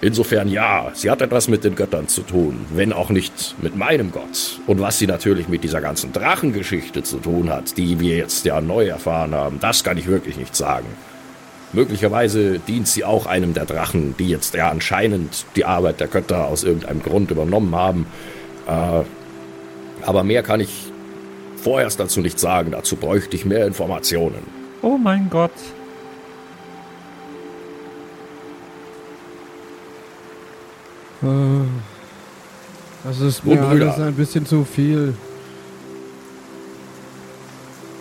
Insofern 0.00 0.48
ja, 0.48 0.90
sie 0.94 1.10
hat 1.10 1.22
etwas 1.22 1.48
mit 1.48 1.64
den 1.64 1.74
Göttern 1.74 2.08
zu 2.08 2.22
tun, 2.22 2.66
wenn 2.74 2.92
auch 2.92 3.10
nicht 3.10 3.56
mit 3.60 3.76
meinem 3.76 4.12
Gott. 4.12 4.60
Und 4.66 4.80
was 4.80 4.98
sie 4.98 5.06
natürlich 5.06 5.48
mit 5.48 5.64
dieser 5.64 5.80
ganzen 5.80 6.12
Drachengeschichte 6.12 7.02
zu 7.02 7.18
tun 7.18 7.50
hat, 7.50 7.76
die 7.76 7.98
wir 7.98 8.16
jetzt 8.16 8.44
ja 8.44 8.60
neu 8.60 8.86
erfahren 8.86 9.34
haben, 9.34 9.58
das 9.60 9.82
kann 9.82 9.98
ich 9.98 10.06
wirklich 10.06 10.36
nicht 10.36 10.54
sagen. 10.54 10.86
Möglicherweise 11.72 12.58
dient 12.58 12.88
sie 12.88 13.04
auch 13.04 13.26
einem 13.26 13.52
der 13.52 13.66
Drachen, 13.66 14.14
die 14.18 14.28
jetzt 14.28 14.54
ja 14.54 14.70
anscheinend 14.70 15.44
die 15.54 15.64
Arbeit 15.64 16.00
der 16.00 16.08
Götter 16.08 16.46
aus 16.46 16.64
irgendeinem 16.64 17.02
Grund 17.02 17.30
übernommen 17.30 17.74
haben. 17.74 18.06
Äh, 18.66 19.02
aber 20.06 20.24
mehr 20.24 20.42
kann 20.42 20.60
ich 20.60 20.90
vorerst 21.62 22.00
dazu 22.00 22.20
nicht 22.20 22.38
sagen. 22.38 22.70
Dazu 22.70 22.96
bräuchte 22.96 23.36
ich 23.36 23.44
mehr 23.44 23.66
Informationen. 23.66 24.42
Oh 24.80 24.96
mein 24.96 25.28
Gott. 25.28 25.50
Äh, 31.22 31.26
Das 33.04 33.20
ist 33.20 33.44
mir 33.44 33.60
alles 33.62 33.98
ein 33.98 34.14
bisschen 34.14 34.46
zu 34.46 34.64
viel. 34.64 35.14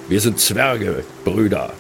Wir 0.08 0.21
sind 0.21 0.39
Zwerge, 0.39 1.03
Brüder. 1.25 1.71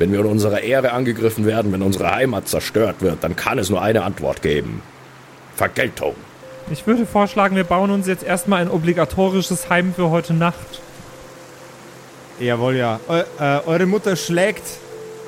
Wenn 0.00 0.12
wir 0.12 0.20
in 0.20 0.26
unserer 0.26 0.62
Ehre 0.62 0.92
angegriffen 0.92 1.44
werden, 1.44 1.72
wenn 1.72 1.82
unsere 1.82 2.10
Heimat 2.10 2.48
zerstört 2.48 3.02
wird, 3.02 3.22
dann 3.22 3.36
kann 3.36 3.58
es 3.58 3.68
nur 3.68 3.82
eine 3.82 4.02
Antwort 4.02 4.40
geben. 4.40 4.80
Vergeltung. 5.56 6.14
Ich 6.70 6.86
würde 6.86 7.04
vorschlagen, 7.04 7.54
wir 7.54 7.64
bauen 7.64 7.90
uns 7.90 8.06
jetzt 8.06 8.24
erstmal 8.24 8.62
ein 8.62 8.70
obligatorisches 8.70 9.68
Heim 9.68 9.92
für 9.92 10.08
heute 10.08 10.32
Nacht. 10.32 10.80
Jawohl, 12.38 12.76
ja. 12.76 12.98
Eu, 13.08 13.18
äh, 13.18 13.60
eure 13.66 13.84
Mutter 13.84 14.16
schlägt 14.16 14.62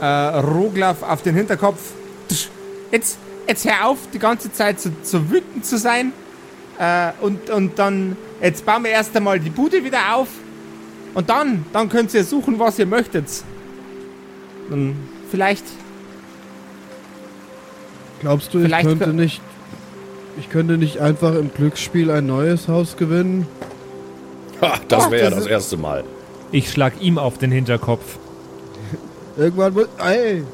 äh, 0.00 0.06
Roglaf 0.06 1.02
auf 1.02 1.20
den 1.20 1.34
Hinterkopf. 1.34 1.90
Jetzt, 2.90 3.18
jetzt 3.46 3.66
hör 3.66 3.88
auf, 3.88 3.98
die 4.14 4.18
ganze 4.18 4.50
Zeit 4.54 4.80
so, 4.80 4.88
so 5.02 5.30
wütend 5.30 5.66
zu 5.66 5.76
sein. 5.76 6.14
Äh, 6.78 7.10
und, 7.20 7.50
und 7.50 7.78
dann, 7.78 8.16
jetzt 8.40 8.64
bauen 8.64 8.84
wir 8.84 8.92
erst 8.92 9.14
einmal 9.14 9.38
die 9.38 9.50
Bude 9.50 9.84
wieder 9.84 10.14
auf. 10.14 10.28
Und 11.12 11.28
dann, 11.28 11.66
dann 11.74 11.90
könnt 11.90 12.14
ihr 12.14 12.24
suchen, 12.24 12.58
was 12.58 12.78
ihr 12.78 12.86
möchtet. 12.86 13.26
Dann 14.70 14.96
vielleicht, 15.30 15.64
Glaubst 18.20 18.54
du, 18.54 18.58
ich 18.58 18.64
Vielleicht 18.66 18.88
könnte 18.88 19.06
kö- 19.06 19.12
nicht. 19.14 19.40
Ich 20.38 20.48
könnte 20.48 20.78
nicht 20.78 20.98
einfach 21.00 21.34
im 21.34 21.52
Glücksspiel 21.52 22.10
ein 22.10 22.26
neues 22.26 22.68
Haus 22.68 22.96
gewinnen? 22.96 23.46
Ha, 24.62 24.74
das 24.88 25.10
wäre 25.10 25.24
ja 25.24 25.30
das 25.30 25.46
erste 25.46 25.76
Mal. 25.76 26.04
Ich 26.52 26.70
schlag 26.70 26.94
ihm 27.00 27.18
auf 27.18 27.36
den 27.38 27.50
Hinterkopf. 27.50 28.18
Irgendwann 29.36 29.72
muss. 29.74 29.86
Ey! 29.98 30.44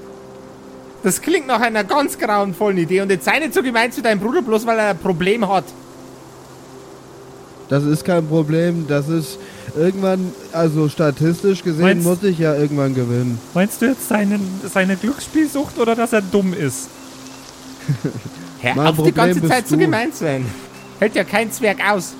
das 1.02 1.20
klingt 1.22 1.46
nach 1.46 1.60
einer 1.60 1.84
ganz 1.84 2.18
grauenvollen 2.18 2.78
Idee. 2.78 3.02
Und 3.02 3.10
jetzt 3.10 3.24
sei 3.24 3.38
nicht 3.38 3.54
so 3.54 3.62
gemein 3.62 3.92
zu 3.92 4.02
deinem 4.02 4.18
Bruder, 4.20 4.42
bloß 4.42 4.66
weil 4.66 4.78
er 4.78 4.90
ein 4.90 4.98
Problem 4.98 5.46
hat. 5.48 5.64
Das 7.68 7.84
ist 7.84 8.04
kein 8.04 8.26
Problem. 8.26 8.86
Das 8.88 9.08
ist 9.08 9.38
irgendwann, 9.76 10.32
also 10.52 10.88
statistisch 10.88 11.62
gesehen, 11.62 11.82
Meinst- 11.82 12.04
muss 12.06 12.22
ich 12.22 12.38
ja 12.38 12.54
irgendwann 12.54 12.94
gewinnen. 12.94 13.38
Meinst 13.54 13.80
du 13.82 13.86
jetzt 13.86 14.08
seine, 14.08 14.38
seine 14.72 14.96
Glücksspielsucht 14.96 15.78
oder 15.78 15.94
dass 15.94 16.12
er 16.12 16.22
dumm 16.22 16.52
ist? 16.54 16.88
Hör 18.60 18.74
Mein 18.74 18.86
auf, 18.86 18.96
die 18.96 19.02
Problem 19.02 19.14
ganze 19.14 19.40
bist 19.40 19.52
Zeit 19.52 19.68
so 19.68 19.76
du. 19.76 19.80
gemein 19.82 20.12
zu 20.12 20.20
sein. 20.24 20.46
Hält 20.98 21.14
ja 21.14 21.24
kein 21.24 21.50
Zwerg 21.52 21.78
aus. 21.90 22.14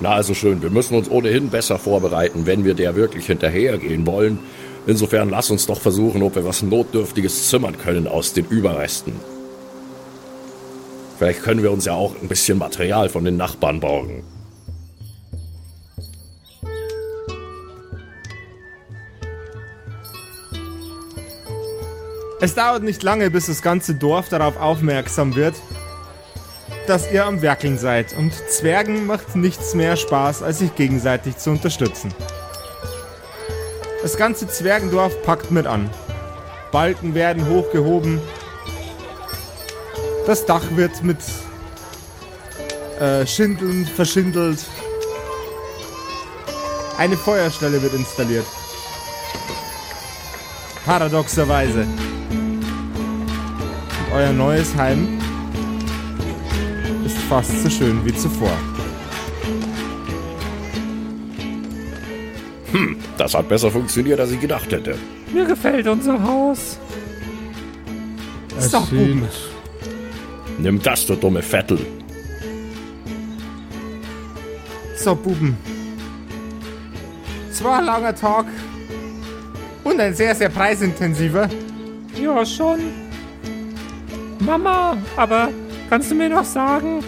Na, 0.00 0.12
also 0.14 0.34
schön. 0.34 0.62
Wir 0.62 0.70
müssen 0.70 0.96
uns 0.96 1.10
ohnehin 1.10 1.48
besser 1.50 1.78
vorbereiten, 1.78 2.46
wenn 2.46 2.64
wir 2.64 2.74
der 2.74 2.94
wirklich 2.96 3.26
hinterhergehen 3.26 4.06
wollen. 4.06 4.38
Insofern 4.86 5.30
lass 5.30 5.50
uns 5.50 5.66
doch 5.66 5.80
versuchen, 5.80 6.22
ob 6.22 6.34
wir 6.36 6.44
was 6.44 6.62
Notdürftiges 6.62 7.48
zimmern 7.48 7.76
können 7.78 8.06
aus 8.06 8.32
den 8.32 8.44
Überresten. 8.46 9.14
Vielleicht 11.18 11.42
können 11.42 11.62
wir 11.62 11.70
uns 11.72 11.84
ja 11.84 11.94
auch 11.94 12.14
ein 12.20 12.28
bisschen 12.28 12.58
Material 12.58 13.08
von 13.08 13.24
den 13.24 13.36
Nachbarn 13.36 13.80
borgen. 13.80 14.24
Es 22.40 22.54
dauert 22.54 22.82
nicht 22.82 23.02
lange, 23.02 23.30
bis 23.30 23.46
das 23.46 23.62
ganze 23.62 23.94
Dorf 23.94 24.28
darauf 24.28 24.56
aufmerksam 24.56 25.34
wird, 25.36 25.54
dass 26.86 27.10
ihr 27.10 27.24
am 27.24 27.42
Werkeln 27.42 27.78
seid. 27.78 28.16
Und 28.16 28.32
Zwergen 28.50 29.06
macht 29.06 29.36
nichts 29.36 29.74
mehr 29.74 29.96
Spaß, 29.96 30.42
als 30.42 30.58
sich 30.58 30.74
gegenseitig 30.74 31.38
zu 31.38 31.50
unterstützen. 31.50 32.12
Das 34.02 34.16
ganze 34.16 34.48
Zwergendorf 34.48 35.22
packt 35.22 35.50
mit 35.50 35.66
an. 35.66 35.88
Balken 36.72 37.14
werden 37.14 37.48
hochgehoben. 37.48 38.20
Das 40.26 40.44
Dach 40.44 40.62
wird 40.70 41.02
mit 41.02 41.18
äh, 43.00 43.26
Schindeln 43.26 43.86
verschindelt. 43.86 44.58
Eine 46.98 47.16
Feuerstelle 47.16 47.80
wird 47.80 47.94
installiert. 47.94 48.46
Paradoxerweise. 50.84 51.86
Euer 54.14 54.32
neues 54.32 54.74
Heim 54.76 55.18
ist 57.04 57.18
fast 57.28 57.62
so 57.62 57.68
schön 57.70 58.04
wie 58.04 58.14
zuvor. 58.14 58.52
Das 63.18 63.34
hat 63.34 63.48
besser 63.48 63.70
funktioniert, 63.70 64.18
als 64.20 64.30
ich 64.32 64.40
gedacht 64.40 64.70
hätte. 64.72 64.96
Mir 65.32 65.44
gefällt 65.44 65.86
unser 65.86 66.20
Haus. 66.22 66.78
Es 68.58 68.70
doch, 68.70 68.86
Buben. 68.88 69.22
sieht- 69.22 70.58
Nimm 70.58 70.80
das, 70.82 71.06
du 71.06 71.14
dumme 71.16 71.42
Vettel. 71.42 71.78
So, 74.96 75.14
Buben. 75.14 75.56
Es 77.50 77.62
war 77.62 77.78
ein 77.78 77.84
langer 77.84 78.14
Tag. 78.14 78.46
Und 79.84 80.00
ein 80.00 80.14
sehr, 80.14 80.34
sehr 80.34 80.48
preisintensiver. 80.48 81.48
Ja, 82.20 82.44
schon. 82.46 82.80
Mama, 84.44 84.96
aber 85.16 85.48
kannst 85.88 86.10
du 86.10 86.14
mir 86.14 86.28
noch 86.28 86.44
sagen, 86.44 87.04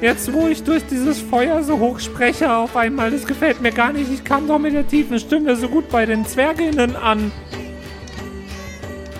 jetzt 0.00 0.32
wo 0.32 0.46
ich 0.46 0.62
durch 0.62 0.84
dieses 0.86 1.20
Feuer 1.20 1.62
so 1.62 1.78
hoch 1.78 1.98
spreche 2.00 2.52
auf 2.54 2.76
einmal, 2.76 3.10
das 3.10 3.26
gefällt 3.26 3.60
mir 3.60 3.72
gar 3.72 3.92
nicht. 3.92 4.10
Ich 4.12 4.24
kam 4.24 4.46
doch 4.46 4.58
mit 4.58 4.74
der 4.74 4.86
tiefen 4.86 5.18
Stimme 5.18 5.56
so 5.56 5.68
gut 5.68 5.88
bei 5.90 6.06
den 6.06 6.26
Zwerginnen 6.26 6.96
an. 6.96 7.32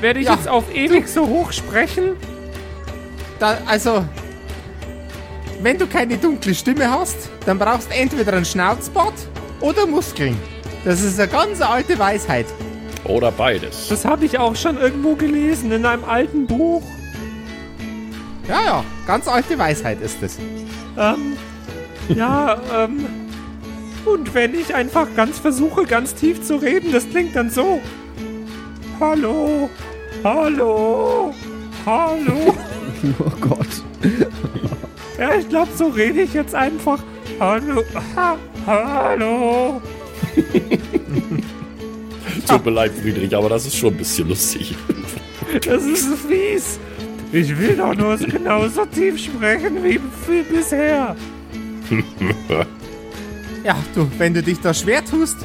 Werde 0.00 0.20
ich 0.20 0.26
Ja, 0.26 0.34
jetzt 0.34 0.48
auf 0.48 0.74
ewig 0.74 1.08
so 1.08 1.26
hoch 1.26 1.52
sprechen? 1.52 2.16
Da, 3.38 3.58
also, 3.66 4.04
wenn 5.62 5.78
du 5.78 5.86
keine 5.86 6.16
dunkle 6.16 6.54
Stimme 6.54 6.90
hast, 6.90 7.30
dann 7.46 7.58
brauchst 7.58 7.90
du 7.90 7.94
entweder 7.94 8.34
einen 8.34 8.44
Schnauzbart 8.44 9.14
oder 9.60 9.86
Muskeln. 9.86 10.36
Das 10.84 11.02
ist 11.02 11.18
eine 11.18 11.28
ganz 11.28 11.60
alte 11.60 11.98
Weisheit. 11.98 12.46
Oder 13.04 13.32
beides. 13.32 13.88
Das 13.88 14.04
habe 14.04 14.24
ich 14.24 14.38
auch 14.38 14.54
schon 14.54 14.78
irgendwo 14.78 15.14
gelesen 15.14 15.72
in 15.72 15.86
einem 15.86 16.04
alten 16.04 16.46
Buch. 16.46 16.82
Ja, 18.48 18.64
ja, 18.64 18.84
ganz 19.06 19.26
alte 19.26 19.58
Weisheit 19.58 20.00
ist 20.00 20.22
es. 20.22 20.38
Ähm, 20.96 21.36
ja, 22.08 22.60
ähm. 22.74 23.06
Und 24.04 24.34
wenn 24.34 24.54
ich 24.54 24.72
einfach 24.72 25.08
ganz 25.16 25.40
versuche, 25.40 25.84
ganz 25.84 26.14
tief 26.14 26.42
zu 26.42 26.56
reden, 26.56 26.92
das 26.92 27.08
klingt 27.10 27.34
dann 27.34 27.50
so. 27.50 27.80
Hallo, 29.00 29.68
hallo, 30.22 31.34
hallo. 31.84 32.54
Oh 33.18 33.30
Gott. 33.40 33.68
ja, 35.18 35.34
ich 35.38 35.48
glaube, 35.48 35.70
so 35.76 35.88
rede 35.88 36.22
ich 36.22 36.32
jetzt 36.32 36.54
einfach. 36.54 36.98
Hallo, 37.38 37.84
ha, 38.16 38.36
hallo. 38.66 39.82
Tut 42.48 42.64
mir 42.64 42.70
leid, 42.70 42.92
Friedrich, 43.00 43.36
aber 43.36 43.50
das 43.50 43.66
ist 43.66 43.76
schon 43.76 43.92
ein 43.92 43.98
bisschen 43.98 44.28
lustig. 44.28 44.74
Das 45.62 45.84
ist 45.84 46.08
fies. 46.26 46.78
Ich 47.32 47.58
will 47.58 47.76
doch 47.76 47.94
nur 47.94 48.16
genauso 48.16 48.84
tief 48.86 49.18
sprechen 49.18 49.82
wie, 49.82 50.00
wie 50.28 50.42
bisher. 50.42 51.16
Ja, 53.64 53.76
du, 53.94 54.08
wenn 54.18 54.32
du 54.34 54.42
dich 54.42 54.60
da 54.60 54.72
schwer 54.72 55.04
tust, 55.04 55.36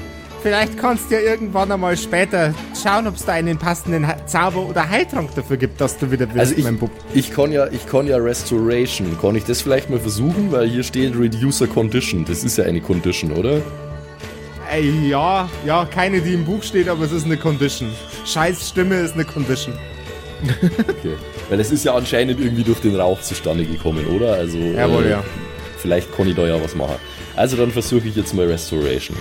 vielleicht 0.44 0.78
kannst 0.78 1.10
du 1.10 1.16
ja 1.16 1.22
irgendwann 1.22 1.72
einmal 1.72 1.98
später 1.98 2.54
schauen, 2.82 3.08
ob 3.08 3.16
es 3.16 3.26
da 3.26 3.34
einen 3.34 3.58
passenden 3.58 4.06
Zauber 4.28 4.68
oder 4.70 4.88
Heiltrank 4.88 5.34
dafür 5.36 5.58
gibt, 5.58 5.82
dass 5.82 5.98
du 5.98 6.12
wieder 6.12 6.28
wirst, 6.30 6.40
Also 6.40 6.56
ich, 6.56 6.64
mein 6.64 6.78
Bub. 6.78 6.92
ich 7.14 7.32
kann 7.32 7.52
ja, 7.52 7.68
ich 7.68 7.86
kann 7.88 8.08
ja 8.08 8.18
Restoration. 8.18 9.18
Kann 9.20 9.36
ich 9.36 9.44
das 9.44 9.62
vielleicht 9.62 9.90
mal 9.90 10.00
versuchen? 10.00 10.52
Weil 10.52 10.70
hier 10.70 10.84
steht 10.84 11.18
Reducer 11.18 11.68
Condition. 11.68 12.26
Das 12.26 12.44
ist 12.44 12.58
ja 12.58 12.66
eine 12.66 12.82
Condition, 12.82 13.32
oder? 13.32 13.62
Ey, 14.72 15.10
ja, 15.10 15.50
ja, 15.66 15.86
keine, 15.86 16.22
die 16.22 16.34
im 16.34 16.46
Buch 16.46 16.64
steht, 16.64 16.88
aber 16.88 17.04
es 17.04 17.12
ist 17.12 17.26
eine 17.26 17.38
Condition. 17.38 17.90
Scheiß 18.26 18.70
Stimme 18.70 18.96
ist 18.96 19.16
eine 19.16 19.26
Condition. 19.26 19.74
Okay. 20.44 21.16
Weil 21.52 21.58
das 21.58 21.70
ist 21.70 21.84
ja 21.84 21.94
anscheinend 21.94 22.40
irgendwie 22.40 22.64
durch 22.64 22.80
den 22.80 22.96
Rauch 22.96 23.20
zustande 23.20 23.66
gekommen, 23.66 24.08
oder? 24.08 24.36
Also. 24.36 24.58
Jawohl, 24.58 25.10
ja. 25.10 25.22
Vielleicht 25.80 26.16
kann 26.16 26.26
ich 26.30 26.36
da 26.36 26.48
ja 26.48 26.64
was 26.64 26.76
machen. 26.76 26.96
Also 27.36 27.58
dann 27.58 27.72
versuche 27.72 28.08
ich 28.08 28.16
jetzt 28.16 28.34
mal 28.34 28.46
Restoration. 28.46 29.18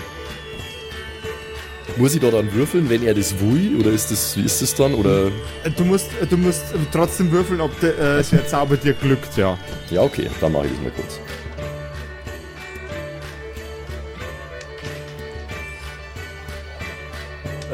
Muss 1.96 2.14
ich 2.14 2.20
da 2.20 2.30
dann 2.30 2.54
würfeln, 2.54 2.88
wenn 2.88 3.02
er 3.02 3.14
das 3.14 3.40
will? 3.40 3.80
Oder 3.80 3.90
ist 3.90 4.12
das, 4.12 4.36
wie 4.36 4.44
ist 4.44 4.62
das 4.62 4.72
dann? 4.76 4.94
Oder. 4.94 5.32
Du 5.76 5.84
musst, 5.84 6.06
du 6.30 6.36
musst 6.36 6.66
trotzdem 6.92 7.32
würfeln, 7.32 7.60
ob 7.60 7.72
der, 7.80 7.98
äh, 7.98 8.22
der 8.22 8.46
Zauber 8.46 8.76
dir 8.76 8.92
glückt, 8.92 9.36
ja. 9.36 9.58
Ja, 9.90 10.02
okay, 10.02 10.30
dann 10.40 10.52
mache 10.52 10.66
ich 10.66 10.72
das 10.72 10.82
mal 10.82 10.92
kurz. 10.92 11.18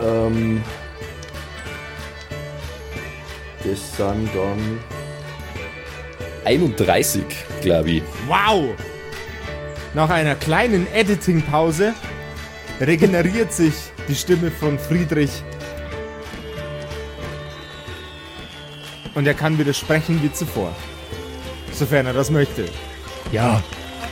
Ähm. 0.02 0.62
Das 3.68 3.96
sind 3.96 4.28
dann. 4.34 4.80
31, 6.44 7.24
glaube 7.60 7.90
ich. 7.90 8.02
Wow! 8.28 8.74
Nach 9.94 10.08
einer 10.10 10.36
kleinen 10.36 10.86
Editing-Pause 10.92 11.94
regeneriert 12.80 13.52
sich 13.52 13.74
die 14.08 14.14
Stimme 14.14 14.50
von 14.50 14.78
Friedrich. 14.78 15.42
Und 19.14 19.26
er 19.26 19.34
kann 19.34 19.58
wieder 19.58 19.72
sprechen 19.72 20.22
wie 20.22 20.32
zuvor. 20.32 20.70
Sofern 21.72 22.06
er 22.06 22.12
das 22.12 22.30
möchte. 22.30 22.66
Ja, 23.32 23.62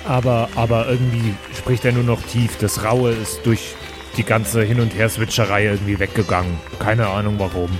aber, 0.04 0.48
aber 0.56 0.88
irgendwie 0.88 1.34
spricht 1.56 1.84
er 1.84 1.92
nur 1.92 2.02
noch 2.02 2.22
tief. 2.22 2.56
Das 2.58 2.82
Raue 2.82 3.12
ist 3.12 3.44
durch 3.44 3.74
die 4.16 4.24
ganze 4.24 4.62
Hin- 4.62 4.80
und 4.80 4.94
Her-Switcherei 4.94 5.66
irgendwie 5.66 5.98
weggegangen. 5.98 6.58
Keine 6.80 7.06
Ahnung 7.06 7.36
warum. 7.38 7.70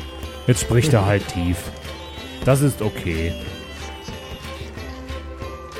Jetzt 0.46 0.60
spricht 0.60 0.92
er 0.92 1.06
halt 1.06 1.26
tief. 1.28 1.56
Das 2.44 2.60
ist 2.60 2.82
okay. 2.82 3.32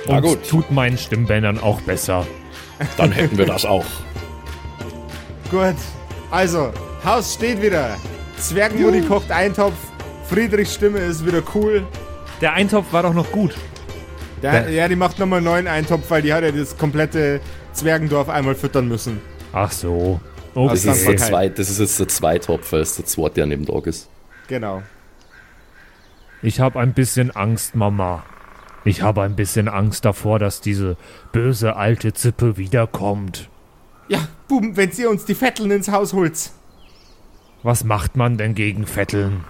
Na 0.06 0.16
Und 0.16 0.22
gut. 0.22 0.48
tut 0.48 0.70
meinen 0.70 0.98
Stimmbändern 0.98 1.58
auch 1.58 1.80
besser. 1.82 2.26
Dann 2.96 3.12
hätten 3.12 3.38
wir 3.38 3.46
das 3.46 3.64
auch. 3.64 3.84
Gut, 5.50 5.74
also, 6.30 6.72
Haus 7.04 7.34
steht 7.34 7.62
wieder. 7.62 7.96
Zwergenmutti 8.38 9.02
kocht 9.02 9.30
Eintopf. 9.30 9.74
Friedrichs 10.28 10.74
Stimme 10.74 10.98
ist 10.98 11.24
wieder 11.26 11.42
cool. 11.54 11.86
Der 12.40 12.54
Eintopf 12.54 12.92
war 12.92 13.02
doch 13.04 13.14
noch 13.14 13.30
gut. 13.30 13.54
Der, 14.42 14.68
ja, 14.70 14.88
die 14.88 14.96
macht 14.96 15.18
nochmal 15.18 15.38
einen 15.38 15.46
neuen 15.46 15.68
Eintopf, 15.68 16.10
weil 16.10 16.22
die 16.22 16.32
hat 16.32 16.42
ja 16.42 16.50
das 16.50 16.76
komplette 16.76 17.40
Zwergendorf 17.72 18.28
einmal 18.28 18.54
füttern 18.54 18.88
müssen. 18.88 19.20
Ach 19.52 19.70
so. 19.70 20.20
Aus 20.54 20.82
Das 20.82 20.86
Okay. 20.86 20.98
ist, 20.98 21.06
der 21.08 21.16
zwei, 21.16 21.48
das 21.48 21.70
ist 21.70 21.78
jetzt 21.80 22.00
der 22.00 22.08
Zweitopf, 22.08 22.72
weil 22.72 22.80
es 22.80 22.96
der 22.96 23.04
zweite 23.06 23.42
an 23.42 23.50
dem 23.50 23.64
Tag 23.66 23.86
ist. 23.86 24.08
Genau. 24.48 24.82
Ich 26.42 26.60
habe 26.60 26.78
ein 26.80 26.92
bisschen 26.92 27.34
Angst, 27.34 27.74
Mama. 27.74 28.24
Ich 28.84 29.00
habe 29.00 29.22
ein 29.22 29.34
bisschen 29.34 29.68
Angst 29.68 30.04
davor, 30.04 30.38
dass 30.38 30.60
diese 30.60 30.96
böse 31.32 31.76
alte 31.76 32.12
Zippe 32.12 32.58
wiederkommt. 32.58 33.48
Ja, 34.08 34.28
Buben, 34.46 34.76
wenn 34.76 34.90
ihr 34.90 35.08
uns 35.08 35.24
die 35.24 35.34
Vetteln 35.34 35.70
ins 35.70 35.88
Haus 35.88 36.12
holt. 36.12 36.50
Was 37.62 37.82
macht 37.82 38.16
man 38.16 38.36
denn 38.36 38.54
gegen 38.54 38.86
Vetteln? 38.86 39.44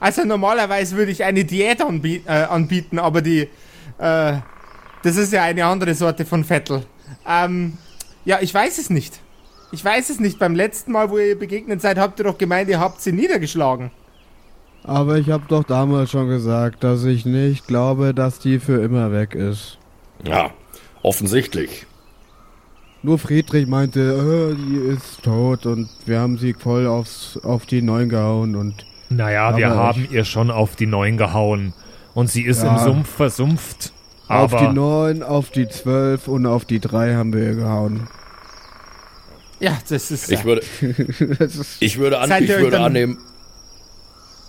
Also 0.00 0.24
normalerweise 0.24 0.96
würde 0.96 1.12
ich 1.12 1.22
eine 1.22 1.44
Diät 1.44 1.82
anbie 1.82 2.22
äh, 2.26 2.44
anbieten, 2.44 2.98
aber 2.98 3.20
die, 3.20 3.42
äh, 3.98 4.38
das 5.02 5.16
ist 5.16 5.32
ja 5.32 5.42
eine 5.42 5.66
andere 5.66 5.94
Sorte 5.94 6.24
von 6.24 6.44
Vettel. 6.44 6.84
Ähm, 7.28 7.76
ja, 8.24 8.40
ich 8.40 8.52
weiß 8.52 8.78
es 8.78 8.90
nicht. 8.90 9.20
Ich 9.72 9.84
weiß 9.84 10.10
es 10.10 10.20
nicht. 10.20 10.38
Beim 10.38 10.54
letzten 10.54 10.92
Mal, 10.92 11.10
wo 11.10 11.18
ihr 11.18 11.28
ihr 11.28 11.38
begegnet 11.38 11.80
seid, 11.80 11.98
habt 11.98 12.20
ihr 12.20 12.24
doch 12.24 12.38
gemeint, 12.38 12.68
ihr 12.68 12.78
habt 12.80 13.00
sie 13.00 13.12
niedergeschlagen. 13.12 13.90
Aber 14.84 15.16
ich 15.16 15.30
habe 15.30 15.44
doch 15.48 15.64
damals 15.64 16.10
schon 16.10 16.28
gesagt, 16.28 16.82
dass 16.84 17.04
ich 17.04 17.24
nicht 17.24 17.66
glaube, 17.66 18.14
dass 18.14 18.38
die 18.38 18.58
für 18.58 18.82
immer 18.82 19.12
weg 19.12 19.34
ist. 19.34 19.78
Ja, 20.24 20.50
offensichtlich. 21.02 21.86
Nur 23.04 23.18
Friedrich 23.18 23.66
meinte, 23.66 24.00
äh, 24.00 24.54
die 24.54 24.76
ist 24.94 25.22
tot 25.22 25.66
und 25.66 25.88
wir 26.06 26.20
haben 26.20 26.38
sie 26.38 26.52
voll 26.54 26.86
aufs, 26.86 27.38
auf 27.42 27.66
die 27.66 27.82
Neun 27.82 28.08
gehauen 28.08 28.54
und 28.54 28.86
Naja, 29.08 29.56
wir 29.56 29.70
haben 29.70 30.06
ihr 30.10 30.24
schon 30.24 30.50
auf 30.50 30.76
die 30.76 30.86
Neun 30.86 31.16
gehauen. 31.16 31.74
Und 32.14 32.30
sie 32.30 32.42
ist 32.42 32.62
Ja. 32.62 32.76
im 32.76 32.84
Sumpf 32.84 33.08
versumpft. 33.08 33.92
auf 34.28 34.54
die 34.54 34.68
Neun, 34.68 35.22
auf 35.22 35.50
die 35.50 35.68
Zwölf 35.68 36.26
und 36.28 36.46
auf 36.46 36.64
die 36.64 36.80
Drei 36.80 37.14
haben 37.14 37.32
wir 37.32 37.42
ihr 37.42 37.54
gehauen. 37.54 38.08
Ja, 39.62 39.78
das 39.88 40.10
ist. 40.10 40.30
Ich 40.30 40.44
würde, 40.44 40.62
Das 41.38 41.54
ist, 41.56 41.76
ich 41.80 41.96
würde, 41.98 42.18
an, 42.18 42.42
ich 42.42 42.48
würde 42.50 42.80
annehmen, 42.80 43.18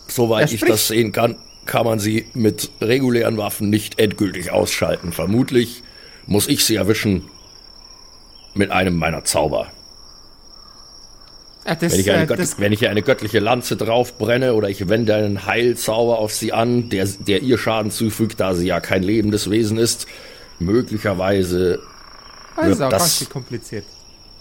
soweit 0.07 0.49
Ja, 0.49 0.55
ich 0.55 0.61
das 0.61 0.87
sehen 0.87 1.11
kann, 1.11 1.35
kann 1.65 1.85
man 1.85 1.99
sie 1.99 2.25
mit 2.33 2.71
regulären 2.81 3.37
Waffen 3.37 3.69
nicht 3.69 3.99
endgültig 3.99 4.51
ausschalten. 4.51 5.11
Vermutlich 5.13 5.83
muss 6.25 6.47
ich 6.47 6.65
sie 6.65 6.75
erwischen 6.75 7.29
mit 8.55 8.71
einem 8.71 8.95
meiner 8.97 9.23
Zauber. 9.23 9.67
ja, 11.65 11.75
das, 11.75 11.93
Wenn 11.93 11.99
ich, 11.99 12.11
eine 12.11 12.23
äh, 12.23 12.35
das, 12.35 12.59
wenn 12.59 12.73
ich 12.73 12.87
eine 12.87 13.01
göttliche 13.01 13.39
Lanze 13.39 13.77
draufbrenne 13.77 14.53
oder 14.55 14.69
ich 14.69 14.89
wende 14.89 15.15
einen 15.15 15.45
Heilzauber 15.45 16.19
auf 16.19 16.33
sie 16.33 16.53
an, 16.53 16.89
der, 16.89 17.05
der 17.05 17.41
ihr 17.41 17.57
Schaden 17.57 17.91
zufügt, 17.91 18.39
da 18.39 18.53
sie 18.55 18.67
ja 18.67 18.79
kein 18.79 19.03
lebendes 19.03 19.49
Wesen 19.49 19.77
ist, 19.77 20.07
möglicherweise, 20.59 21.79
das 22.55 22.65
ist 22.67 22.79
wird 22.79 22.81
auch 22.81 22.89
das- 22.89 23.29
kompliziert. 23.29 23.85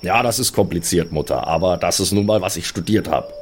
Ja, 0.02 0.22
das 0.22 0.38
ist 0.38 0.52
kompliziert, 0.52 1.12
Mutter, 1.12 1.46
aber 1.46 1.76
das 1.76 2.00
ist 2.00 2.12
nun 2.12 2.26
mal, 2.26 2.40
was 2.40 2.56
ich 2.56 2.66
studiert 2.66 3.08
habe. 3.08 3.32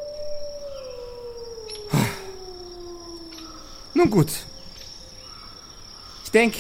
Nun 3.94 4.10
gut. 4.10 4.28
Ich 6.24 6.30
denke. 6.30 6.58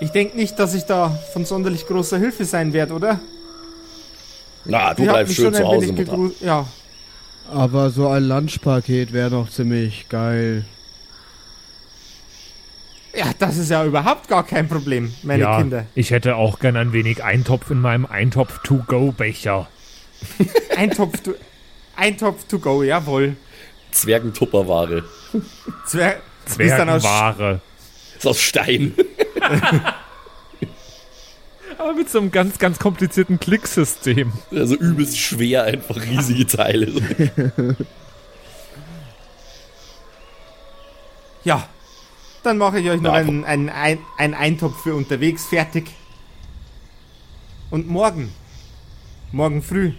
Ich 0.00 0.10
denke 0.10 0.36
nicht, 0.36 0.58
dass 0.58 0.74
ich 0.74 0.82
da 0.84 1.10
von 1.32 1.44
sonderlich 1.44 1.86
großer 1.86 2.18
Hilfe 2.18 2.44
sein 2.44 2.72
werde, 2.72 2.94
oder? 2.94 3.20
Na, 4.64 4.94
du 4.94 5.04
hat 5.04 5.10
bleibst 5.10 5.28
mich 5.28 5.36
schön 5.36 5.54
schon 5.54 5.62
zu 5.62 5.68
Hause, 5.68 5.92
Mutter. 5.92 6.30
Ja, 6.40 6.66
aber 7.52 7.90
so 7.90 8.08
ein 8.08 8.24
Lunchpaket 8.24 9.12
wäre 9.12 9.30
noch 9.30 9.50
ziemlich 9.50 10.08
geil. 10.08 10.64
Ja, 13.14 13.32
das 13.38 13.58
ist 13.58 13.70
ja 13.70 13.84
überhaupt 13.84 14.28
gar 14.28 14.44
kein 14.46 14.68
Problem, 14.68 15.12
meine 15.22 15.42
ja, 15.42 15.58
Kinder. 15.58 15.86
ich 15.94 16.10
hätte 16.10 16.36
auch 16.36 16.58
gern 16.58 16.76
ein 16.76 16.92
wenig 16.92 17.22
Eintopf 17.22 17.70
in 17.70 17.80
meinem 17.80 18.06
Eintopf-to-go-Becher. 18.06 19.68
Eintopf 20.76 21.20
to, 21.20 21.34
Eintopf 21.96 22.44
to 22.48 22.58
go, 22.58 22.82
jawohl. 22.82 23.36
Zwergentupperware. 23.90 25.04
Zwer 25.86 26.16
ist 26.46 26.58
dann 26.58 26.88
aus, 26.88 27.02
Zwergenware. 27.02 27.60
Ist 28.16 28.26
aus 28.26 28.40
Stein. 28.40 28.94
Aber 31.78 31.94
mit 31.94 32.08
so 32.08 32.18
einem 32.20 32.30
ganz, 32.30 32.58
ganz 32.58 32.78
komplizierten 32.78 33.40
Klicksystem. 33.40 34.32
Also 34.50 34.76
übelst 34.76 35.18
schwer, 35.18 35.64
einfach 35.64 35.96
riesige 35.96 36.46
Teile. 36.46 36.92
Ja, 41.44 41.68
dann 42.42 42.58
mache 42.58 42.80
ich 42.80 42.88
euch 42.90 43.00
noch 43.00 43.12
Ja, 43.14 43.20
einen, 43.20 43.44
einen, 43.44 43.68
ein, 43.68 43.98
einen 44.18 44.34
Eintopf 44.34 44.82
für 44.82 44.94
unterwegs 44.94 45.44
fertig. 45.46 45.90
Und 47.70 47.88
morgen, 47.88 48.30
morgen 49.32 49.62
früh, 49.62 49.92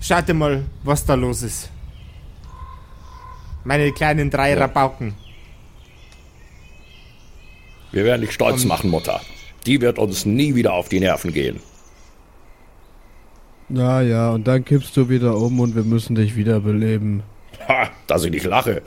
schaut 0.00 0.28
ihr 0.28 0.34
mal, 0.34 0.64
was 0.82 1.04
da 1.04 1.14
los 1.14 1.42
ist. 1.42 1.70
Meine 3.64 3.92
kleinen 3.92 4.28
drei 4.30 4.54
Rabauken. 4.54 5.14
Wir 7.92 8.04
werden 8.04 8.22
dich 8.22 8.32
stolz 8.32 8.62
Und- 8.62 8.68
machen, 8.68 8.90
Mutter. 8.90 9.20
Die 9.66 9.80
wird 9.80 9.98
uns 10.00 10.26
nie 10.26 10.56
wieder 10.56 10.72
auf 10.72 10.88
die 10.88 10.98
Nerven 10.98 11.32
gehen. 11.32 11.60
Ja, 13.68 14.00
ja, 14.00 14.30
und 14.30 14.46
dann 14.48 14.64
kippst 14.64 14.96
du 14.96 15.08
wieder 15.08 15.36
um 15.36 15.60
und 15.60 15.76
wir 15.76 15.84
müssen 15.84 16.16
dich 16.16 16.34
wiederbeleben. 16.34 17.22
Ha, 17.68 17.88
dass 18.08 18.24
ich 18.24 18.32
nicht 18.32 18.44
lache. 18.44 18.82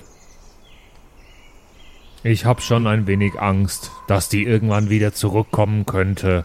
Ich 2.25 2.43
hab 2.43 2.63
schon 2.63 2.87
ein 2.87 3.05
wenig 3.05 3.39
Angst, 3.39 3.91
dass 4.07 4.29
die 4.29 4.45
irgendwann 4.45 4.89
wieder 4.89 5.13
zurückkommen 5.13 5.85
könnte 5.85 6.43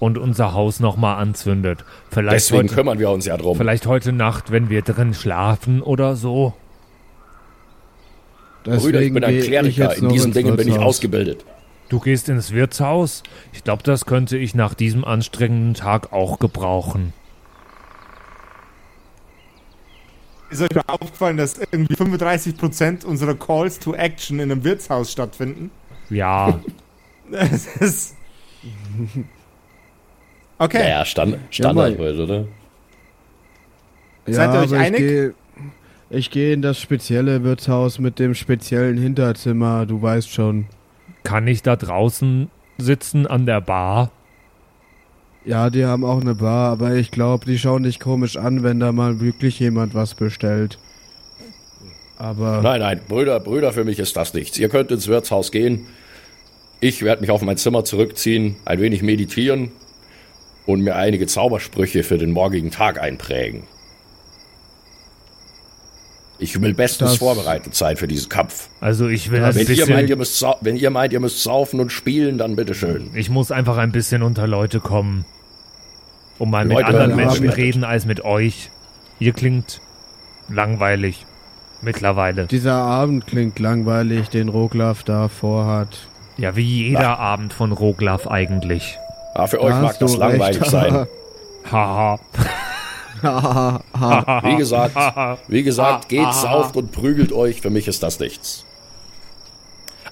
und 0.00 0.18
unser 0.18 0.54
Haus 0.54 0.80
nochmal 0.80 1.22
anzündet. 1.22 1.84
Vielleicht 2.10 2.34
Deswegen 2.34 2.64
heute, 2.64 2.74
kümmern 2.74 2.98
wir 2.98 3.10
uns 3.10 3.26
ja 3.26 3.36
drum. 3.36 3.56
vielleicht 3.56 3.86
heute 3.86 4.12
Nacht, 4.12 4.50
wenn 4.50 4.70
wir 4.70 4.82
drin 4.82 5.14
schlafen 5.14 5.82
oder 5.82 6.16
so. 6.16 6.54
Brüder, 8.64 9.02
ich 9.02 9.14
bin 9.14 9.22
ein 9.22 9.38
Kleriker. 9.38 9.90
jetzt 9.90 10.02
In 10.02 10.08
diesen 10.08 10.32
Dingen 10.32 10.56
bin 10.56 10.66
ich 10.66 10.80
ausgebildet. 10.80 11.44
Du 11.88 12.00
gehst 12.00 12.28
ins 12.28 12.50
Wirtshaus? 12.50 13.22
Ich 13.52 13.62
glaube, 13.62 13.84
das 13.84 14.06
könnte 14.06 14.36
ich 14.36 14.56
nach 14.56 14.74
diesem 14.74 15.04
anstrengenden 15.04 15.74
Tag 15.74 16.12
auch 16.12 16.40
gebrauchen. 16.40 17.12
Ist 20.50 20.62
euch 20.62 20.74
mal 20.74 20.82
aufgefallen, 20.88 21.36
dass 21.36 21.58
irgendwie 21.58 21.94
35% 21.94 23.04
unserer 23.04 23.34
Calls 23.34 23.78
to 23.78 23.94
Action 23.94 24.40
in 24.40 24.50
einem 24.50 24.64
Wirtshaus 24.64 25.12
stattfinden? 25.12 25.70
Ja, 26.08 26.60
Das 27.30 27.66
ist. 27.76 28.16
Okay. 30.58 30.82
Ja, 30.82 30.88
ja, 30.88 31.04
Stand, 31.04 31.38
Standard 31.50 31.98
heute, 31.98 32.22
oder? 32.22 32.44
Ja, 34.26 34.34
Seid 34.34 34.54
ihr 34.54 34.60
euch 34.60 34.68
aber 34.70 34.78
einig? 34.78 35.34
Ich 36.10 36.30
gehe 36.30 36.48
geh 36.48 36.52
in 36.52 36.62
das 36.62 36.80
spezielle 36.80 37.44
Wirtshaus 37.44 37.98
mit 37.98 38.18
dem 38.18 38.34
speziellen 38.34 38.98
Hinterzimmer, 38.98 39.86
du 39.86 40.02
weißt 40.02 40.30
schon. 40.30 40.66
kann 41.22 41.46
ich 41.46 41.62
da 41.62 41.76
draußen 41.76 42.50
sitzen 42.78 43.26
an 43.26 43.46
der 43.46 43.60
Bar? 43.60 44.10
Ja, 45.44 45.70
die 45.70 45.84
haben 45.86 46.04
auch 46.04 46.20
eine 46.20 46.34
Bar, 46.34 46.72
aber 46.72 46.94
ich 46.94 47.10
glaube, 47.10 47.46
die 47.46 47.58
schauen 47.58 47.82
dich 47.82 47.98
komisch 47.98 48.36
an, 48.36 48.62
wenn 48.62 48.78
da 48.78 48.92
mal 48.92 49.20
wirklich 49.20 49.58
jemand 49.58 49.94
was 49.94 50.14
bestellt. 50.14 50.78
Aber 52.18 52.60
Nein, 52.62 52.80
nein, 52.80 53.00
Brüder, 53.08 53.40
Brüder, 53.40 53.72
für 53.72 53.84
mich 53.84 53.98
ist 53.98 54.16
das 54.16 54.34
nichts. 54.34 54.58
Ihr 54.58 54.68
könnt 54.68 54.90
ins 54.90 55.08
Wirtshaus 55.08 55.50
gehen. 55.50 55.86
Ich 56.78 57.02
werde 57.02 57.22
mich 57.22 57.30
auf 57.30 57.40
mein 57.40 57.56
Zimmer 57.56 57.84
zurückziehen, 57.84 58.56
ein 58.66 58.80
wenig 58.80 59.02
meditieren 59.02 59.70
und 60.66 60.82
mir 60.82 60.96
einige 60.96 61.26
Zaubersprüche 61.26 62.02
für 62.02 62.18
den 62.18 62.32
morgigen 62.32 62.70
Tag 62.70 63.00
einprägen. 63.00 63.62
Ich 66.42 66.60
will 66.60 66.72
bestens 66.74 67.10
Das- 67.10 67.18
vorbereitet 67.18 67.74
sein 67.74 67.96
für 67.96 68.08
diesen 68.08 68.28
Kampf. 68.28 68.68
Also 68.80 69.06
ich 69.08 69.30
will 69.30 69.40
Das- 69.40 69.56
ein 69.56 69.68
Wenn 69.68 69.76
ihr, 69.76 69.86
meint, 69.88 70.08
ihr 70.10 70.16
müsst 70.16 70.44
wenn 70.62 70.76
ihr 70.76 70.90
meint, 70.90 71.12
ihr 71.12 71.20
müsst 71.20 71.42
saufen 71.42 71.80
und 71.80 71.92
spielen, 71.92 72.38
dann 72.38 72.56
bitteschön. 72.56 73.10
Ich 73.14 73.28
muss 73.30 73.50
einfach 73.52 73.76
ein 73.76 73.92
bisschen 73.92 74.22
unter 74.22 74.46
Leute 74.46 74.80
kommen. 74.80 75.24
Und 76.38 76.50
mal 76.50 76.64
mit 76.64 76.78
Leute 76.78 76.86
anderen 76.86 77.08
werden 77.10 77.16
Menschen 77.26 77.40
bewertet. 77.42 77.58
reden 77.64 77.84
als 77.84 78.06
mit 78.06 78.24
euch. 78.24 78.70
Ihr 79.18 79.32
klingt 79.34 79.80
langweilig. 80.48 81.26
Mittlerweile. 81.82 82.46
dieser 82.46 82.74
Abend 82.74 83.26
klingt 83.26 83.58
langweilig, 83.58 84.28
den 84.28 84.48
Roglaf 84.50 85.02
da 85.02 85.28
vorhat. 85.28 86.08
Ja, 86.36 86.54
wie 86.54 86.88
jeder 86.88 87.18
Abend 87.18 87.54
von 87.54 87.72
Roglaf 87.72 88.26
eigentlich. 88.26 88.98
Ja, 89.34 89.46
für 89.46 89.56
Da 89.56 89.62
euch 89.62 89.74
mag 89.74 89.98
das 89.98 90.16
langweilig 90.16 90.60
recht. 90.60 90.70
sein. 90.70 91.06
Haha. 91.70 92.18
Wie 94.42 94.56
gesagt, 94.56 94.96
wie 95.48 95.62
gesagt, 95.62 96.08
geht, 96.08 96.32
sauft 96.32 96.76
und 96.76 96.92
prügelt 96.92 97.32
euch. 97.32 97.60
Für 97.60 97.70
mich 97.70 97.88
ist 97.88 98.02
das 98.02 98.18
nichts. 98.20 98.64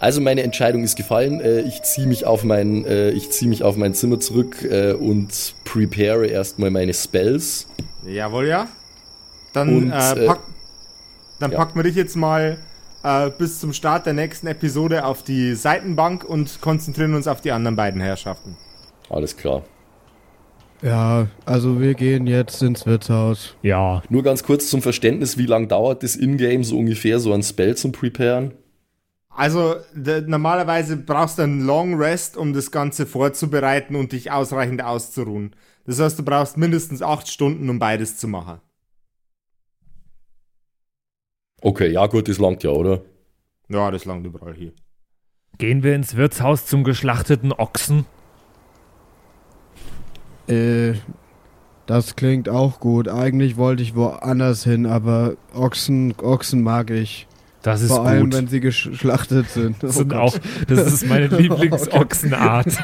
Also 0.00 0.20
meine 0.20 0.42
Entscheidung 0.42 0.84
ist 0.84 0.96
gefallen. 0.96 1.40
Äh, 1.40 1.60
ich 1.62 1.82
ziehe 1.82 2.06
mich 2.06 2.24
auf 2.24 2.44
mein, 2.44 2.84
äh, 2.84 3.10
ich 3.10 3.30
ziehe 3.30 3.48
mich 3.48 3.64
auf 3.64 3.76
mein 3.76 3.94
Zimmer 3.94 4.20
zurück 4.20 4.62
äh, 4.62 4.92
und 4.92 5.54
prepare 5.64 6.26
erstmal 6.26 6.70
meine 6.70 6.94
Spells. 6.94 7.66
Jawohl, 8.06 8.46
ja. 8.46 8.68
Dann 9.52 9.68
Und, 9.76 9.92
äh, 9.92 10.26
pack, 10.26 10.40
Dann 11.40 11.50
Ja. 11.52 11.58
packen 11.58 11.76
wir 11.78 11.82
dich 11.82 11.96
jetzt 11.96 12.14
mal 12.16 12.58
äh, 13.02 13.30
bis 13.30 13.58
zum 13.60 13.72
Start 13.72 14.06
der 14.06 14.12
nächsten 14.12 14.46
Episode 14.46 15.04
auf 15.04 15.22
die 15.22 15.54
Seitenbank 15.54 16.24
und 16.24 16.60
konzentrieren 16.60 17.14
uns 17.14 17.26
auf 17.26 17.40
die 17.40 17.50
anderen 17.52 17.74
beiden 17.76 18.00
Herrschaften. 18.00 18.56
Alles 19.10 19.36
klar. 19.36 19.62
Ja, 20.82 21.26
also 21.44 21.80
wir 21.80 21.94
gehen 21.94 22.26
jetzt 22.28 22.62
ins 22.62 22.86
Wirtshaus. 22.86 23.56
Ja, 23.62 24.02
Nur 24.08 24.22
ganz 24.22 24.44
kurz 24.44 24.68
zum 24.70 24.80
Verständnis, 24.80 25.36
wie 25.36 25.46
lang 25.46 25.66
dauert 25.68 26.02
das 26.04 26.14
Ingame 26.14 26.62
so 26.62 26.78
ungefähr, 26.78 27.18
so 27.18 27.32
ein 27.32 27.42
Spell 27.42 27.76
zum 27.76 27.90
Preparen? 27.92 28.52
Also 29.30 29.76
normalerweise 30.26 30.96
brauchst 30.96 31.38
du 31.38 31.42
einen 31.42 31.64
Long 31.64 31.94
Rest, 31.94 32.36
um 32.36 32.52
das 32.52 32.70
Ganze 32.70 33.06
vorzubereiten 33.06 33.94
und 33.96 34.12
dich 34.12 34.30
ausreichend 34.32 34.82
auszuruhen. 34.82 35.54
Das 35.84 36.00
heißt, 36.00 36.18
du 36.18 36.24
brauchst 36.24 36.56
mindestens 36.56 37.02
acht 37.02 37.28
Stunden, 37.28 37.68
um 37.70 37.78
beides 37.78 38.16
zu 38.18 38.28
machen. 38.28 38.60
Okay, 41.60 41.90
ja 41.92 42.06
gut, 42.06 42.28
das 42.28 42.38
langt 42.38 42.62
ja, 42.62 42.70
oder? 42.70 43.02
Ja, 43.68 43.90
das 43.90 44.04
langt 44.04 44.24
überall 44.26 44.54
hier. 44.54 44.72
gehen 45.58 45.82
wir 45.82 45.94
ins 45.94 46.16
Wirtshaus 46.16 46.66
zum 46.66 46.84
geschlachteten 46.84 47.52
Ochsen. 47.52 48.06
Äh, 50.48 50.94
das 51.86 52.16
klingt 52.16 52.48
auch 52.48 52.80
gut. 52.80 53.08
Eigentlich 53.08 53.56
wollte 53.56 53.82
ich 53.82 53.94
woanders 53.94 54.64
hin, 54.64 54.86
aber 54.86 55.34
Ochsen, 55.54 56.14
Ochsen 56.20 56.62
mag 56.62 56.90
ich. 56.90 57.26
Das 57.62 57.80
ist 57.82 57.88
Vor 57.88 58.06
allem, 58.06 58.24
gut. 58.24 58.34
wenn 58.34 58.46
sie 58.48 58.60
geschlachtet 58.60 59.48
sind. 59.50 59.82
Das, 59.82 59.96
Oh 59.96 59.98
sind 60.00 60.08
Gott. 60.10 60.18
auch, 60.20 60.38
das 60.68 60.92
ist 60.92 61.06
meine 61.08 61.26
Lieblingsochsenart. 61.38 62.76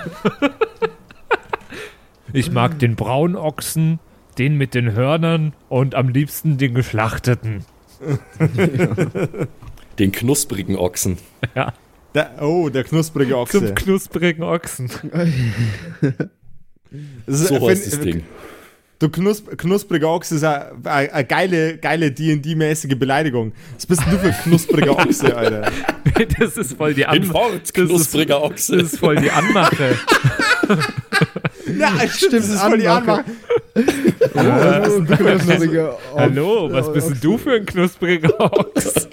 Ich 2.33 2.51
mag 2.51 2.79
den 2.81 2.97
braunen 2.97 3.37
Ochsen, 3.37 4.01
den 4.39 4.57
mit 4.59 4.75
den 4.75 4.93
Hörnern 4.93 5.53
und 5.69 5.95
am 5.95 6.09
liebsten 6.09 6.59
den 6.59 6.75
geschlachteten. 6.75 7.65
Den 9.99 10.11
knusprigen 10.13 10.77
Ochsen. 10.77 11.19
Ja, 11.55 11.73
Der, 12.15 12.43
oh, 12.43 12.69
der 12.69 12.83
knusprige 12.85 13.39
Ochse. 13.39 13.59
zum 13.65 13.75
knusprigen 13.77 14.43
Ochsen. 14.43 14.91
Das 17.27 17.41
ist- 17.41 17.49
So 17.49 17.55
find- 17.57 17.71
heißt 17.71 17.93
das 17.93 18.01
Ding. 18.01 18.25
Du 19.01 19.09
knusp 19.09 19.49
knuspriger 19.59 20.09
Ochse 20.09 20.37
ist 20.37 20.45
eine 20.45 21.25
geile, 21.27 21.77
geile 21.79 22.13
D&D-mäßige 22.13 22.95
Beleidigung. 22.97 23.53
Was 23.75 23.87
bist 23.87 24.03
denn 24.03 24.13
du 24.13 24.19
für 24.19 24.29
ein 24.29 24.37
knuspriger 24.45 24.93
Ochse, 24.97 25.37
Alter? 25.37 25.71
Das 26.39 26.57
ist 26.57 26.77
voll 26.77 26.95
die 26.95 27.05
Anmache. 27.05 27.61
Knuspriger 27.73 28.41
Ochse. 28.43 28.77
Das 28.79 28.93
ist 28.93 28.99
voll 29.01 29.17
die 29.17 29.31
Anmache. 29.31 29.99
Ja, 31.79 31.93
stimmt, 32.09 32.33
das 32.35 32.49
ist 32.49 32.61
voll 32.61 32.79
die 32.79 32.89
Anmache. 32.89 33.25
Ochs- 33.75 34.35
Hallo, 36.17 36.69
was 36.73 36.93
bist 36.93 37.11
denn 37.11 37.19
du 37.21 37.39
für 37.39 37.55
ein 37.55 37.67
knuspriger 37.67 38.39
Ochs? 38.41 39.09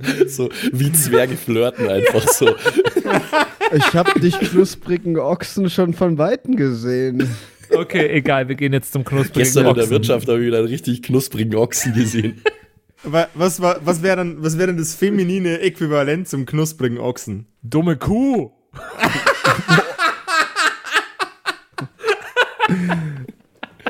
So 0.28 0.48
wie 0.72 0.92
Zwerge 0.92 1.36
flirten 1.36 1.88
einfach 1.88 2.26
so. 2.28 2.54
Ich 3.76 3.92
habe 3.94 4.18
dich 4.18 4.38
knusprigen 4.38 5.18
Ochsen 5.18 5.68
schon 5.68 5.92
von 5.92 6.16
Weitem 6.16 6.56
gesehen. 6.56 7.28
Okay, 7.70 8.08
egal, 8.08 8.48
wir 8.48 8.54
gehen 8.54 8.72
jetzt 8.72 8.92
zum 8.92 9.04
knusprigen 9.04 9.42
Gestern 9.42 9.66
in 9.66 9.74
der 9.74 9.82
Ochsen. 9.84 9.90
Wirtschaft 9.90 10.26
habe 10.28 10.40
ich 10.40 10.46
wieder 10.46 10.58
einen 10.58 10.68
richtig 10.68 11.02
knusprigen 11.02 11.54
Ochsen 11.54 11.92
gesehen. 11.92 12.42
Wa- 13.02 13.28
Was, 13.34 13.60
wa- 13.60 13.78
was 13.84 14.02
wäre 14.02 14.16
dann, 14.16 14.42
was 14.42 14.56
wär 14.56 14.68
denn 14.68 14.78
das 14.78 14.94
feminine 14.94 15.60
Äquivalent 15.60 16.26
zum 16.28 16.46
knusprigen 16.46 16.96
Ochsen? 16.98 17.46
Dumme 17.62 17.96
Kuh. 17.98 18.52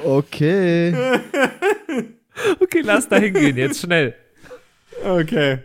Okay. 0.04 0.94
Okay, 2.60 2.80
lass 2.82 3.08
da 3.08 3.16
hingehen, 3.16 3.56
jetzt 3.56 3.80
schnell. 3.80 4.14
Okay. 5.04 5.58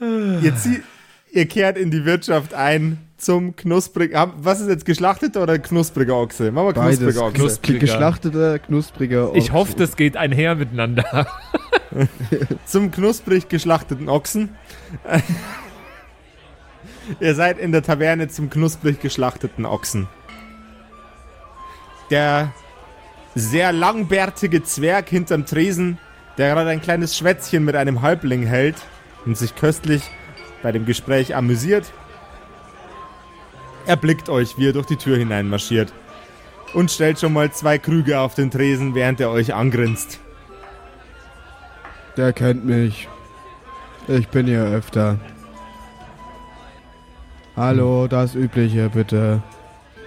Ihr, 0.00 0.56
zieht, 0.56 0.82
ihr 1.30 1.46
kehrt 1.46 1.78
in 1.78 1.90
die 1.90 2.04
Wirtschaft 2.04 2.52
ein 2.54 2.98
zum 3.16 3.56
knusprigen. 3.56 4.16
hab- 4.18 4.34
Was 4.44 4.60
ist 4.60 4.68
jetzt 4.68 4.84
geschlachteter 4.84 5.42
oder 5.42 5.58
knuspriger 5.58 6.16
Ochse? 6.16 6.50
Machen 6.50 6.66
wir 6.68 6.72
Beides. 6.74 6.98
knuspriger 6.98 7.22
Ochse. 7.26 7.34
Knuspriger. 7.38 7.78
Geschlachteter, 7.78 8.58
knuspriger 8.58 9.28
Ochsen. 9.28 9.38
Ich 9.40 9.52
hoffe, 9.52 9.74
das 9.76 9.96
geht 9.96 10.16
einher 10.16 10.56
miteinander. 10.56 11.26
zum 12.66 12.90
knusprig 12.90 13.48
geschlachteten 13.48 14.08
Ochsen. 14.08 14.50
Ihr 17.20 17.34
seid 17.34 17.58
in 17.58 17.70
der 17.72 17.82
Taverne 17.82 18.28
zum 18.28 18.50
knusprig 18.50 19.00
geschlachteten 19.00 19.64
Ochsen. 19.64 20.08
Der 22.10 22.52
sehr 23.34 23.72
langbärtige 23.72 24.62
Zwerg 24.62 25.08
hinterm 25.08 25.46
Tresen, 25.46 25.98
der 26.38 26.52
gerade 26.54 26.70
ein 26.70 26.80
kleines 26.82 27.16
Schwätzchen 27.16 27.64
mit 27.64 27.76
einem 27.76 28.02
Halbling 28.02 28.44
hält 28.44 28.76
und 29.26 29.36
sich 29.36 29.54
köstlich 29.54 30.02
bei 30.62 30.72
dem 30.72 30.86
Gespräch 30.86 31.34
amüsiert, 31.34 31.92
erblickt 33.86 34.28
euch, 34.28 34.56
wie 34.58 34.64
ihr 34.64 34.72
durch 34.72 34.86
die 34.86 34.96
Tür 34.96 35.16
hineinmarschiert 35.16 35.92
und 36.74 36.90
stellt 36.90 37.20
schon 37.20 37.32
mal 37.32 37.52
zwei 37.52 37.78
Krüge 37.78 38.18
auf 38.18 38.34
den 38.34 38.50
Tresen, 38.50 38.94
während 38.94 39.20
er 39.20 39.30
euch 39.30 39.54
angrinst. 39.54 40.20
Der 42.16 42.32
kennt 42.32 42.64
mich. 42.64 43.08
Ich 44.08 44.28
bin 44.28 44.46
hier 44.46 44.62
öfter. 44.62 45.18
Hallo, 47.56 48.08
das 48.08 48.34
Übliche, 48.34 48.90
bitte. 48.90 49.42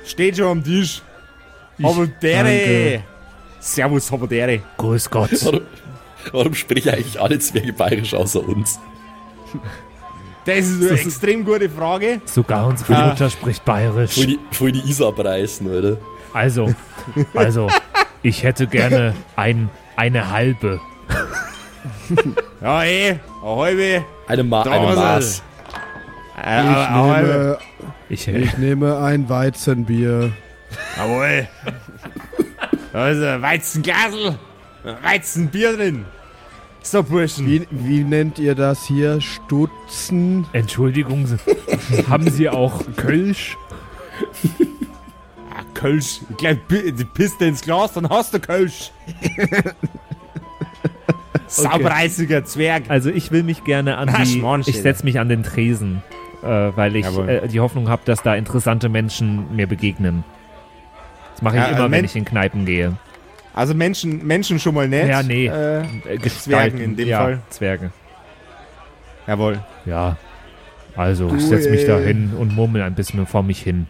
Steht 0.06 0.38
schon 0.38 0.48
am 0.48 0.64
Tisch. 0.64 1.02
Habudere. 1.82 3.04
Servus, 3.60 4.12
Habudere. 4.12 4.62
Grüß 4.78 5.10
Gott. 5.10 5.32
Warum, 5.44 5.62
warum 6.32 6.54
sprechen 6.54 6.90
eigentlich 6.90 7.20
alle 7.20 7.40
Zwerge 7.40 7.74
bayerisch 7.74 8.14
außer 8.14 8.46
uns? 8.48 8.80
Das 10.46 10.60
ist 10.60 10.82
eine 10.90 11.00
extrem 11.00 11.44
gute 11.44 11.70
Frage. 11.70 12.22
Sogar 12.26 12.68
unsere 12.68 12.96
Ah. 12.96 13.08
Mutter 13.08 13.30
spricht 13.30 13.66
bayerisch. 13.66 14.14
Voll 14.16 14.28
die, 14.28 14.40
voll 14.52 14.72
die 14.72 14.90
Isar 14.90 15.12
preisen, 15.12 15.68
oder? 15.68 15.98
Also, 16.34 16.74
also, 17.34 17.68
ich 18.24 18.44
hätte 18.44 18.68
gerne 18.68 19.14
ein, 19.36 19.70
eine 19.98 20.32
halbe. 20.32 20.80
Ja, 22.62 22.84
eh. 22.84 23.20
Eine 23.44 23.56
halbe. 23.56 24.06
Eine, 24.28 24.44
Ma 24.44 24.62
eine 24.62 24.96
Maß. 24.96 25.44
Eine 26.42 26.90
halbe. 26.90 27.60
Ich 28.10 28.22
Ich, 28.22 28.28
nehme, 28.28 28.46
ich 28.46 28.58
nehme 28.58 28.98
ein 29.00 29.28
Weizenbier. 29.30 30.32
Jawohl. 30.98 31.48
Da 32.94 33.10
ist 33.10 33.22
ein 33.22 33.42
Weizenglasel. 33.42 34.38
Weizenbier 35.04 35.76
drin. 35.76 36.06
So, 36.90 37.04
Burschen. 37.04 37.46
Wie, 37.48 37.68
wie 37.70 38.04
nennt 38.06 38.40
ihr 38.40 38.56
das 38.56 38.86
hier? 38.86 39.20
Stutzen? 39.20 40.46
Entschuldigung, 40.54 41.28
haben 42.10 42.30
Sie 42.30 42.48
auch 42.50 42.82
Kölsch? 42.96 43.58
Ah, 45.54 45.64
Kölsch. 45.74 46.22
Ich 46.30 46.38
glaub, 46.38 46.66
pi- 46.70 46.94
die 46.94 47.04
Piste 47.04 47.44
ins 47.46 47.62
Glas, 47.62 47.92
dann 47.92 48.08
hast 48.10 48.34
du 48.34 48.40
Kölsch. 48.40 48.92
Saubereisiger 51.48 52.46
Zwerg. 52.46 52.84
Also 52.90 53.10
ich 53.10 53.32
will 53.32 53.44
mich 53.44 53.66
gerne 53.66 53.98
an 53.98 54.10
die, 54.24 54.42
ich 54.70 54.82
setze 54.82 55.04
mich 55.04 55.20
an 55.20 55.28
den 55.28 55.44
Tresen, 55.44 56.04
äh, 56.42 56.48
weil 56.48 56.96
ich 56.96 57.06
äh, 57.06 57.48
die 57.50 57.60
Hoffnung 57.60 57.90
habe, 57.90 58.02
dass 58.06 58.22
da 58.24 58.36
interessante 58.36 58.88
Menschen 58.88 59.54
mir 59.56 59.68
begegnen. 59.68 60.24
Das 61.34 61.42
mache 61.42 61.56
ich 61.58 61.62
Ja, 61.62 61.68
äh, 61.68 61.72
immer, 61.72 61.84
wenn 61.84 61.92
Men- 61.92 62.06
ich 62.06 62.16
in 62.16 62.24
Kneipen 62.26 62.66
gehe. 62.66 62.94
Also 63.58 63.74
Menschen, 63.74 64.26
Menschen 64.26 64.60
schon 64.60 64.76
mal 64.76 64.88
nett. 64.88 65.10
Ja, 65.10 65.24
nee. 65.24 65.48
Äh, 65.48 65.80
Äh. 66.06 66.20
Zwergen 66.30 66.80
in 66.80 66.96
dem 66.96 67.08
ja, 67.08 67.20
Fall. 67.22 67.40
Zwerge. 67.50 67.92
jawohl. 69.26 69.60
Ja. 69.86 70.16
Also, 70.96 71.26
ich 71.28 71.34
Du, 71.34 71.40
setze 71.40 71.70
mich 71.70 71.86
da 71.86 72.00
äh, 72.00 72.06
hin 72.08 72.34
und 72.38 72.56
murmel 72.56 72.82
ein 72.82 72.96
bisschen 72.96 73.26
vor 73.28 73.44
mich 73.44 73.62
hin. 73.62 73.88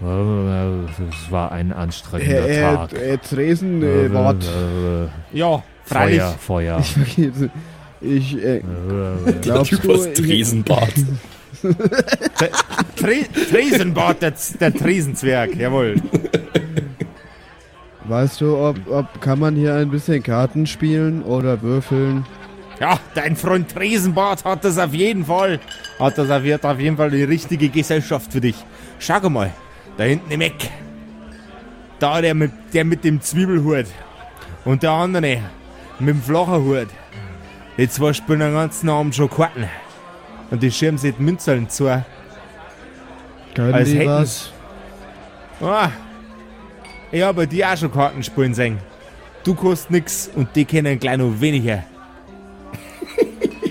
Es 0.00 1.30
war 1.30 1.52
ein 1.52 1.72
anstrengender 1.72 2.48
Herr 2.48 2.74
Tag. 2.88 2.92
äh, 2.94 3.12
äh, 3.14 3.18
Tresen, 3.18 3.82
äh, 3.82 4.10
Wort. 4.12 4.44
Äh, 4.44 5.36
Ja, 5.38 5.62
freilich. 5.84 6.20
Feuer, 6.20 6.34
Feuer. 6.38 6.78
Ich 6.80 6.92
vergesse. 6.94 7.50
Ich, 8.00 8.36
äh, 8.42 8.56
Äh, 8.58 8.62
Der 9.26 9.32
Glaubst 9.42 9.70
Typ 9.72 9.82
du, 9.82 9.92
aus 9.94 10.06
ich- 10.06 10.12
Tresenbad. 10.14 10.92
Tre 12.96 13.16
Tresenbart, 13.50 14.22
der, 14.22 14.32
der 14.60 14.74
Tresenzwerg, 14.74 15.54
jawohl. 15.56 15.96
Weißt 18.10 18.40
du, 18.40 18.56
ob, 18.58 18.76
ob 18.90 19.20
kann 19.20 19.38
man 19.38 19.54
hier 19.54 19.74
ein 19.76 19.90
bisschen 19.90 20.22
Karten 20.22 20.66
spielen 20.66 21.22
oder 21.22 21.62
würfeln? 21.62 22.26
Ja, 22.80 22.98
dein 23.14 23.36
Freund 23.36 23.70
Tresenbart 23.70 24.44
hat 24.44 24.64
das 24.64 24.78
auf 24.78 24.92
jeden 24.92 25.24
Fall. 25.24 25.60
Hat 25.98 26.18
das 26.18 26.30
auf, 26.30 26.42
wird 26.42 26.64
auf 26.64 26.80
jeden 26.80 26.96
Fall 26.96 27.10
die 27.10 27.24
richtige 27.24 27.68
Gesellschaft 27.68 28.32
für 28.32 28.40
dich. 28.40 28.56
Schau 28.98 29.28
mal, 29.28 29.52
da 29.96 30.04
hinten 30.04 30.30
im 30.30 30.40
Eck. 30.40 30.70
Da 31.98 32.20
der 32.20 32.34
mit, 32.34 32.52
der 32.72 32.84
mit 32.84 33.04
dem 33.04 33.20
Zwiebelhut. 33.20 33.86
Und 34.64 34.82
der 34.82 34.90
andere 34.90 35.42
mit 35.98 36.08
dem 36.08 36.22
flachen 36.22 36.64
Hut. 36.64 36.88
Die 37.76 37.88
zwei 37.88 38.12
spielen 38.12 38.40
den 38.40 38.54
ganzen 38.54 38.88
Abend 38.88 39.14
schon 39.14 39.30
Karten. 39.30 39.68
Und 40.50 40.62
die 40.62 40.72
schirmen 40.72 40.98
sich 40.98 41.14
die 41.14 41.22
Münzeln 41.22 41.68
zu. 41.68 41.84
Können 43.54 43.74
Als 43.74 43.88
die 43.88 43.98
hätten 43.98 44.08
was? 44.08 44.52
Ah, 45.60 45.90
ich 47.12 47.22
habe 47.22 47.46
die 47.46 47.64
auch 47.64 47.76
schon 47.76 47.92
Karten 47.92 48.22
spielen 48.22 48.54
sehen. 48.54 48.78
Du 49.44 49.54
kostet 49.54 49.90
nix 49.90 50.30
und 50.34 50.54
die 50.54 50.64
kennen 50.64 50.98
gleich 50.98 51.16
noch 51.16 51.40
weniger. 51.40 51.84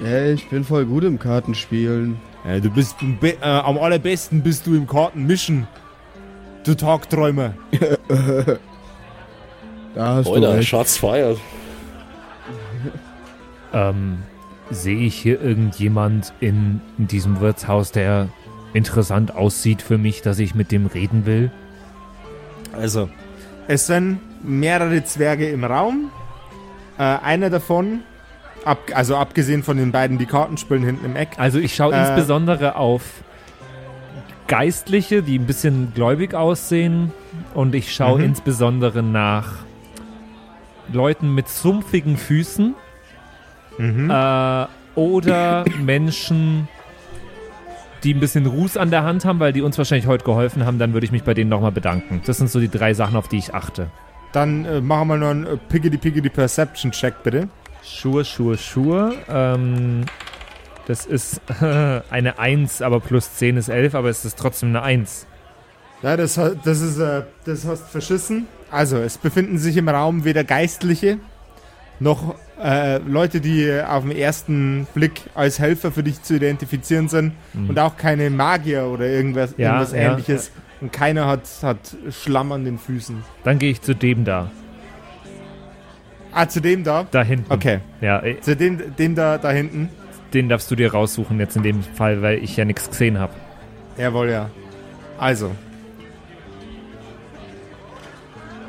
Ey, 0.03 0.33
ich 0.33 0.49
bin 0.49 0.63
voll 0.63 0.85
gut 0.85 1.03
im 1.03 1.19
Kartenspielen. 1.19 2.19
Ja, 2.45 2.59
du 2.59 2.69
bist 2.69 2.95
äh, 3.21 3.35
am 3.41 3.77
allerbesten 3.77 4.41
bist 4.41 4.65
du 4.65 4.75
im 4.75 4.87
Kartenmischen. 4.87 5.67
Du 6.63 6.73
Tagträumer. 6.75 7.53
Da 9.95 10.15
hast 10.15 10.27
du 10.27 10.35
Alter, 10.35 10.53
recht. 10.53 10.69
Shots 10.69 10.97
fired. 10.97 11.37
Ähm, 13.73 14.19
sehe 14.69 14.99
ich 14.99 15.15
hier 15.15 15.41
irgendjemand 15.41 16.31
in, 16.39 16.79
in 16.97 17.07
diesem 17.07 17.39
Wirtshaus, 17.39 17.91
der 17.91 18.29
interessant 18.73 19.35
aussieht 19.35 19.81
für 19.81 19.97
mich, 19.97 20.21
dass 20.21 20.39
ich 20.39 20.55
mit 20.55 20.71
dem 20.71 20.85
reden 20.85 21.25
will? 21.25 21.51
Also, 22.71 23.09
es 23.69 23.85
sind 23.85 24.19
mehrere 24.43 25.03
Zwerge 25.03 25.47
im 25.49 25.63
Raum. 25.63 26.09
Äh, 26.97 27.03
einer 27.03 27.49
davon, 27.51 27.99
ab, 28.65 28.79
also 28.95 29.15
abgesehen 29.15 29.61
von 29.61 29.77
den 29.77 29.91
beiden, 29.91 30.17
die 30.17 30.25
Karten 30.25 30.57
spielen 30.57 30.83
hinten 30.83 31.05
im 31.05 31.15
Eck. 31.15 31.29
Also 31.37 31.59
ich 31.59 31.75
schaue 31.75 31.93
Äh. 31.93 31.99
insbesondere 32.01 32.75
auf 32.75 33.03
Geistliche, 34.47 35.21
die 35.21 35.37
ein 35.37 35.45
bisschen 35.45 35.93
gläubig 35.93 36.33
aussehen. 36.33 37.11
Und 37.53 37.75
ich 37.75 37.93
schaue 37.93 38.17
Mhm. 38.19 38.25
insbesondere 38.25 39.03
nach 39.03 39.59
Leuten 40.91 41.35
mit 41.35 41.47
sumpfigen 41.47 42.17
Füßen 42.17 42.73
Mhm. 43.77 44.09
äh, 44.09 44.65
oder 44.95 45.65
Menschen, 45.79 46.67
die 48.03 48.13
ein 48.13 48.19
bisschen 48.19 48.45
Ruß 48.45 48.77
an 48.77 48.91
der 48.91 49.03
Hand 49.03 49.25
haben, 49.25 49.39
weil 49.39 49.53
die 49.53 49.61
uns 49.61 49.77
wahrscheinlich 49.77 50.07
heute 50.07 50.25
geholfen 50.25 50.65
haben. 50.65 50.79
Dann 50.79 50.93
würde 50.93 51.05
ich 51.05 51.11
mich 51.11 51.23
bei 51.23 51.33
denen 51.33 51.49
nochmal 51.49 51.71
bedanken. 51.71 52.21
Das 52.25 52.37
sind 52.37 52.49
so 52.49 52.59
die 52.59 52.69
drei 52.69 52.93
Sachen, 52.93 53.15
auf 53.15 53.27
die 53.27 53.37
ich 53.37 53.53
achte. 53.53 53.89
Dann 54.31 54.65
äh, 54.65 54.81
machen 54.81 55.07
wir 55.07 55.17
noch 55.17 55.29
einen 55.29 55.45
äh, 55.45 55.57
Piggity 55.57 55.97
Piggity 55.97 56.29
Perception 56.29 56.91
Check, 56.91 57.23
bitte. 57.23 57.49
Schuhe, 57.83 58.23
Schuhe, 58.23 58.57
Schuhe. 58.57 59.15
Ähm, 59.29 60.05
das 60.87 61.05
ist 61.05 61.41
eine 61.61 62.39
1, 62.39 62.81
aber 62.81 62.99
plus 62.99 63.35
10 63.35 63.57
ist 63.57 63.69
11, 63.69 63.95
aber 63.95 64.09
es 64.09 64.25
ist 64.25 64.37
trotzdem 64.37 64.69
eine 64.69 64.81
1. 64.81 65.25
Ja, 66.01 66.15
das, 66.15 66.35
das 66.35 66.81
ist, 66.81 66.97
äh, 66.99 67.23
das 67.45 67.65
hast 67.65 67.89
verschissen. 67.89 68.47
Also, 68.71 68.97
es 68.97 69.17
befinden 69.17 69.57
sich 69.57 69.77
im 69.77 69.89
Raum 69.89 70.23
weder 70.23 70.43
Geistliche 70.43 71.17
noch 71.99 72.35
äh, 72.63 72.97
Leute, 72.99 73.41
die 73.41 73.71
auf 73.81 74.03
den 74.03 74.11
ersten 74.15 74.87
Blick 74.93 75.21
als 75.35 75.59
Helfer 75.59 75.91
für 75.91 76.03
dich 76.03 76.21
zu 76.21 76.35
identifizieren 76.35 77.07
sind 77.09 77.33
und 77.53 77.77
auch 77.79 77.97
keine 77.97 78.29
Magier 78.29 78.85
oder 78.85 79.05
irgendwas, 79.05 79.53
Ja, 79.57 79.67
irgendwas 79.69 79.91
ja. 79.93 79.97
ähnliches. 79.99 80.51
Und 80.81 80.93
keiner 80.93 81.27
hat, 81.27 81.41
hat 81.61 81.97
Schlamm 82.09 82.51
an 82.53 82.63
den 82.63 82.77
Füßen. 82.77 83.21
Dann 83.43 83.59
gehe 83.59 83.71
ich 83.71 83.81
zu 83.81 83.93
dem 83.93 84.23
da. 84.23 84.49
Ah, 86.31 86.47
zu 86.47 86.61
dem 86.61 86.83
da? 86.83 87.05
Da 87.11 87.23
hinten. 87.23 87.51
Okay. 87.51 87.79
Ja, 88.01 88.21
äh, 88.23 88.39
Zu 88.39 88.55
dem, 88.55 88.95
dem 88.95 89.15
da, 89.15 89.37
da 89.37 89.49
hinten? 89.51 89.89
den 90.33 90.47
darfst 90.47 90.69
du 90.69 90.75
dir 90.75 90.91
raussuchen 90.91 91.39
jetzt 91.39 91.57
in 91.57 91.63
dem 91.63 91.81
Fall, 91.81 92.21
weil 92.21 92.37
ich 92.43 92.55
ja 92.55 92.63
nichts 92.63 92.87
gesehen 92.89 93.17
habe. 93.19 93.33
Jawohl, 93.97 94.29
ja. 94.29 94.49
Also. 95.17 95.51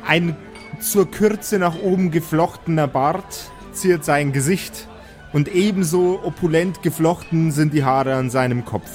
Ein 0.07 0.35
zur 0.81 1.11
Kürze 1.11 1.59
nach 1.59 1.76
oben 1.78 2.11
geflochtener 2.11 2.89
Bart 2.89 3.51
ziert 3.72 4.05
sein 4.05 4.33
Gesicht 4.33 4.89
und 5.33 5.49
ebenso 5.49 6.20
opulent 6.24 6.83
geflochten 6.83 7.53
sind 7.53 7.72
die 7.72 7.85
Haare 7.85 8.14
an 8.14 8.31
seinem 8.31 8.64
Kopf. 8.64 8.91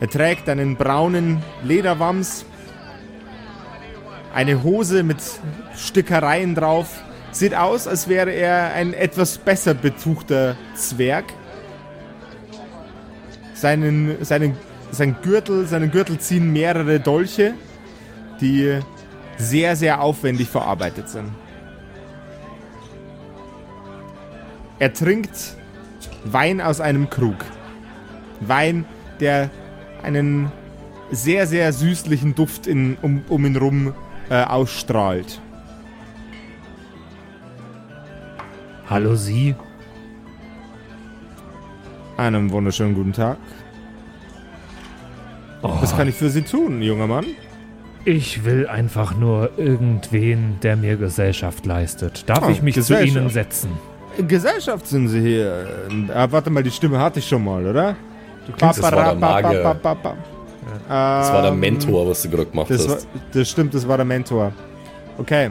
Er 0.00 0.08
trägt 0.08 0.48
einen 0.48 0.76
braunen 0.76 1.42
Lederwams, 1.62 2.44
eine 4.34 4.62
Hose 4.62 5.02
mit 5.02 5.18
Stickereien 5.76 6.54
drauf. 6.54 7.02
Sieht 7.30 7.54
aus, 7.54 7.86
als 7.86 8.08
wäre 8.08 8.32
er 8.32 8.72
ein 8.74 8.94
etwas 8.94 9.38
besser 9.38 9.74
betuchter 9.74 10.56
Zwerg. 10.74 11.24
Seinen, 13.54 14.24
seinen, 14.24 14.56
sein 14.90 15.16
Gürtel, 15.22 15.66
seinen 15.66 15.90
Gürtel 15.92 16.18
ziehen 16.18 16.52
mehrere 16.52 16.98
Dolche, 16.98 17.54
die 18.40 18.80
sehr, 19.42 19.76
sehr 19.76 20.00
aufwendig 20.00 20.48
verarbeitet 20.48 21.08
sind. 21.08 21.30
Er 24.78 24.92
trinkt 24.92 25.56
Wein 26.24 26.60
aus 26.60 26.80
einem 26.80 27.10
Krug. 27.10 27.44
Wein, 28.40 28.84
der 29.20 29.50
einen 30.02 30.50
sehr, 31.10 31.46
sehr 31.46 31.72
süßlichen 31.72 32.34
Duft 32.34 32.66
in, 32.66 32.96
um, 33.02 33.22
um 33.28 33.44
ihn 33.44 33.56
rum 33.56 33.94
äh, 34.30 34.42
ausstrahlt. 34.42 35.40
Hallo 38.88 39.14
Sie. 39.14 39.54
Einen 42.16 42.50
wunderschönen 42.50 42.94
guten 42.94 43.12
Tag. 43.12 43.38
Was 45.62 45.96
kann 45.96 46.08
ich 46.08 46.14
für 46.14 46.30
Sie 46.30 46.42
tun, 46.42 46.82
junger 46.82 47.06
Mann? 47.06 47.26
Ich 48.04 48.44
will 48.44 48.66
einfach 48.66 49.16
nur 49.16 49.50
irgendwen, 49.56 50.58
der 50.62 50.76
mir 50.76 50.96
Gesellschaft 50.96 51.64
leistet. 51.66 52.28
Darf 52.28 52.44
Oh, 52.46 52.50
ich 52.50 52.60
mich 52.62 52.80
zu. 52.82 53.00
Ihnen 53.00 53.28
setzen? 53.30 53.70
Gesellschaft 54.26 54.86
sind 54.88 55.08
Sie 55.08 55.20
hier. 55.20 55.66
Ah, 56.12 56.26
warte 56.30 56.50
mal, 56.50 56.62
die 56.62 56.70
Stimme 56.70 56.98
hatte 56.98 57.20
ich 57.20 57.28
schon 57.28 57.44
mal, 57.44 57.64
oder? 57.64 57.96
Du 58.46 58.52
klingst- 58.52 58.78
Das 58.78 58.82
war 58.82 58.90
der 58.90 59.14
Magier. 59.14 59.62
Das 60.88 61.32
war 61.32 61.42
der 61.42 61.52
Ähm, 61.52 61.60
Mentor, 61.60 62.08
was 62.08 62.22
du 62.22 62.30
gerade 62.30 62.46
gemacht 62.46 62.70
Das, 62.70 62.88
war, 62.88 62.96
hast. 62.96 63.08
das 63.32 63.48
stimmt, 63.48 63.72
das 63.74 63.86
war 63.86 63.96
der 63.96 64.06
Mentor. 64.06 64.52
Okay. 65.18 65.50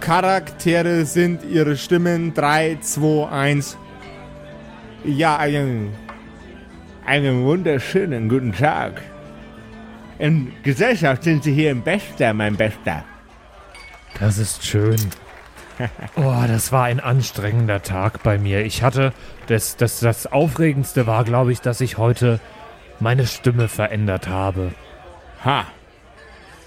Charaktere 0.00 1.04
sind 1.04 1.44
ihre 1.44 1.76
Stimmen. 1.76 2.32
3, 2.32 2.78
2, 2.80 3.28
1. 3.28 3.76
Ja, 5.04 5.36
einen, 5.36 5.90
einen 7.04 7.44
wunderschönen 7.44 8.28
guten 8.28 8.52
Tag. 8.52 9.02
In 10.20 10.52
Gesellschaft 10.62 11.24
sind 11.24 11.42
Sie 11.44 11.52
hier 11.54 11.70
im 11.70 11.80
Bester, 11.82 12.34
mein 12.34 12.54
Bester. 12.56 13.04
Das 14.18 14.38
ist 14.38 14.64
schön. 14.64 14.96
Oh, 16.14 16.34
das 16.46 16.72
war 16.72 16.84
ein 16.84 17.00
anstrengender 17.00 17.80
Tag 17.82 18.22
bei 18.22 18.36
mir. 18.36 18.62
Ich 18.66 18.82
hatte, 18.82 19.14
das, 19.46 19.78
das, 19.78 20.00
das 20.00 20.26
Aufregendste 20.30 21.06
war, 21.06 21.24
glaube 21.24 21.52
ich, 21.52 21.62
dass 21.62 21.80
ich 21.80 21.96
heute 21.96 22.38
meine 22.98 23.26
Stimme 23.26 23.66
verändert 23.66 24.28
habe. 24.28 24.72
Ha. 25.42 25.64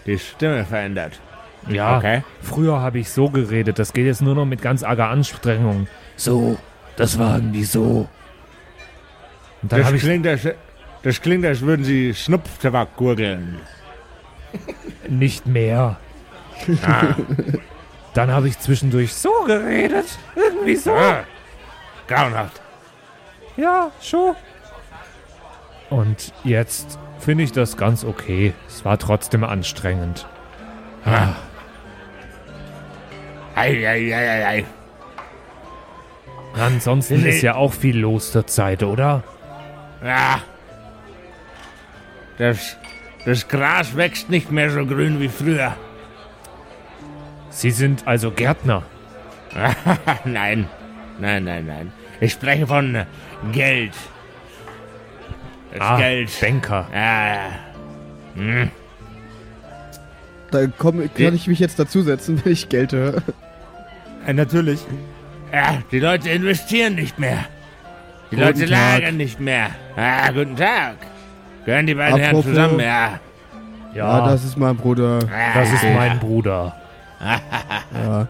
Die 0.07 0.17
Stimme 0.17 0.65
verändert. 0.65 1.21
Ja, 1.69 1.97
Okay. 1.97 2.23
früher 2.41 2.81
habe 2.81 2.97
ich 2.97 3.11
so 3.11 3.29
geredet. 3.29 3.77
Das 3.77 3.93
geht 3.93 4.07
jetzt 4.07 4.23
nur 4.23 4.33
noch 4.33 4.45
mit 4.45 4.63
ganz 4.63 4.81
arger 4.81 5.09
Anstrengung. 5.09 5.85
So, 6.15 6.57
das 6.95 7.19
war 7.19 7.35
irgendwie 7.35 7.65
so. 7.65 8.09
Und 9.61 9.71
dann 9.71 9.77
Das 9.81 9.85
habe 9.89 9.97
ich 9.97 10.01
klingt, 10.01 10.25
als, 10.25 10.47
das 11.03 11.21
klingt, 11.21 11.45
als 11.45 11.61
würden 11.61 11.85
Sie 11.85 12.13
Schnupftabak 12.13 12.95
gurgeln. 12.95 13.59
nicht 15.07 15.45
mehr. 15.45 15.97
Dann 18.13 18.31
habe 18.31 18.47
ich 18.47 18.59
zwischendurch 18.59 19.13
so 19.13 19.31
geredet. 19.45 20.05
Irgendwie 20.35 20.75
so. 20.75 20.93
Ah, 20.93 21.23
grauenhaft. 22.07 22.61
Ja, 23.57 23.91
schon. 24.01 24.35
Und 25.89 26.33
jetzt 26.43 26.97
finde 27.19 27.43
ich 27.43 27.51
das 27.51 27.77
ganz 27.77 28.03
okay. 28.03 28.53
Es 28.67 28.83
war 28.85 28.97
trotzdem 28.97 29.43
anstrengend. 29.43 30.25
Ei, 31.05 31.33
ei, 33.55 33.87
ei, 33.87 34.15
ei, 34.15 34.47
ei. 34.47 34.65
Ansonsten 36.59 37.25
ist 37.25 37.41
ja 37.41 37.55
auch 37.55 37.73
viel 37.73 37.97
los 37.97 38.31
zur 38.31 38.47
Zeit, 38.47 38.83
oder? 38.83 39.23
Ja. 40.03 40.41
Das, 42.43 42.75
das 43.23 43.47
Gras 43.47 43.95
wächst 43.95 44.29
nicht 44.29 44.51
mehr 44.51 44.69
so 44.69 44.85
grün 44.85 45.21
wie 45.21 45.29
früher. 45.29 45.77
Sie 47.49 47.71
sind 47.71 48.05
also 48.05 48.31
Gärtner. 48.31 48.83
nein, 50.25 50.67
nein, 51.19 51.45
nein, 51.45 51.65
nein. 51.65 51.93
Ich 52.19 52.33
spreche 52.33 52.67
von 52.67 52.95
äh, 52.95 53.05
Geld. 53.53 53.93
Das 55.71 55.79
Ah, 55.81 55.97
Geld. 55.97 56.31
Banker. 56.41 56.85
Ja, 56.93 57.27
ja. 57.33 57.39
Hm. 58.35 58.71
Da 60.51 60.67
komm, 60.77 61.09
kann 61.15 61.35
ich 61.35 61.47
mich 61.47 61.59
jetzt 61.59 61.79
dazusetzen, 61.79 62.41
wenn 62.43 62.51
ich 62.51 62.67
Geld 62.67 62.91
höre. 62.91 63.21
Äh, 64.27 64.33
natürlich. 64.33 64.81
Ja, 65.53 65.81
die 65.93 65.99
Leute 65.99 66.29
investieren 66.29 66.95
nicht 66.95 67.17
mehr. 67.19 67.45
Die 68.31 68.35
Guten 68.35 68.47
Leute 68.47 68.59
Tag. 68.65 68.69
lagern 68.69 69.15
nicht 69.15 69.39
mehr. 69.39 69.69
Ah, 69.95 70.29
guten 70.31 70.57
Tag. 70.57 70.95
Gehören 71.65 71.85
die 71.87 71.95
beiden 71.95 72.17
Herren 72.19 72.35
Apropos- 72.35 72.45
zusammen? 72.49 72.79
Ja. 72.79 73.19
Ja, 73.93 74.19
Ja, 74.19 74.27
das 74.27 74.43
ist 74.43 74.57
mein 74.57 74.75
Bruder. 74.75 75.19
das 75.53 75.71
ist 75.71 75.83
mein 75.83 76.19
Bruder. 76.19 76.75
Ja. 77.93 78.27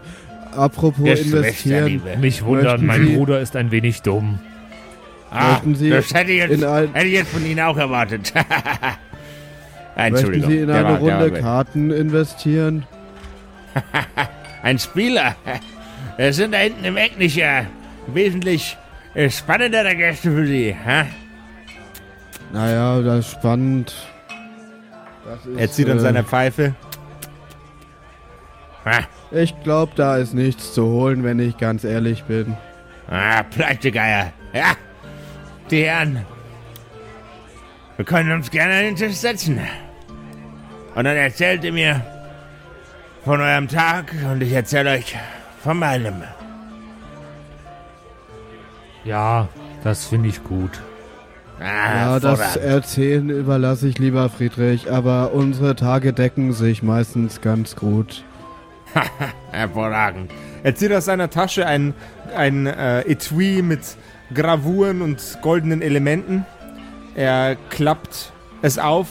Apropos 0.56 1.04
Das 1.08 1.20
investieren. 1.22 2.00
Mich 2.20 2.44
wundert, 2.44 2.80
Möchten 2.80 2.86
mein 2.86 3.06
Sie- 3.08 3.16
Bruder 3.16 3.40
ist 3.40 3.56
ein 3.56 3.70
wenig 3.72 4.02
dumm. 4.02 4.38
Ah, 5.32 5.52
Möchten 5.54 5.74
Sie 5.74 5.90
das 5.90 6.14
hätte 6.14 6.30
ich, 6.30 6.38
jetzt, 6.38 6.62
hätte 6.64 7.06
ich 7.06 7.12
jetzt 7.12 7.30
von 7.32 7.44
Ihnen 7.44 7.58
auch 7.60 7.76
erwartet. 7.76 8.32
Möchten 9.96 10.14
Entschuldigung. 10.16 10.50
Sie 10.50 10.58
in 10.58 10.66
der 10.68 10.76
eine 10.76 10.84
war- 10.84 10.98
der 11.00 11.20
Runde 11.22 11.40
Karten 11.40 11.90
investieren? 11.90 12.84
Ein 14.62 14.78
Spieler. 14.78 15.34
Wir 16.16 16.32
sind 16.32 16.54
da 16.54 16.58
hinten 16.58 16.84
im 16.84 16.96
Eck 16.96 17.18
nicht, 17.18 17.38
äh, 17.38 17.62
wesentlich 18.06 18.76
spannendere 19.30 19.96
Gäste 19.96 20.30
für 20.30 20.46
Sie. 20.46 20.74
Hä? 20.84 21.04
Naja, 22.54 23.00
das 23.02 23.26
ist 23.26 23.32
spannend. 23.32 23.92
Das 25.24 25.44
ist, 25.44 25.58
Er 25.58 25.70
zieht 25.72 25.90
an 25.90 25.96
äh, 25.98 26.00
seiner 26.00 26.22
Pfeife. 26.22 26.74
Ich 29.32 29.60
glaube, 29.64 29.92
da 29.96 30.18
ist 30.18 30.34
nichts 30.34 30.72
zu 30.72 30.84
holen, 30.84 31.24
wenn 31.24 31.40
ich 31.40 31.58
ganz 31.58 31.82
ehrlich 31.82 32.22
bin. 32.24 32.56
ah, 33.10 33.42
Pleitegeier. 33.42 34.32
Ja, 34.52 34.74
die 35.68 35.82
Herren. 35.82 36.24
Wir 37.96 38.04
können 38.04 38.30
uns 38.30 38.50
gerne 38.52 38.74
an 38.74 38.82
den 38.84 38.96
Tisch 38.96 39.16
setzen. 39.16 39.58
Und 40.94 41.04
dann 41.04 41.16
erzählt 41.16 41.64
ihr 41.64 41.72
mir 41.72 42.04
von 43.24 43.40
eurem 43.40 43.66
Tag 43.66 44.14
und 44.30 44.42
ich 44.42 44.52
erzähle 44.52 44.90
euch 44.90 45.16
von 45.60 45.78
meinem. 45.78 46.22
Ja, 49.04 49.48
das 49.82 50.06
finde 50.06 50.28
ich 50.28 50.44
gut. 50.44 50.80
Ah, 51.60 51.94
Ja, 52.14 52.20
das. 52.20 52.56
Erzählen 52.56 53.28
überlasse 53.30 53.88
ich 53.88 53.98
lieber 53.98 54.28
Friedrich, 54.28 54.90
aber 54.90 55.32
unsere 55.32 55.76
Tage 55.76 56.12
decken 56.12 56.52
sich 56.52 56.82
meistens 56.82 57.40
ganz 57.40 57.76
gut. 57.76 58.24
Hervorragend. 59.52 60.30
Er 60.62 60.74
zieht 60.74 60.92
aus 60.92 61.04
seiner 61.06 61.30
Tasche 61.30 61.66
ein, 61.66 61.94
ein 62.36 62.66
äh, 62.66 63.00
Etui 63.02 63.62
mit 63.62 63.80
Gravuren 64.32 65.02
und 65.02 65.38
goldenen 65.42 65.82
Elementen. 65.82 66.44
Er 67.14 67.56
klappt 67.70 68.32
es 68.62 68.78
auf 68.78 69.08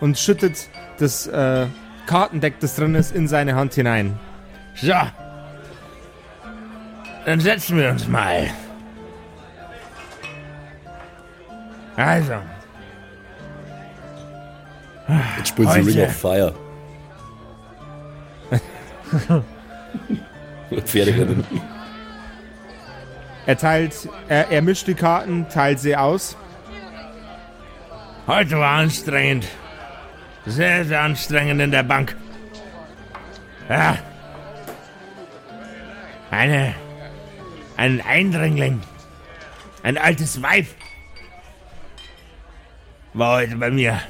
und 0.00 0.18
schüttet 0.18 0.68
das 0.98 1.26
äh, 1.26 1.66
Kartendeck, 2.06 2.60
das 2.60 2.76
drin 2.76 2.94
ist, 2.94 3.14
in 3.14 3.28
seine 3.28 3.54
Hand 3.54 3.74
hinein. 3.74 4.18
So. 4.76 4.92
Dann 7.24 7.40
setzen 7.40 7.76
wir 7.78 7.90
uns 7.90 8.08
mal. 8.08 8.48
Also, 12.00 12.32
Jetzt 15.36 15.48
spielen 15.48 15.84
sie. 15.84 15.98
Ring 15.98 16.06
of 16.06 16.16
Fire. 16.16 16.54
Pferderennen. 20.84 21.44
er 23.44 23.58
teilt, 23.58 24.08
er, 24.28 24.50
er 24.50 24.62
mischt 24.62 24.86
die 24.86 24.94
Karten, 24.94 25.46
teilt 25.48 25.80
sie 25.80 25.94
aus. 25.94 26.36
Heute 28.26 28.58
war 28.58 28.78
anstrengend. 28.78 29.46
Sehr, 30.46 30.86
sehr 30.86 31.02
anstrengend 31.02 31.60
in 31.60 31.70
der 31.70 31.82
Bank. 31.82 32.16
Ja. 33.68 33.98
Eine. 36.30 36.74
Ein 37.76 38.00
Eindringling. 38.00 38.80
Ein 39.82 39.98
altes 39.98 40.40
Weib. 40.40 40.66
War 43.14 43.36
heute 43.38 43.56
bei 43.56 43.70
mir. 43.70 44.00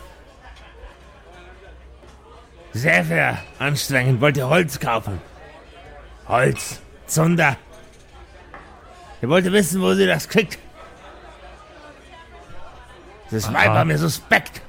Sehr, 2.73 3.05
sehr 3.05 3.39
anstrengend. 3.59 4.21
Wollte 4.21 4.49
Holz 4.49 4.79
kaufen. 4.79 5.21
Holz. 6.29 6.81
Zunder. 7.07 7.57
Sie 9.21 9.29
wollte 9.29 9.53
wissen, 9.53 9.81
wo 9.83 9.93
sie 9.95 10.07
das 10.07 10.29
kriegt. 10.29 10.59
Das 13.31 13.53
Weib 13.53 13.69
war 13.69 13.85
mir 13.85 13.99
suspekt. 13.99 14.61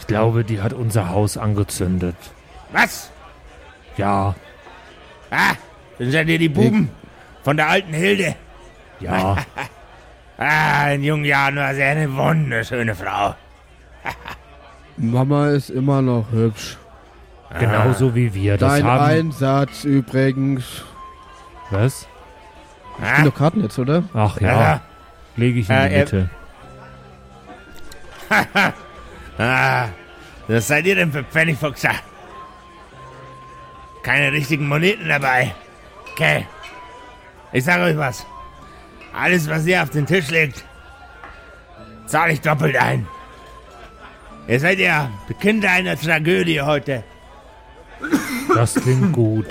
Ich 0.00 0.06
glaube, 0.06 0.44
die 0.44 0.60
hat 0.60 0.72
unser 0.72 1.08
Haus 1.10 1.36
angezündet. 1.36 2.16
Was? 2.72 3.10
Ja, 3.96 4.34
Ah, 5.30 5.54
dann 5.98 6.10
seid 6.10 6.28
ihr 6.28 6.38
die 6.38 6.48
Buben 6.50 6.90
von 7.42 7.56
der 7.56 7.68
alten 7.68 7.94
Hilde. 7.94 8.34
ja. 9.00 9.36
Ah, 10.38 10.90
in 10.90 11.04
jungen 11.04 11.24
Jahren 11.24 11.54
war 11.56 11.72
sie 11.74 11.82
eine 11.84 12.12
wunderschöne 12.16 12.96
Frau. 12.96 13.34
Mama 14.96 15.48
ist 15.48 15.70
immer 15.70 16.02
noch 16.02 16.30
hübsch. 16.30 16.76
Genauso 17.58 18.14
wie 18.14 18.32
wir. 18.34 18.56
Das 18.56 18.72
Dein 18.72 18.84
haben. 18.84 19.04
Einsatz 19.04 19.84
übrigens. 19.84 20.84
Was? 21.70 22.06
Ah, 23.00 23.22
Noch 23.22 23.34
Karten 23.34 23.62
jetzt, 23.62 23.78
oder? 23.78 24.04
Ach 24.14 24.40
ja. 24.40 24.60
ja. 24.60 24.80
Lege 25.36 25.60
ich 25.60 25.68
in 25.68 25.88
die 25.88 25.96
Mitte. 25.96 26.30
ah, 29.38 29.88
was 30.48 30.68
seid 30.68 30.86
ihr 30.86 30.94
denn 30.94 31.12
für 31.12 31.24
Pfennigfuchser? 31.24 31.92
Keine 34.02 34.32
richtigen 34.32 34.68
Moneten 34.68 35.08
dabei. 35.08 35.54
Okay. 36.12 36.46
Ich 37.52 37.64
sage 37.64 37.84
euch 37.84 37.96
was. 37.96 38.26
Alles, 39.14 39.48
was 39.48 39.66
ihr 39.66 39.82
auf 39.82 39.90
den 39.90 40.06
Tisch 40.06 40.30
legt, 40.30 40.64
zahle 42.06 42.32
ich 42.32 42.40
doppelt 42.40 42.76
ein. 42.76 43.06
Ihr 44.48 44.60
seid 44.60 44.78
ja 44.78 45.10
die 45.28 45.34
Kinder 45.34 45.70
einer 45.70 45.96
Tragödie 45.96 46.60
heute. 46.60 47.04
Das 48.54 48.74
klingt 48.74 49.12
gut. 49.12 49.46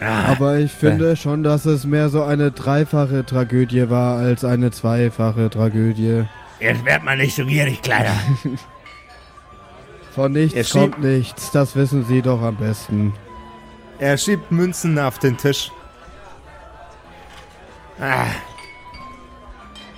Aber 0.00 0.58
ich 0.58 0.70
finde 0.70 1.16
schon, 1.16 1.42
dass 1.42 1.64
es 1.64 1.84
mehr 1.84 2.08
so 2.08 2.22
eine 2.22 2.52
dreifache 2.52 3.26
Tragödie 3.26 3.90
war 3.90 4.18
als 4.18 4.44
eine 4.44 4.70
zweifache 4.70 5.50
Tragödie. 5.50 6.24
Jetzt 6.60 6.84
werdet 6.84 7.04
mal 7.04 7.16
nicht 7.16 7.34
so 7.34 7.44
gierig, 7.44 7.82
Kleiner. 7.82 8.14
Von 10.14 10.34
Er 10.36 10.42
nichts 10.42 10.68
schiebt- 10.70 10.92
kommt 10.92 11.04
nichts, 11.04 11.50
das 11.50 11.74
wissen 11.76 12.04
Sie 12.04 12.22
doch 12.22 12.40
am 12.42 12.56
besten. 12.56 13.12
Er 13.98 14.16
schiebt 14.16 14.50
Münzen 14.52 14.98
auf 14.98 15.18
den 15.18 15.36
Tisch. 15.36 15.70
Ah, 18.00 18.26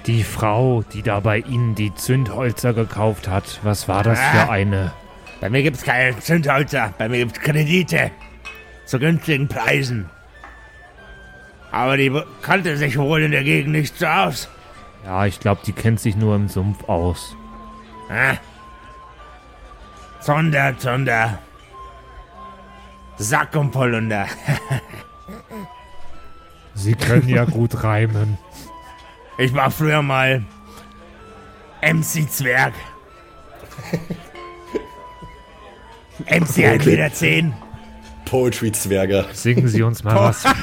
Die 0.06 0.24
Frau, 0.24 0.82
die 0.92 1.02
da 1.02 1.20
bei 1.20 1.38
Ihnen 1.38 1.74
die 1.74 1.94
Zündholzer 1.94 2.72
gekauft 2.72 3.28
hat, 3.28 3.60
was 3.62 3.86
war 3.88 4.02
das 4.02 4.18
für 4.18 4.48
Ah. 4.48 4.50
eine? 4.50 4.92
bei 5.40 5.48
mir 5.48 5.62
gibt's 5.62 5.82
keine 5.84 6.18
Zündholzer, 6.18 6.92
bei 6.98 7.08
mir 7.08 7.18
gibt's 7.18 7.40
Kredite. 7.40 8.10
Zu 8.84 8.98
günstigen 8.98 9.48
Preisen. 9.48 10.10
Aber 11.72 11.96
die 11.96 12.12
kannte 12.42 12.76
sich 12.76 12.98
wohl 12.98 13.22
in 13.22 13.30
der 13.30 13.44
Gegend 13.44 13.72
nicht 13.72 13.96
so 13.96 14.06
aus. 14.06 14.48
Ja, 15.04 15.24
ich 15.26 15.40
glaube, 15.40 15.62
die 15.64 15.72
kennt 15.72 16.00
sich 16.00 16.16
nur 16.16 16.34
im 16.36 16.48
Sumpf 16.48 16.84
aus. 16.88 17.34
Ah. 18.10 18.34
Zunder, 20.20 20.76
Zunder. 20.76 21.38
Sack 23.16 23.54
und 23.56 23.70
Polunder. 23.70 24.26
Sie 26.74 26.94
können 26.94 27.28
ja 27.28 27.44
gut 27.44 27.82
reimen. 27.84 28.38
Ich 29.40 29.52
war 29.54 29.70
früher 29.70 30.02
mal 30.02 30.44
MC 31.80 32.30
Zwerg. 32.30 32.74
MC 36.26 36.66
1 36.66 36.84
Meter 36.84 37.10
10. 37.10 37.54
Poetry-Zwerger. 38.26 39.28
Singen 39.32 39.66
Sie 39.66 39.82
uns 39.82 40.04
mal 40.04 40.14
was. 40.14 40.44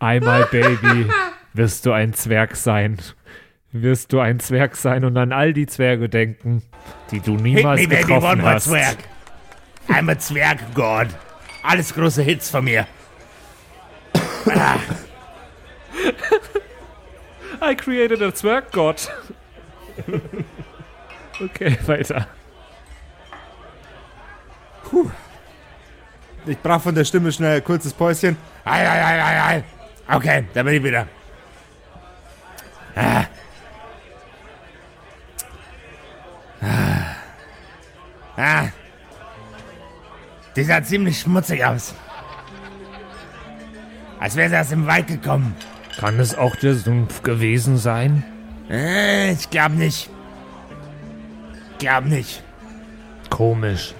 Einmal, 0.00 0.46
Baby, 0.50 1.06
wirst 1.52 1.86
du 1.86 1.92
ein 1.92 2.14
Zwerg 2.14 2.56
sein. 2.56 2.98
Wirst 3.70 4.12
du 4.12 4.18
ein 4.18 4.40
Zwerg 4.40 4.74
sein 4.74 5.04
und 5.04 5.16
an 5.16 5.30
all 5.32 5.52
die 5.52 5.66
Zwerge 5.66 6.08
denken, 6.08 6.64
die 7.12 7.20
du 7.20 7.34
Hit 7.34 7.42
niemals 7.42 7.80
me, 7.80 7.86
baby, 7.86 8.02
one 8.02 8.14
getroffen 8.14 8.40
more 8.40 8.54
hast. 8.54 8.64
Zwerg. 8.64 8.96
I'm 9.88 10.10
a 10.10 10.18
Zwerg 10.18 10.74
God. 10.74 11.06
Alles 11.62 11.94
große 11.94 12.24
Hits 12.24 12.50
von 12.50 12.64
mir. 12.64 12.88
I 17.60 17.74
created 17.74 18.22
a 18.22 18.30
Zwerggott. 18.32 19.08
okay, 21.40 21.76
weiter. 21.86 22.26
Ich 26.46 26.58
brauche 26.58 26.80
von 26.80 26.94
der 26.94 27.04
Stimme 27.04 27.32
schnell 27.32 27.56
ein 27.56 27.64
kurzes 27.64 27.92
Päuschen. 27.92 28.36
Ei, 28.64 28.86
ei, 28.86 29.02
ei, 29.02 29.20
ei, 29.20 29.56
ei. 29.56 29.64
Okay, 30.08 30.44
da 30.54 30.62
bin 30.62 30.74
ich 30.74 30.82
wieder. 30.82 31.08
Ah. 32.94 33.24
Ah. 36.60 37.16
Ah. 38.36 38.68
Die 40.54 40.62
sah 40.62 40.82
ziemlich 40.82 41.20
schmutzig 41.20 41.64
aus. 41.64 41.94
Als 44.26 44.34
wäre 44.34 44.48
sie 44.48 44.58
aus 44.58 44.70
dem 44.70 44.88
Wald 44.88 45.06
gekommen. 45.06 45.54
Kann 46.00 46.18
es 46.18 46.36
auch 46.36 46.56
der 46.56 46.74
Sumpf 46.74 47.22
gewesen 47.22 47.78
sein? 47.78 48.24
Äh, 48.68 49.30
ich 49.30 49.48
glaube 49.50 49.76
nicht. 49.76 50.10
Glaub 51.78 52.06
nicht. 52.06 52.42
Komisch. 53.30 53.94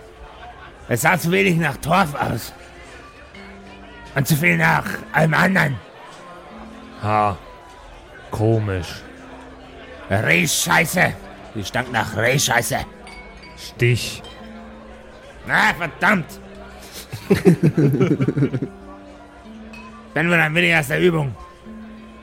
Es 0.89 1.03
sah 1.03 1.17
zu 1.17 1.31
wenig 1.31 1.59
nach 1.59 1.77
Torf 1.77 2.17
aus. 2.17 2.53
Und 4.17 4.27
zu 4.27 4.35
viel 4.35 4.57
nach 4.57 4.85
allem 5.13 5.35
anderen. 5.35 5.77
Ha. 7.05 7.39
Komisch. 8.33 9.03
Rehscheiße. 10.11 11.13
Die 11.55 11.65
stank 11.65 11.93
nach 11.93 12.17
Rehscheiße. 12.17 12.79
Stich. 13.57 14.25
Ah, 15.49 15.73
verdammt. 15.79 16.41
Dann 20.17 20.31
wir 20.31 20.39
dann 20.39 20.55
wieder 20.55 20.81
aus 20.81 20.89
der 20.89 20.99
Übung. 20.99 21.37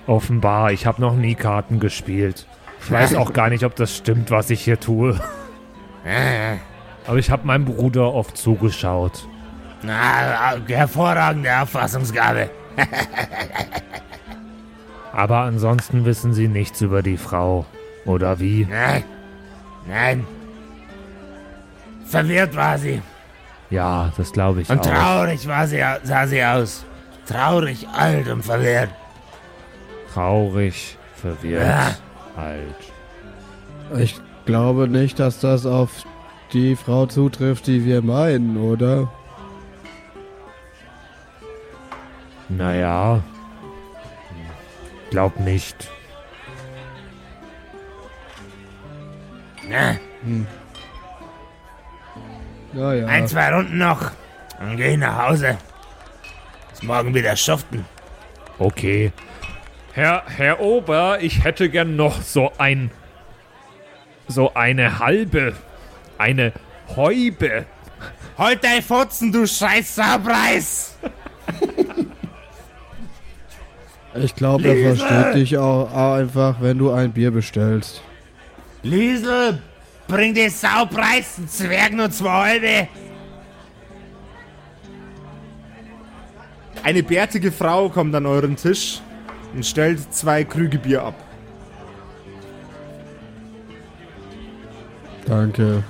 Offenbar, 0.08 0.72
ich 0.72 0.88
habe 0.88 1.00
noch 1.00 1.14
nie 1.16 1.36
Karten 1.36 1.80
gespielt. 1.80 2.48
Ich 2.82 2.90
weiß 2.90 3.14
auch 3.14 3.34
gar 3.34 3.50
nicht, 3.52 3.64
ob 3.66 3.76
das 3.76 3.96
stimmt, 3.96 4.32
was 4.32 4.50
ich 4.50 4.62
hier 4.62 4.80
tue. 4.80 5.20
Aber 7.06 7.18
ich 7.20 7.30
habe 7.30 7.46
meinem 7.46 7.66
Bruder 7.66 8.12
oft 8.12 8.36
zugeschaut. 8.36 9.28
Na, 9.84 10.56
hervorragende 10.68 11.56
Auffassungsgabe. 11.62 12.50
Aber 15.14 15.42
ansonsten 15.42 16.04
wissen 16.04 16.34
sie 16.34 16.48
nichts 16.48 16.82
über 16.82 17.04
die 17.04 17.18
Frau. 17.18 17.68
Oder 18.06 18.40
wie? 18.40 18.66
Nein. 18.68 19.04
Nein. 19.88 20.26
Verwirrt 22.08 22.56
war 22.56 22.76
sie. 22.80 23.04
Ja, 23.70 24.12
das 24.18 24.32
glaube 24.32 24.62
ich 24.62 24.70
Und 24.72 24.80
auch. 24.80 24.84
traurig 24.84 25.48
war 25.48 25.68
sie, 25.68 25.84
sah 26.02 26.26
sie 26.26 26.44
aus. 26.44 26.88
Traurig, 27.28 27.88
alt 27.90 28.28
und 28.28 28.44
verwirrt. 28.44 28.90
Traurig, 30.14 30.98
verwirrt, 31.16 31.64
Ja. 31.68 31.96
alt. 32.42 32.76
Ich 34.00 34.20
glaube 34.46 34.88
nicht, 34.88 35.20
dass 35.20 35.40
das 35.40 35.66
auf 35.66 35.90
die 36.52 36.76
Frau 36.76 37.06
zutrifft, 37.06 37.68
die 37.68 37.86
wir 37.86 38.02
meinen, 38.02 38.58
oder? 38.58 39.10
Naja. 42.50 43.22
Glaub 45.10 45.40
nicht. 45.40 45.90
Na, 49.70 49.96
Naja. 52.74 53.06
ein, 53.08 53.28
zwei 53.28 53.54
Runden 53.54 53.78
noch. 53.78 54.12
Dann 54.60 54.78
geh 54.78 54.92
ich 54.94 54.98
nach 54.98 55.28
Hause. 55.30 55.58
Morgen 56.84 57.14
wieder 57.14 57.36
schuften. 57.36 57.86
Okay. 58.60 59.12
Herr, 59.94 60.24
Herr 60.28 60.60
Ober, 60.60 61.20
ich 61.22 61.44
hätte 61.44 61.70
gern 61.70 61.96
noch 61.96 62.22
so 62.22 62.52
ein. 62.58 62.92
So 64.28 64.54
eine 64.54 65.00
halbe. 65.00 65.54
Eine 66.18 66.54
Häube. 66.96 67.66
Halt 68.38 68.64
dein 68.64 68.82
Fotzen, 68.82 69.32
du 69.32 69.46
scheiß 69.46 69.96
Saupreis! 69.96 70.98
Ich 74.16 74.36
glaube, 74.36 74.68
er 74.68 74.96
versteht 74.96 75.36
dich 75.36 75.58
auch, 75.58 75.92
auch 75.92 76.14
einfach, 76.16 76.58
wenn 76.62 76.78
du 76.78 76.92
ein 76.92 77.12
Bier 77.12 77.32
bestellst. 77.32 78.02
Liesel, 78.84 79.62
bring 80.08 80.34
die 80.34 80.50
Saupreis, 80.50 81.38
einen 81.38 81.48
Zwerg 81.48 81.94
nur 81.94 82.12
zwei 82.12 82.30
halbe. 82.30 82.88
Eine 86.84 87.02
bärtige 87.02 87.52
Frau 87.52 87.90
kommt 87.90 88.14
an 88.14 88.26
euren 88.26 88.56
Tisch 88.58 89.02
und 89.54 89.66
stellt 89.66 90.14
zwei 90.14 90.44
Krüge 90.44 90.78
Bier 90.78 91.04
ab. 91.04 91.16
Danke. 95.26 95.84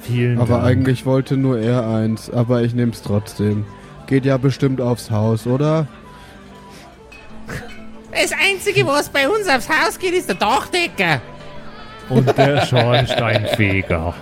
Vielen 0.00 0.38
Aber 0.38 0.56
Dank. 0.56 0.66
eigentlich 0.66 1.06
wollte 1.06 1.36
nur 1.36 1.58
er 1.60 1.86
eins, 1.88 2.28
aber 2.30 2.62
ich 2.62 2.74
nehm's 2.74 3.00
trotzdem. 3.02 3.64
Geht 4.06 4.26
ja 4.26 4.36
bestimmt 4.36 4.80
aufs 4.80 5.10
Haus, 5.10 5.46
oder? 5.46 5.86
Das 8.10 8.32
Einzige, 8.32 8.86
was 8.86 9.08
bei 9.08 9.28
uns 9.28 9.48
aufs 9.48 9.68
Haus 9.68 9.98
geht, 9.98 10.14
ist 10.14 10.28
der 10.28 10.36
Dachdecker. 10.36 11.20
Und 12.08 12.36
der 12.36 12.66
Schornsteinfeger. 12.66 14.14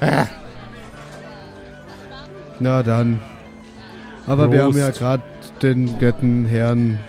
Na 2.60 2.82
dann. 2.82 3.20
Aber 4.30 4.52
wir 4.52 4.62
haben 4.62 4.72
Prost. 4.72 4.78
ja 4.78 4.90
gerade 4.90 5.22
den 5.60 5.84
netten 5.98 6.46
Herrn 6.46 7.00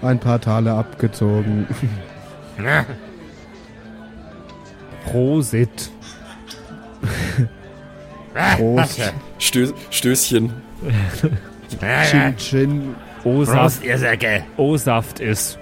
ein 0.00 0.18
paar 0.18 0.40
Tale 0.40 0.72
abgezogen. 0.72 1.66
Prosit. 5.04 5.90
Prost. 8.56 9.12
Stö 9.38 9.72
Stößchen. 9.90 10.52
Chin 12.10 12.36
Chin. 12.38 12.94
O-Saft, 13.24 13.58
Prost, 13.58 13.84
ihr 13.84 13.98
Säcke. 13.98 14.44
O-Saft 14.56 15.20
ist. 15.20 15.58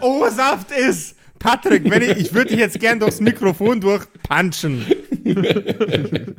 Oh, 0.00 0.28
Saft 0.28 0.72
ist! 0.72 1.16
Patrick, 1.38 1.88
wenn 1.90 2.02
ich, 2.02 2.16
ich 2.16 2.34
würde 2.34 2.50
dich 2.50 2.58
jetzt 2.58 2.80
gern 2.80 2.98
durchs 2.98 3.20
Mikrofon 3.20 3.80
durchpunchen. 3.80 4.86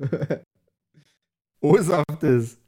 oh, 1.60 1.76
Saft 1.78 2.22
ist. 2.22 2.58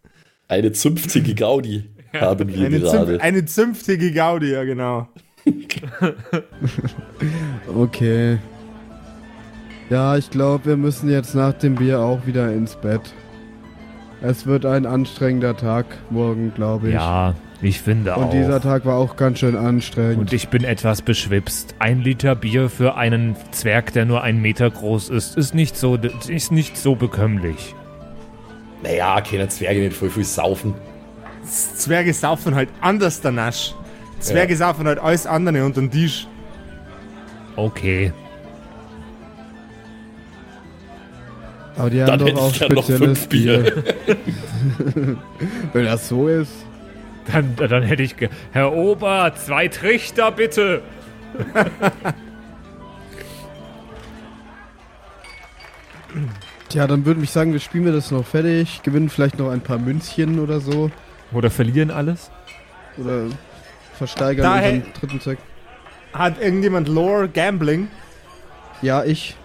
Eine 0.49 0.73
zünftige 0.73 1.35
Gaudi 1.35 1.91
haben 2.15 2.49
wir 2.49 2.67
Eine, 2.67 2.81
gerade. 2.81 3.07
zünf, 3.07 3.23
eine 3.23 3.45
zünftige 3.45 4.13
Gaudi, 4.13 4.53
ja 4.53 4.65
genau. 4.65 5.09
Okay. 7.75 8.39
Ja, 9.91 10.17
ich 10.17 10.31
glaube, 10.31 10.67
wir 10.67 10.77
müssen 10.77 11.11
jetzt 11.11 11.35
nach 11.35 11.53
dem 11.53 11.75
Bier 11.75 12.01
auch 12.01 12.27
wieder 12.27 12.53
ins 12.53 12.77
Bett. 12.77 13.13
Es 14.21 14.47
wird 14.47 14.65
ein 14.65 14.87
anstrengender 14.87 15.57
Tag 15.57 15.87
morgen, 16.11 16.55
glaube 16.55 16.89
ich. 16.89 16.95
Ja, 16.95 17.35
ich 17.63 17.81
finde 17.81 18.17
auch. 18.17 18.23
Und 18.23 18.33
dieser 18.33 18.61
Tag 18.61 18.85
war 18.85 18.97
auch 18.97 19.17
ganz 19.17 19.39
schön 19.39 19.57
anstrengend. 19.57 20.19
Und 20.19 20.33
ich 20.33 20.49
bin 20.49 20.65
etwas 20.65 21.01
beschwipst. 21.01 21.77
Ein 21.79 22.01
Liter 22.01 22.35
Bier 22.35 22.69
für 22.69 22.97
einen 22.97 23.37
Zwerg, 23.53 23.93
der 23.93 24.05
nur 24.05 24.23
einen 24.23 24.43
Meter 24.43 24.69
groß 24.69 25.11
ist, 25.11 25.37
ist 25.37 25.55
nicht 25.55 25.77
so, 25.77 25.97
ist 26.29 26.51
nicht 26.51 26.77
so 26.77 26.97
bekömmlich. 26.97 27.75
Naja, 28.83 29.21
können 29.21 29.49
Zwerge 29.49 29.81
nicht 29.81 29.97
voll 29.97 30.11
viel 30.11 30.25
saufen. 30.25 30.75
Zwerge 31.45 32.13
saufen 32.13 32.57
halt 32.57 32.69
anders 32.81 33.21
der 33.21 33.31
Nasch. 33.31 33.75
Zwerge 34.19 34.57
saufen 34.57 34.87
halt 34.87 34.99
alles 34.99 35.27
andere 35.27 35.65
unter 35.65 35.81
den 35.81 35.91
Tisch. 35.91 36.27
Okay. 37.55 38.13
Aber 41.77 41.91
die 41.91 41.99
Dann 41.99 42.11
haben 42.11 42.27
hätte 42.27 42.35
doch 42.35 42.43
auch 42.43 42.53
ich 42.53 42.59
gern 42.59 42.73
noch 42.73 42.85
spezielles 42.85 43.19
fünf 43.19 43.29
Bier. 43.29 43.85
Wenn 45.73 45.85
das 45.85 46.09
so 46.09 46.29
ist. 46.29 46.53
Dann, 47.31 47.55
dann 47.57 47.83
hätte 47.83 48.03
ich. 48.03 48.17
Ge 48.17 48.29
Herr 48.53 48.73
Ober, 48.73 49.33
zwei 49.37 49.69
Trichter 49.69 50.33
bitte. 50.33 50.83
Tja, 56.69 56.87
dann 56.87 57.05
würde 57.05 57.23
ich 57.23 57.31
sagen, 57.31 57.53
wir 57.53 57.61
spielen 57.61 57.85
wir 57.85 57.93
das 57.93 58.11
noch 58.11 58.25
fertig, 58.25 58.83
gewinnen 58.83 59.09
vielleicht 59.09 59.39
noch 59.39 59.51
ein 59.51 59.61
paar 59.61 59.79
Münzchen 59.79 60.39
oder 60.39 60.61
so. 60.61 60.91
Oder 61.33 61.51
verlieren 61.51 61.91
alles? 61.91 62.31
Oder 62.99 63.27
versteigern 63.97 64.45
Daher- 64.45 64.73
unseren 64.75 64.93
dritten 64.95 65.21
Zweck. 65.21 65.39
Hat 66.13 66.41
irgendjemand 66.41 66.89
Lore 66.89 67.29
Gambling? 67.29 67.89
Ja, 68.83 69.05
ich. 69.05 69.37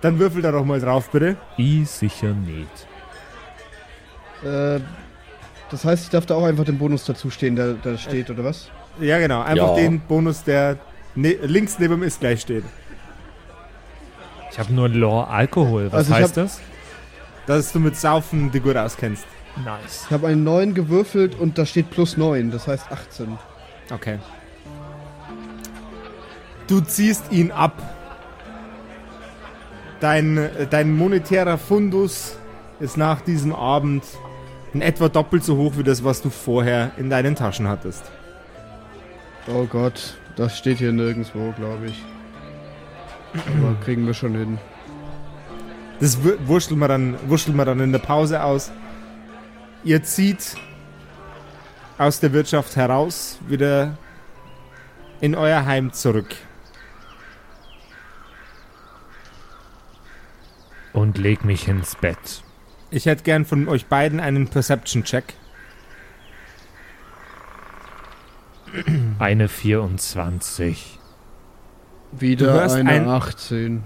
Dann 0.00 0.18
würfel 0.18 0.42
da 0.42 0.52
doch 0.52 0.64
mal 0.64 0.80
drauf, 0.80 1.10
bitte. 1.10 1.36
Ich 1.56 1.88
sicher 1.88 2.28
nicht. 2.34 2.86
Äh, 4.44 4.80
das 5.72 5.84
heißt, 5.84 6.04
ich 6.04 6.10
darf 6.10 6.26
da 6.26 6.36
auch 6.36 6.44
einfach 6.44 6.64
den 6.64 6.78
Bonus 6.78 7.04
dazu 7.04 7.30
stehen, 7.30 7.56
der 7.56 7.72
da 7.74 7.98
steht, 7.98 8.30
oder 8.30 8.44
was? 8.44 8.70
Ja, 9.00 9.18
genau. 9.18 9.40
Einfach 9.42 9.68
Ja. 9.70 9.74
den 9.74 9.98
Bonus, 10.00 10.44
der 10.44 10.78
ne 11.16 11.32
links 11.42 11.78
neben 11.80 11.94
dem 11.94 12.02
ist 12.04 12.20
gleich 12.20 12.42
steht. 12.42 12.64
Ich 14.52 14.58
habe 14.58 14.72
nur 14.72 14.88
Lore 14.88 15.28
Alkohol. 15.28 15.86
Was 15.90 16.10
Also 16.10 16.14
heißt 16.14 16.36
das? 16.36 16.60
Dass 17.46 17.72
du 17.72 17.80
mit 17.80 17.96
Saufen 17.96 18.52
die 18.52 18.60
gut 18.60 18.76
auskennst. 18.76 19.24
Nice. 19.64 20.04
Ich 20.06 20.10
habe 20.12 20.28
einen 20.28 20.44
9 20.44 20.74
gewürfelt 20.74 21.34
und 21.38 21.58
da 21.58 21.66
steht 21.66 21.90
plus 21.90 22.16
9, 22.16 22.50
das 22.50 22.68
heißt 22.68 22.92
18. 22.92 23.38
Okay. 23.92 24.18
Du 26.68 26.80
ziehst 26.80 27.32
ihn 27.32 27.50
ab. 27.50 27.72
Dein, 30.00 30.36
äh, 30.36 30.66
dein 30.68 30.96
monetärer 30.96 31.58
Fundus 31.58 32.36
ist 32.80 32.96
nach 32.96 33.20
diesem 33.20 33.54
Abend 33.54 34.02
in 34.74 34.80
etwa 34.82 35.08
doppelt 35.08 35.44
so 35.44 35.56
hoch 35.56 35.74
wie 35.76 35.82
das, 35.82 36.02
was 36.04 36.22
du 36.22 36.30
vorher 36.30 36.92
in 36.96 37.10
deinen 37.10 37.34
Taschen 37.36 37.68
hattest. 37.68 38.04
Oh 39.48 39.64
Gott, 39.66 40.14
das 40.36 40.56
steht 40.56 40.78
hier 40.78 40.92
nirgendwo, 40.92 41.52
glaube 41.52 41.86
ich. 41.86 42.02
Aber 43.34 43.74
kriegen 43.84 44.06
wir 44.06 44.14
schon 44.14 44.34
hin. 44.34 44.58
Das 46.00 46.22
wur- 46.24 46.38
wurschteln 46.46 46.78
wir 46.80 46.88
dann, 46.88 47.16
wurschteln 47.28 47.56
wir 47.56 47.64
dann 47.64 47.80
in 47.80 47.92
der 47.92 47.98
Pause 47.98 48.42
aus. 48.42 48.72
Ihr 49.84 50.02
zieht 50.02 50.56
aus 51.98 52.20
der 52.20 52.32
Wirtschaft 52.32 52.76
heraus, 52.76 53.38
wieder 53.46 53.96
in 55.20 55.34
euer 55.34 55.64
Heim 55.66 55.92
zurück. 55.92 56.34
Und 60.92 61.16
leg 61.18 61.44
mich 61.44 61.68
ins 61.68 61.94
Bett. 61.96 62.42
Ich 62.92 63.06
hätte 63.06 63.22
gern 63.22 63.46
von 63.46 63.68
euch 63.68 63.86
beiden 63.86 64.20
einen 64.20 64.48
Perception-Check. 64.48 65.32
Eine 69.18 69.48
24. 69.48 70.98
Du 72.12 72.20
Wieder 72.20 72.70
eine 72.70 72.90
ein- 72.90 73.08
18. 73.08 73.82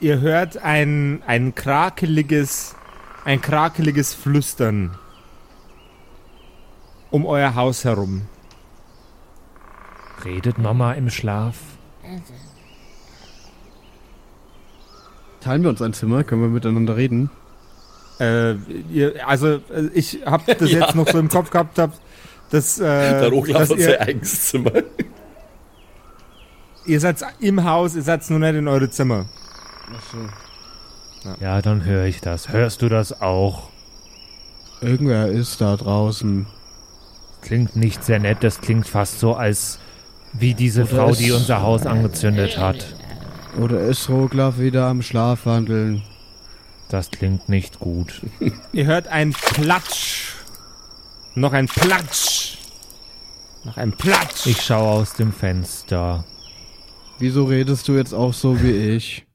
ihr 0.00 0.20
hört 0.20 0.58
ein, 0.58 1.22
ein 1.24 1.54
krakeliges, 1.54 2.74
ein 3.24 3.40
krakeliges 3.40 4.12
Flüstern 4.14 4.96
um 7.12 7.26
euer 7.26 7.54
Haus 7.54 7.84
herum. 7.84 8.22
Redet 10.24 10.58
Mama 10.58 10.92
im 10.94 11.10
Schlaf? 11.10 11.56
Teilen 15.40 15.62
wir 15.62 15.70
uns 15.70 15.80
ein 15.82 15.92
Zimmer? 15.92 16.24
Können 16.24 16.42
wir 16.42 16.48
miteinander 16.48 16.96
reden? 16.96 17.30
Äh, 18.18 18.54
ihr, 18.92 19.26
also 19.26 19.54
äh, 19.54 19.88
ich 19.94 20.18
hab 20.26 20.44
das 20.58 20.70
Ja. 20.70 20.80
jetzt 20.80 20.94
noch 20.94 21.08
so 21.08 21.18
im 21.18 21.28
Kopf 21.28 21.50
gehabt, 21.50 21.78
hab, 21.78 21.92
dass, 22.50 22.78
äh, 22.78 23.24
Roglaf 23.26 23.60
dass 23.60 23.68
sein 23.70 23.78
ihr, 23.78 24.00
eigenes 24.00 24.48
Zimmer. 24.48 24.72
ihr 26.86 27.00
seid 27.00 27.24
im 27.40 27.64
Haus, 27.64 27.96
ihr 27.96 28.02
seid 28.02 28.28
nur 28.28 28.38
nicht 28.40 28.54
in 28.54 28.68
eure 28.68 28.90
Zimmer. 28.90 29.26
Ja, 31.40 31.62
dann 31.62 31.84
höre 31.84 32.04
ich 32.04 32.20
das. 32.20 32.48
Hörst 32.50 32.82
du 32.82 32.88
das 32.88 33.20
auch? 33.22 33.70
Irgendwer 34.80 35.28
ist 35.28 35.60
da 35.60 35.76
draußen. 35.76 36.46
Klingt 37.42 37.76
nicht 37.76 38.04
sehr 38.04 38.18
nett, 38.18 38.38
das 38.42 38.60
klingt 38.60 38.86
fast 38.86 39.20
so, 39.20 39.34
als 39.34 39.78
wie 40.32 40.54
diese 40.54 40.82
Oder 40.82 40.90
Frau, 40.90 41.12
die 41.12 41.32
unser 41.32 41.62
Haus 41.62 41.86
angezündet 41.86 42.58
hat. 42.58 42.94
Oder 43.58 43.80
ist 43.82 44.08
Roglaf 44.08 44.58
wieder 44.58 44.86
am 44.86 45.02
Schlafwandeln? 45.02 46.02
Das 46.88 47.10
klingt 47.10 47.48
nicht 47.48 47.78
gut. 47.80 48.22
Ihr 48.72 48.86
hört 48.86 49.08
ein 49.08 49.32
Platsch. 49.32 50.34
Noch 51.34 51.52
ein 51.52 51.66
Platsch. 51.66 52.58
Noch 53.64 53.76
ein 53.76 53.92
Platsch. 53.92 54.46
Ich 54.46 54.62
schaue 54.62 54.88
aus 54.90 55.14
dem 55.14 55.32
Fenster. 55.32 56.24
Wieso 57.18 57.44
redest 57.44 57.86
du 57.88 57.96
jetzt 57.96 58.14
auch 58.14 58.32
so 58.32 58.62
wie 58.62 58.72
ich? 58.72 59.26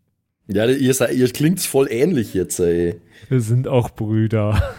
Ja, 0.48 0.66
ihr, 0.66 0.94
seid- 0.94 1.14
ihr 1.16 1.32
klingt's 1.32 1.66
voll 1.66 1.88
ähnlich 1.92 2.34
jetzt, 2.34 2.60
ey. 2.60 3.00
Wir 3.30 3.42
sind 3.42 3.68
auch 3.68 3.90
Brüder. 3.92 4.76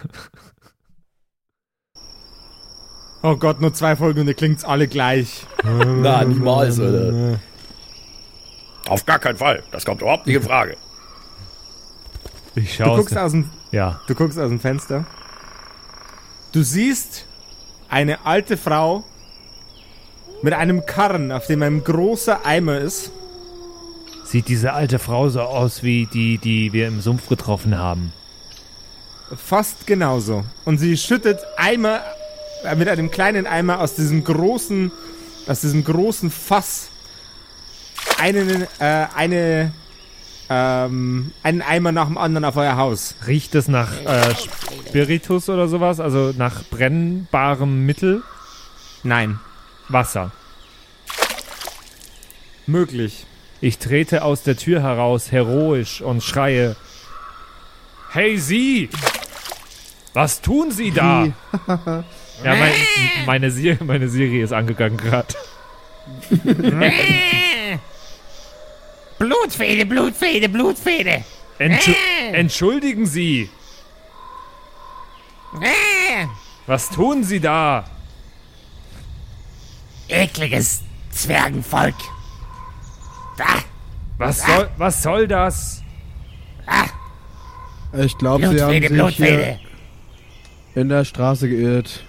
oh 3.23 3.35
Gott, 3.37 3.59
nur 3.61 3.73
zwei 3.73 3.95
Folgen 3.95 4.21
und 4.21 4.27
ihr 4.27 4.33
klingt's 4.33 4.63
alle 4.63 4.87
gleich. 4.87 5.45
Na, 5.63 6.23
niemals, 6.23 6.79
Alter. 6.79 7.39
Auf 8.87 9.05
gar 9.05 9.19
keinen 9.19 9.37
Fall. 9.37 9.63
Das 9.71 9.85
kommt 9.85 10.01
überhaupt 10.01 10.27
nicht 10.27 10.35
in 10.35 10.41
Frage. 10.51 10.77
Ich 12.55 12.77
Du 12.77 12.83
schaue 12.83 12.91
aus 12.91 12.97
guckst, 12.99 13.17
aus 13.17 13.31
dem, 13.31 13.49
Ja. 13.71 13.99
du 14.07 14.15
guckst 14.15 14.39
aus 14.39 14.49
dem 14.49 14.59
Fenster. 14.59 15.05
Du 16.53 16.63
siehst 16.63 17.25
eine 17.89 18.25
alte 18.25 18.57
Frau 18.57 19.03
mit 20.41 20.53
einem 20.53 20.85
Karren, 20.85 21.31
auf 21.31 21.45
dem 21.47 21.61
ein 21.63 21.83
großer 21.83 22.45
Eimer 22.45 22.79
ist. 22.79 23.11
Sieht 24.25 24.47
diese 24.49 24.73
alte 24.73 24.99
Frau 24.99 25.29
so 25.29 25.41
aus 25.41 25.83
wie 25.83 26.05
die, 26.05 26.37
die 26.37 26.73
wir 26.73 26.87
im 26.87 26.99
Sumpf 27.01 27.27
getroffen 27.29 27.77
haben? 27.77 28.11
Fast 29.35 29.87
genauso. 29.87 30.43
Und 30.65 30.77
sie 30.79 30.97
schüttet 30.97 31.39
Eimer 31.57 32.01
äh, 32.63 32.75
mit 32.75 32.87
einem 32.89 33.11
kleinen 33.11 33.45
Eimer 33.47 33.79
aus 33.81 33.95
diesem 33.95 34.23
großen, 34.23 34.91
aus 35.47 35.61
diesem 35.61 35.83
großen 35.83 36.29
Fass 36.31 36.89
einen, 38.19 38.63
äh, 38.79 39.07
eine, 39.15 39.71
ähm, 40.49 41.31
einen 41.43 41.61
Eimer 41.61 41.91
nach 41.91 42.07
dem 42.07 42.17
anderen 42.17 42.45
auf 42.45 42.55
euer 42.57 42.77
Haus. 42.77 43.15
Riecht 43.25 43.55
es 43.55 43.67
nach 43.67 43.91
äh, 44.03 44.33
Spiritus 44.87 45.49
oder 45.49 45.67
sowas? 45.67 45.99
Also 45.99 46.33
nach 46.37 46.63
brennbarem 46.69 47.85
Mittel? 47.85 48.23
Nein, 49.03 49.39
Wasser. 49.89 50.31
möglich. 52.65 53.25
Ich 53.59 53.79
trete 53.79 54.23
aus 54.23 54.43
der 54.43 54.55
Tür 54.55 54.81
heraus, 54.81 55.31
heroisch, 55.31 56.01
und 56.01 56.23
schreie: 56.23 56.75
Hey 58.09 58.37
Sie! 58.37 58.89
Was 60.13 60.41
tun 60.41 60.71
Sie 60.71 60.91
da? 60.91 61.27
ja, 61.67 62.03
mein, 62.43 62.71
meine, 63.25 63.51
Siri, 63.51 63.83
meine 63.83 64.09
Siri 64.09 64.41
ist 64.41 64.53
angegangen 64.53 64.97
gerade. 64.97 65.33
Blutfede, 69.19 69.85
Blutfede, 69.85 70.49
Blutfede. 70.49 71.23
Entschu 71.59 71.91
Entschuldigen 72.33 73.05
Sie! 73.05 73.49
Was 76.67 76.89
tun 76.89 77.23
Sie 77.23 77.39
da? 77.39 77.85
Ekliges 80.07 80.83
Zwergenvolk. 81.11 81.95
Da, 83.37 83.45
Was 84.17 84.45
soll, 84.45 84.69
was 84.77 85.03
soll 85.03 85.27
das? 85.27 85.83
Ich 87.93 88.17
glaube, 88.17 88.49
sie 88.49 88.61
haben 88.61 88.81
sich 88.81 89.15
hier 89.15 89.59
in 90.75 90.89
der 90.89 91.05
Straße 91.05 91.49
geirrt. 91.49 92.03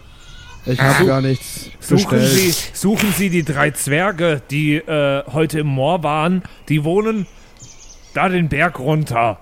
Ich 0.68 0.80
habe 0.80 1.06
gar 1.06 1.20
nichts 1.20 1.70
Suchen 1.80 2.18
bestellt. 2.18 2.30
Sie, 2.54 2.70
suchen 2.74 3.12
Sie 3.16 3.30
die 3.30 3.42
drei 3.44 3.70
Zwerge, 3.70 4.42
die 4.50 4.76
äh, 4.76 5.24
heute 5.32 5.60
im 5.60 5.66
Moor 5.68 6.02
waren. 6.02 6.42
Die 6.68 6.84
wohnen 6.84 7.26
da 8.14 8.28
den 8.28 8.48
Berg 8.48 8.78
runter. 8.78 9.38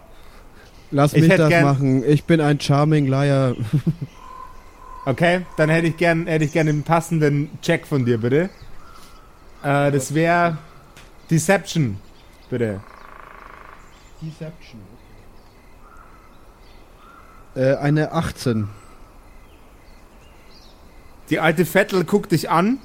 Lass 0.92 1.14
Ich 1.14 1.22
mich 1.22 1.34
das 1.36 1.48
gern- 1.48 1.64
machen. 1.64 2.04
Ich 2.08 2.24
bin 2.24 2.40
ein 2.40 2.60
Charming 2.60 3.06
Liar. 3.06 3.54
Okay, 5.08 5.46
dann 5.56 5.70
hätte 5.70 5.86
ich 5.86 5.96
gern, 5.96 6.26
hätte 6.26 6.44
ich 6.46 6.50
gern 6.52 6.66
einen 6.68 6.82
passenden 6.82 7.48
Check 7.62 7.86
von 7.86 8.04
dir, 8.04 8.18
bitte. 8.18 8.50
Äh, 9.62 9.92
das 9.92 10.12
wäre 10.14 10.58
Deception, 11.30 11.98
bitte. 12.50 12.80
Deception. 14.20 14.80
Äh, 17.54 17.76
eine 17.76 18.10
18. 18.10 18.68
Die 21.30 21.40
alte 21.40 21.64
Vettel 21.64 22.04
guckt 22.04 22.32
dich 22.32 22.50
an, 22.50 22.78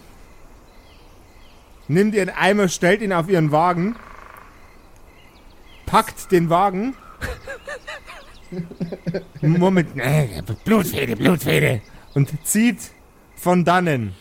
nimmt 1.88 2.16
ihren 2.16 2.30
Eimer, 2.30 2.68
stellt 2.70 3.02
ihn 3.02 3.14
auf 3.14 3.30
ihren 3.30 3.52
Wagen, 3.52 3.96
packt 5.86 6.32
den 6.32 6.50
Wagen. 6.50 6.96
Moment, 9.42 9.90
Äh, 9.98 10.42
Blutfede, 10.66 11.16
Blutfede. 11.16 11.82
und 12.16 12.32
zieht 12.46 12.80
von 13.36 13.64
dannen. 13.64 14.14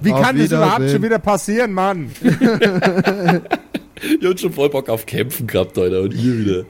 Wie 0.00 0.12
Auf 0.12 0.22
kann 0.22 0.38
das 0.38 0.50
überhaupt 0.52 0.90
schon 0.90 1.02
wieder 1.02 1.18
passieren, 1.18 1.72
Mann? 1.72 2.10
Ihr 2.22 3.42
habt 4.28 4.40
schon 4.40 4.52
voll 4.52 4.70
Bock 4.70 4.88
auf 4.88 5.06
Kämpfen 5.06 5.46
gehabt, 5.48 5.76
Alter. 5.76 6.02
Und 6.02 6.14
ihr 6.14 6.38
wieder. 6.38 6.64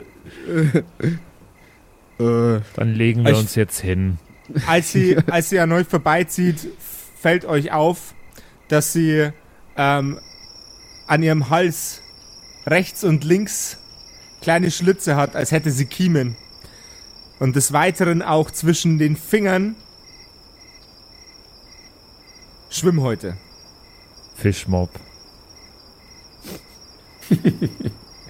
Äh, 2.18 2.60
Dann 2.74 2.94
legen 2.94 3.22
wir 3.24 3.32
Ich- 3.32 3.38
uns 3.38 3.54
jetzt 3.54 3.80
hin. 3.80 4.16
Als 4.66 4.92
sie, 4.92 5.16
als 5.30 5.50
sie 5.50 5.58
an 5.60 5.72
euch 5.72 5.86
vorbeizieht, 5.86 6.68
fällt 7.20 7.44
euch 7.44 7.72
auf, 7.72 8.14
dass 8.68 8.92
sie 8.92 9.30
ähm, 9.76 10.20
an 11.06 11.22
ihrem 11.22 11.50
Hals 11.50 12.02
rechts 12.66 13.04
und 13.04 13.24
links 13.24 13.78
kleine 14.40 14.70
Schlitze 14.70 15.16
hat, 15.16 15.34
als 15.34 15.52
hätte 15.52 15.70
sie 15.70 15.86
Kiemen. 15.86 16.36
Und 17.38 17.56
des 17.56 17.72
Weiteren 17.72 18.22
auch 18.22 18.50
zwischen 18.50 18.98
den 18.98 19.16
Fingern 19.16 19.76
Schwimmhäute. 22.70 23.36
Fischmob. 24.36 24.90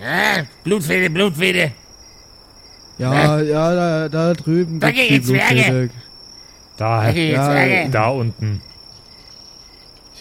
Äh, 0.01 0.45
Blutfede, 0.65 1.11
Blutfede. 1.11 1.73
ja, 2.99 3.41
ja, 3.41 3.75
da, 3.75 4.09
da 4.09 4.33
drüben 4.33 4.81
Da 4.81 4.91
gehen 4.91 5.23
Zwerge. 5.23 5.91
Da, 6.79 7.11
Ja, 7.11 7.45
Zwerge. 7.45 7.91
da 7.91 8.09
unten. 8.09 8.63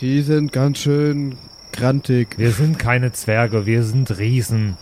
Die 0.01 0.21
sind 0.21 0.51
ganz 0.51 0.79
schön 0.79 1.37
grantig. 1.71 2.37
Wir 2.37 2.51
sind 2.51 2.77
keine 2.79 3.11
Zwerge, 3.13 3.65
wir 3.65 3.83
sind 3.83 4.17
Riesen. 4.17 4.75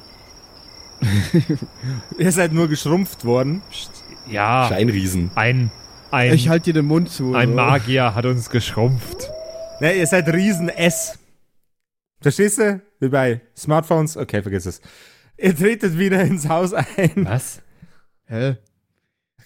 Ihr 2.17 2.31
seid 2.31 2.53
nur 2.53 2.67
geschrumpft 2.67 3.25
worden. 3.25 3.61
Ja, 4.29 4.67
Scheinriesen. 4.69 5.31
ein, 5.35 5.69
ein, 6.11 6.33
Ich 6.33 6.49
halte 6.49 6.65
dir 6.65 6.73
den 6.81 6.85
Mund 6.85 7.09
zu. 7.09 7.35
ein 7.35 7.49
so. 7.49 7.55
Magier 7.55 8.15
hat 8.15 8.25
uns 8.25 8.49
geschrumpft. 8.49 9.29
Ne, 9.81 9.93
ihr 9.93 10.07
seid 10.07 10.29
Riesen 10.29 10.69
S. 10.69 11.19
Verstehst 12.21 12.57
du? 12.59 12.81
Wie 13.01 13.09
bei 13.09 13.41
Smartphones. 13.57 14.15
Okay, 14.15 14.41
vergiss 14.41 14.65
es. 14.65 14.81
Ihr 15.37 15.53
tretet 15.55 15.97
wieder 15.99 16.21
ins 16.21 16.47
Haus 16.47 16.73
ein. 16.73 17.11
Was? 17.25 17.61
Hä? 18.27 18.55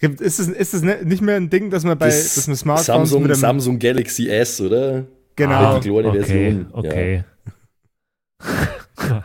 Gibt- 0.00 0.20
Ist 0.20 0.38
es, 0.38 0.48
ist 0.48 0.74
es 0.74 0.82
ne- 0.82 1.04
nicht 1.04 1.20
mehr 1.22 1.36
ein 1.36 1.50
Ding, 1.50 1.70
dass 1.70 1.84
man 1.84 1.96
bei 1.98 2.06
Das 2.06 2.34
dass 2.34 2.46
man 2.46 2.56
Smartphones 2.56 2.86
Samsung, 2.86 3.22
mit 3.22 3.30
einem, 3.32 3.40
Samsung 3.40 3.78
Galaxy 3.78 4.28
S, 4.28 4.60
oder? 4.60 5.04
genau. 5.36 5.78
die 5.78 5.90
kleine 5.90 6.08
okay, 6.08 6.18
Version. 6.22 6.66
okay. 6.72 7.24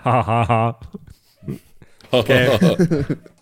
Hahaha. 0.03 0.79
Okay. 2.11 2.49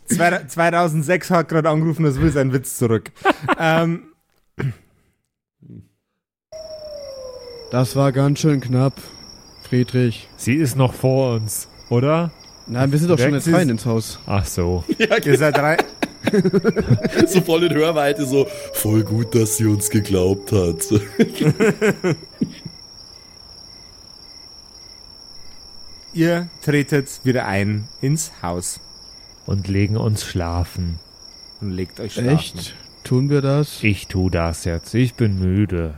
Zwei- 0.06 0.46
2006 0.48 1.30
hat 1.30 1.50
gerade 1.50 1.70
angerufen, 1.70 2.04
das 2.06 2.20
will 2.20 2.32
sein 2.32 2.54
Witz 2.54 2.78
zurück. 2.78 3.12
ähm, 3.60 4.06
Das 7.72 7.96
war 7.96 8.12
ganz 8.12 8.40
schön 8.40 8.62
knapp, 8.62 8.94
Friedrich. 9.68 10.28
Sie 10.38 10.56
ist 10.56 10.76
noch 10.76 10.94
vor 10.94 11.36
uns, 11.36 11.68
oder? 11.90 12.32
Nein, 12.68 12.92
wir 12.92 13.00
sind 13.00 13.10
doch 13.10 13.18
schon 13.20 13.34
jetzt 13.34 13.52
rein 13.52 13.68
ins 13.70 13.86
Haus. 13.86 14.20
Ach 14.28 14.46
so. 14.46 14.84
Ihr 14.98 15.38
seid 15.38 15.58
rein. 15.58 15.78
So 17.28 17.42
voll 17.42 17.64
in 17.66 17.74
Hörweite, 17.74 18.26
so 18.26 18.48
voll 18.74 19.04
gut, 19.04 19.36
dass 19.36 19.58
sie 19.58 19.66
uns 19.66 19.90
geglaubt 19.90 20.52
hat. 20.52 20.78
Ihr 26.14 26.50
tretet 26.62 27.22
wieder 27.24 27.46
ein 27.46 27.88
ins 28.02 28.32
Haus 28.42 28.80
Und 29.46 29.68
legen 29.68 29.98
uns 29.98 30.24
schlafen. 30.24 31.00
und 31.62 31.72
legt 31.72 32.00
euch 32.00 32.14
schlafen. 32.14 32.30
Echt? 32.38 32.76
Tun 33.04 33.30
wir 33.30 33.42
das? 33.42 33.84
Ich 33.84 34.08
tu 34.08 34.30
das 34.30 34.64
jetzt. 34.66 34.94
Ich 34.94 35.16
bin 35.16 35.40
müde. 35.40 35.96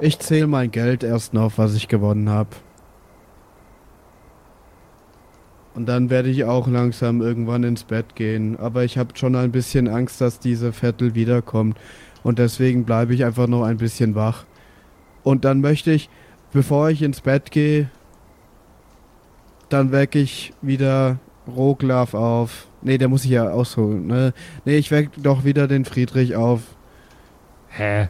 Ich 0.00 0.18
zähle 0.18 0.48
mein 0.48 0.70
Geld 0.72 1.04
erst 1.04 1.32
noch, 1.34 1.52
was 1.58 1.74
ich 1.74 1.86
gewonnen 1.88 2.28
habe. 2.28 2.50
Und 5.74 5.86
dann 5.86 6.08
werde 6.08 6.28
ich 6.28 6.44
auch 6.44 6.68
langsam 6.68 7.20
irgendwann 7.20 7.64
ins 7.64 7.84
Bett 7.84 8.14
gehen. 8.14 8.56
Aber 8.58 8.84
ich 8.84 8.96
habe 8.96 9.16
schon 9.16 9.34
ein 9.34 9.50
bisschen 9.50 9.88
Angst, 9.88 10.20
dass 10.20 10.38
diese 10.38 10.72
Vettel 10.72 11.14
wiederkommt. 11.14 11.76
Und 12.22 12.38
deswegen 12.38 12.84
bleibe 12.84 13.14
ich 13.14 13.24
einfach 13.24 13.48
noch 13.48 13.64
ein 13.64 13.76
bisschen 13.76 14.14
wach. 14.14 14.44
Und 15.24 15.44
dann 15.44 15.60
möchte 15.60 15.90
ich, 15.90 16.08
bevor 16.52 16.90
ich 16.90 17.02
ins 17.02 17.20
Bett 17.20 17.50
gehe, 17.50 17.90
dann 19.68 19.90
wecke 19.90 20.20
ich 20.20 20.52
wieder 20.62 21.18
Roglaf 21.48 22.14
auf. 22.14 22.68
Nee, 22.82 22.98
der 22.98 23.08
muss 23.08 23.24
ich 23.24 23.30
ja 23.30 23.50
ausholen, 23.50 24.06
ne? 24.06 24.32
Nee, 24.64 24.76
ich 24.76 24.90
wecke 24.90 25.20
doch 25.20 25.44
wieder 25.44 25.66
den 25.66 25.84
Friedrich 25.84 26.36
auf. 26.36 26.60
Hä? 27.68 28.08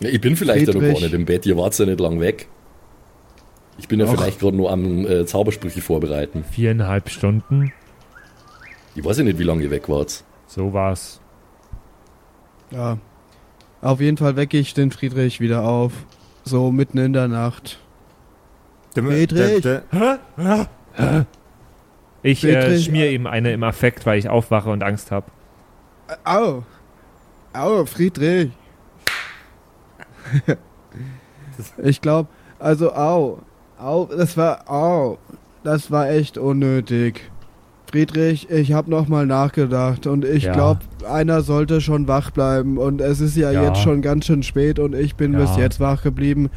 Ja, 0.00 0.08
ich 0.08 0.20
bin 0.20 0.36
vielleicht 0.36 0.68
ja 0.68 0.72
noch 0.72 0.80
gar 0.80 0.90
Friedrich. 0.90 1.04
nicht 1.04 1.14
im 1.14 1.24
Bett, 1.24 1.44
ihr 1.46 1.56
wart 1.56 1.78
ja 1.78 1.86
nicht 1.86 2.00
lang 2.00 2.20
weg. 2.20 2.48
Ich 3.78 3.88
bin 3.88 3.98
ja 4.00 4.06
Ach. 4.06 4.12
vielleicht 4.12 4.40
gerade 4.40 4.56
nur 4.56 4.70
am 4.70 5.06
äh, 5.06 5.26
Zaubersprüche 5.26 5.80
vorbereiten. 5.80 6.44
Viereinhalb 6.44 7.08
Stunden? 7.08 7.72
Ich 8.94 9.04
weiß 9.04 9.18
ja 9.18 9.24
nicht, 9.24 9.38
wie 9.38 9.42
lange 9.44 9.64
ihr 9.64 9.70
weg 9.70 9.88
wart. 9.88 10.22
So 10.46 10.72
war's. 10.72 11.20
Ja. 12.70 12.98
Auf 13.82 14.00
jeden 14.00 14.16
Fall 14.16 14.36
wecke 14.36 14.56
ich 14.56 14.72
den 14.74 14.90
Friedrich 14.90 15.40
wieder 15.40 15.64
auf. 15.64 15.92
So 16.44 16.70
mitten 16.70 16.98
in 16.98 17.12
der 17.12 17.28
Nacht. 17.28 17.78
Der- 18.94 19.02
Friedrich! 19.04 19.62
der- 19.62 19.82
der- 20.38 20.76
Ich 22.22 22.44
äh, 22.44 22.78
schmier 22.78 23.10
ihm 23.10 23.26
eine 23.26 23.52
im 23.52 23.64
Affekt, 23.64 24.06
weil 24.06 24.18
ich 24.18 24.28
aufwache 24.28 24.70
und 24.70 24.82
Angst 24.82 25.10
habe. 25.10 25.26
Au! 26.24 26.62
Au, 27.52 27.84
Friedrich! 27.86 28.50
ich 31.82 32.00
glaube, 32.00 32.28
also 32.58 32.92
au. 32.94 33.38
Au, 33.78 34.06
das 34.06 34.36
war 34.36 34.70
au. 34.70 35.18
Das 35.62 35.90
war 35.90 36.08
echt 36.10 36.38
unnötig. 36.38 37.30
Friedrich, 37.90 38.50
ich 38.50 38.72
habe 38.72 38.90
noch 38.90 39.08
mal 39.08 39.24
nachgedacht 39.26 40.06
und 40.06 40.24
ich 40.24 40.44
Ja. 40.44 40.52
glaube, 40.52 40.80
einer 41.08 41.42
sollte 41.42 41.80
schon 41.80 42.08
wach 42.08 42.30
bleiben 42.32 42.76
und 42.78 43.00
es 43.00 43.20
ist 43.20 43.36
ja, 43.36 43.50
Ja. 43.52 43.62
jetzt 43.64 43.78
schon 43.82 44.02
ganz 44.02 44.26
schön 44.26 44.42
spät 44.42 44.78
und 44.78 44.94
ich 44.94 45.14
bin 45.16 45.32
Ja. 45.32 45.40
bis 45.40 45.56
jetzt 45.56 45.80
wach 45.80 46.02
geblieben. 46.02 46.50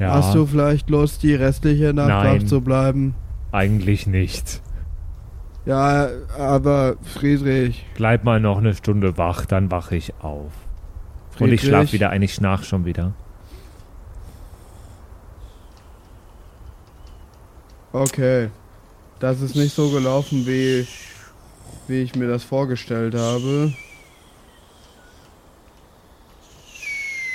Hast 0.00 0.34
du 0.34 0.46
vielleicht 0.46 0.90
Lust, 0.90 1.22
die 1.22 1.34
restliche 1.36 1.94
Nacht 1.94 2.08
Nein. 2.08 2.40
wach 2.42 2.46
zu 2.48 2.60
bleiben? 2.60 3.14
eigentlich 3.52 4.06
nicht. 4.08 4.60
Ja, 5.66 6.08
aber 6.36 6.96
Friedrich, 7.02 7.84
Bleib 7.94 8.24
mal 8.24 8.40
noch 8.40 8.58
eine 8.58 8.74
Stunde 8.74 9.16
wach, 9.18 9.44
dann 9.46 9.70
wache 9.70 9.94
ich 9.94 10.12
auf. 10.20 10.50
Und 11.38 11.52
ich 11.52 11.60
Friedrich, 11.60 11.60
schlaf 11.62 11.92
wieder 11.92 12.10
ein, 12.10 12.22
ich 12.22 12.34
schnarch 12.34 12.64
schon 12.64 12.84
wieder. 12.84 13.12
Okay. 17.92 18.48
Das 19.20 19.40
ist 19.40 19.54
nicht 19.54 19.74
so 19.74 19.90
gelaufen, 19.90 20.46
wie, 20.46 20.86
wie 21.88 22.02
ich 22.02 22.14
mir 22.14 22.28
das 22.28 22.42
vorgestellt 22.42 23.14
habe. 23.14 23.72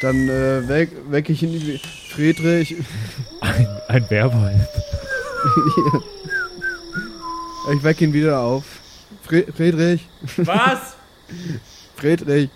Dann 0.02 0.28
äh, 0.30 0.68
weck, 0.68 0.92
weck 1.10 1.30
ich 1.30 1.42
ihn. 1.44 1.54
wie- 1.54 1.80
Friedrich. 2.12 2.76
Ein, 3.42 3.68
ein 3.88 4.10
Werwolf. 4.10 4.62
ich 7.74 7.84
weck 7.84 8.02
ihn 8.02 8.14
wieder 8.14 8.40
auf. 8.40 8.64
Fri 9.24 9.46
Friedrich. 9.56 10.08
Was? 10.38 10.96
Friedrich. 11.96 12.50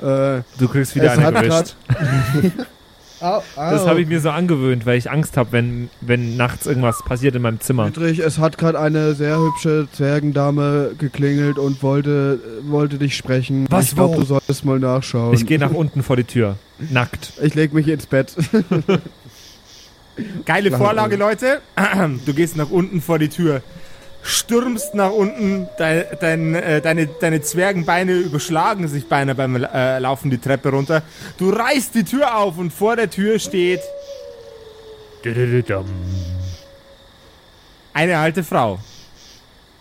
Äh, 0.00 0.42
Du 0.58 0.68
kriegst 0.68 0.94
wieder 0.94 1.12
eine 1.12 1.48
hat. 1.54 1.76
au, 3.20 3.42
au. 3.56 3.56
Das 3.56 3.86
habe 3.86 4.00
ich 4.00 4.08
mir 4.08 4.20
so 4.20 4.30
angewöhnt, 4.30 4.86
weil 4.86 4.98
ich 4.98 5.10
Angst 5.10 5.36
habe, 5.36 5.52
wenn, 5.52 5.88
wenn 6.00 6.36
nachts 6.36 6.66
irgendwas 6.66 7.02
passiert 7.04 7.34
in 7.34 7.42
meinem 7.42 7.60
Zimmer. 7.60 7.86
Friedrich, 7.86 8.18
es 8.18 8.38
hat 8.38 8.58
gerade 8.58 8.78
eine 8.78 9.14
sehr 9.14 9.38
hübsche 9.38 9.88
Zwergendame 9.92 10.92
geklingelt 10.98 11.58
und 11.58 11.82
wollte, 11.82 12.40
wollte 12.62 12.98
dich 12.98 13.16
sprechen. 13.16 13.66
Was, 13.70 13.86
ich 13.86 13.94
glaube, 13.94 14.16
du 14.16 14.24
solltest 14.24 14.64
mal 14.64 14.78
nachschauen. 14.78 15.34
Ich 15.34 15.46
gehe 15.46 15.58
nach 15.58 15.72
unten 15.72 16.02
vor 16.02 16.16
die 16.16 16.24
Tür. 16.24 16.56
Nackt. 16.90 17.32
Ich 17.42 17.54
leg 17.54 17.72
mich 17.72 17.88
ins 17.88 18.06
Bett. 18.06 18.34
Geile 20.44 20.70
Vorlage, 20.70 21.16
Leute. 21.16 21.60
Du 22.24 22.34
gehst 22.34 22.56
nach 22.56 22.70
unten 22.70 23.00
vor 23.00 23.18
die 23.18 23.28
Tür, 23.28 23.62
stürmst 24.26 24.94
nach 24.94 25.10
unten, 25.10 25.68
dein, 25.78 26.04
dein, 26.20 26.54
äh, 26.54 26.80
deine, 26.80 27.06
deine 27.06 27.40
Zwergenbeine 27.42 28.12
überschlagen 28.12 28.88
sich 28.88 29.08
beinahe 29.08 29.34
beim 29.34 29.56
äh, 29.56 29.98
Laufen 29.98 30.30
die 30.30 30.38
Treppe 30.38 30.70
runter. 30.70 31.02
Du 31.38 31.50
reißt 31.50 31.94
die 31.94 32.04
Tür 32.04 32.36
auf 32.36 32.58
und 32.58 32.72
vor 32.72 32.96
der 32.96 33.08
Tür 33.10 33.38
steht 33.38 33.80
eine 37.94 38.18
alte 38.18 38.44
Frau. 38.44 38.78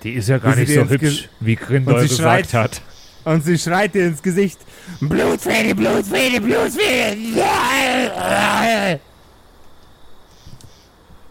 Die 0.03 0.11
ist 0.13 0.29
ja 0.29 0.37
gar 0.37 0.55
nicht 0.55 0.71
so 0.73 0.87
hübsch, 0.87 1.29
wie 1.39 1.55
Grindel 1.55 1.95
Und 1.95 2.01
sie 2.01 2.07
gesagt 2.09 2.49
schreit- 2.49 2.53
hat. 2.53 2.81
Und 3.25 3.43
sie 3.43 3.57
schreit 3.57 3.95
dir 3.95 4.05
ins 4.05 4.21
Gesicht: 4.21 4.59
Blutfede, 5.01 5.73
Blutfede, 5.75 6.39
Blutfede! 6.41 7.17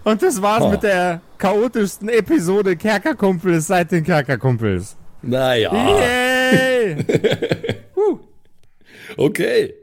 Und 0.05 0.23
das 0.23 0.41
war's 0.43 0.63
Oh. 0.63 0.71
mit 0.71 0.83
der 0.83 1.21
chaotischsten 1.39 2.09
Episode 2.11 2.77
Kerkerkumpels 2.77 3.67
seit 3.67 3.91
den 3.93 4.05
Kerkerkumpels. 4.05 4.97
Naja, 5.23 5.73
Yay! 5.73 6.97
okay. 9.17 9.75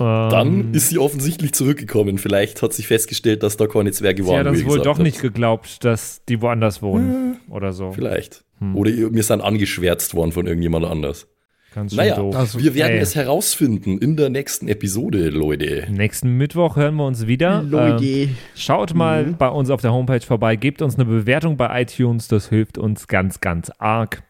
Ähm, 0.00 0.28
Dann 0.30 0.74
ist 0.74 0.90
sie 0.90 0.98
offensichtlich 0.98 1.52
zurückgekommen. 1.52 2.18
Vielleicht 2.18 2.62
hat 2.62 2.72
sich 2.72 2.86
festgestellt, 2.86 3.42
dass 3.42 3.56
da 3.56 3.66
keine 3.66 3.90
Zwerge 3.90 4.22
sie 4.22 4.28
waren. 4.28 4.38
hat 4.38 4.46
wie 4.46 4.50
uns 4.50 4.60
ihr 4.60 4.68
wohl 4.68 4.78
doch 4.78 4.94
habt. 4.94 5.02
nicht 5.02 5.20
geglaubt, 5.20 5.84
dass 5.84 6.22
die 6.28 6.40
woanders 6.40 6.80
wohnen. 6.82 7.38
Oder 7.50 7.72
so. 7.72 7.90
Vielleicht. 7.92 8.44
Hm. 8.60 8.76
Oder 8.76 8.92
wir 8.92 9.22
sind 9.24 9.40
angeschwärzt 9.40 10.14
worden 10.14 10.30
von 10.30 10.46
irgendjemand 10.46 10.86
anders. 10.86 11.26
Ganz 11.74 11.92
schön 11.92 11.98
Naja, 11.98 12.16
doof. 12.16 12.34
Also, 12.34 12.58
wir 12.60 12.74
werden 12.74 12.92
ey. 12.94 12.98
es 12.98 13.14
herausfinden 13.14 13.98
in 13.98 14.16
der 14.16 14.30
nächsten 14.30 14.68
Episode, 14.68 15.28
Leute. 15.28 15.86
Nächsten 15.90 16.36
Mittwoch 16.38 16.76
hören 16.76 16.94
wir 16.96 17.06
uns 17.06 17.26
wieder. 17.26 17.60
Ähm, 17.60 17.70
Leute. 17.70 18.28
schaut 18.54 18.94
mal 18.94 19.24
bei 19.38 19.48
uns 19.48 19.68
auf 19.70 19.82
der 19.82 19.92
Homepage 19.92 20.20
vorbei, 20.20 20.56
gebt 20.56 20.80
uns 20.80 20.94
eine 20.94 21.04
Bewertung 21.04 21.56
bei 21.56 21.82
iTunes, 21.82 22.26
das 22.28 22.48
hilft 22.48 22.78
uns 22.78 23.06
ganz, 23.06 23.40
ganz 23.40 23.70
arg. 23.78 24.22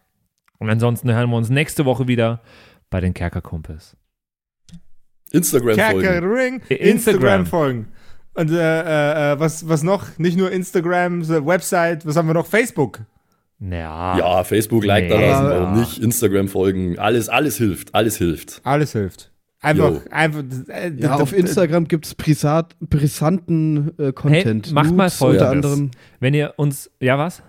Und 0.58 0.68
ansonsten 0.68 1.12
hören 1.12 1.30
wir 1.30 1.36
uns 1.36 1.48
nächste 1.50 1.84
Woche 1.84 2.08
wieder 2.08 2.42
bei 2.90 3.00
den 3.00 3.14
Kerkerkumpels. 3.14 3.96
Instagram-Folgen. 5.30 6.00
Kerkerring, 6.02 6.62
Äh, 6.68 6.74
Instagram. 6.74 6.90
Instagram 6.90 7.46
folgen. 7.46 7.86
Und 8.34 8.50
äh, 8.50 8.54
äh, 8.56 9.32
äh, 9.32 9.40
was, 9.40 9.68
was 9.68 9.82
noch? 9.82 10.18
Nicht 10.18 10.36
nur 10.36 10.50
Instagram, 10.50 11.26
Website, 11.46 12.06
was 12.06 12.16
haben 12.16 12.26
wir 12.28 12.34
noch? 12.34 12.46
Facebook. 12.46 13.00
Ja. 13.60 14.16
Ja, 14.18 14.44
Facebook 14.44 14.84
like 14.84 15.08
da 15.08 15.16
Nee. 15.18 15.26
lassen, 15.28 15.44
Ja. 15.46 15.50
warum 15.62 15.80
nicht? 15.80 15.98
Instagram-Folgen. 15.98 16.98
Alles, 16.98 17.28
alles 17.28 17.56
hilft. 17.58 17.94
Alles 17.94 18.16
hilft. 18.16 18.60
Alles 18.64 18.92
hilft. 18.92 19.32
Einfach, 19.60 19.90
Jo. 19.90 20.00
einfach. 20.10 20.44
Äh, 20.68 20.92
Ja, 20.96 21.16
auf 21.16 21.32
Instagram 21.32 21.88
gibt's 21.88 22.14
brisat, 22.14 22.76
brisanten 22.80 23.90
äh, 23.98 24.12
Content. 24.12 24.66
Hey, 24.68 24.72
macht 24.72 24.90
mal 24.92 25.04
Nudes 25.04 25.16
Folgendes. 25.16 25.42
Unter 25.48 25.50
anderem. 25.68 25.90
Wenn 26.20 26.34
ihr 26.34 26.54
uns, 26.56 26.90
ja 27.00 27.18
was? 27.18 27.42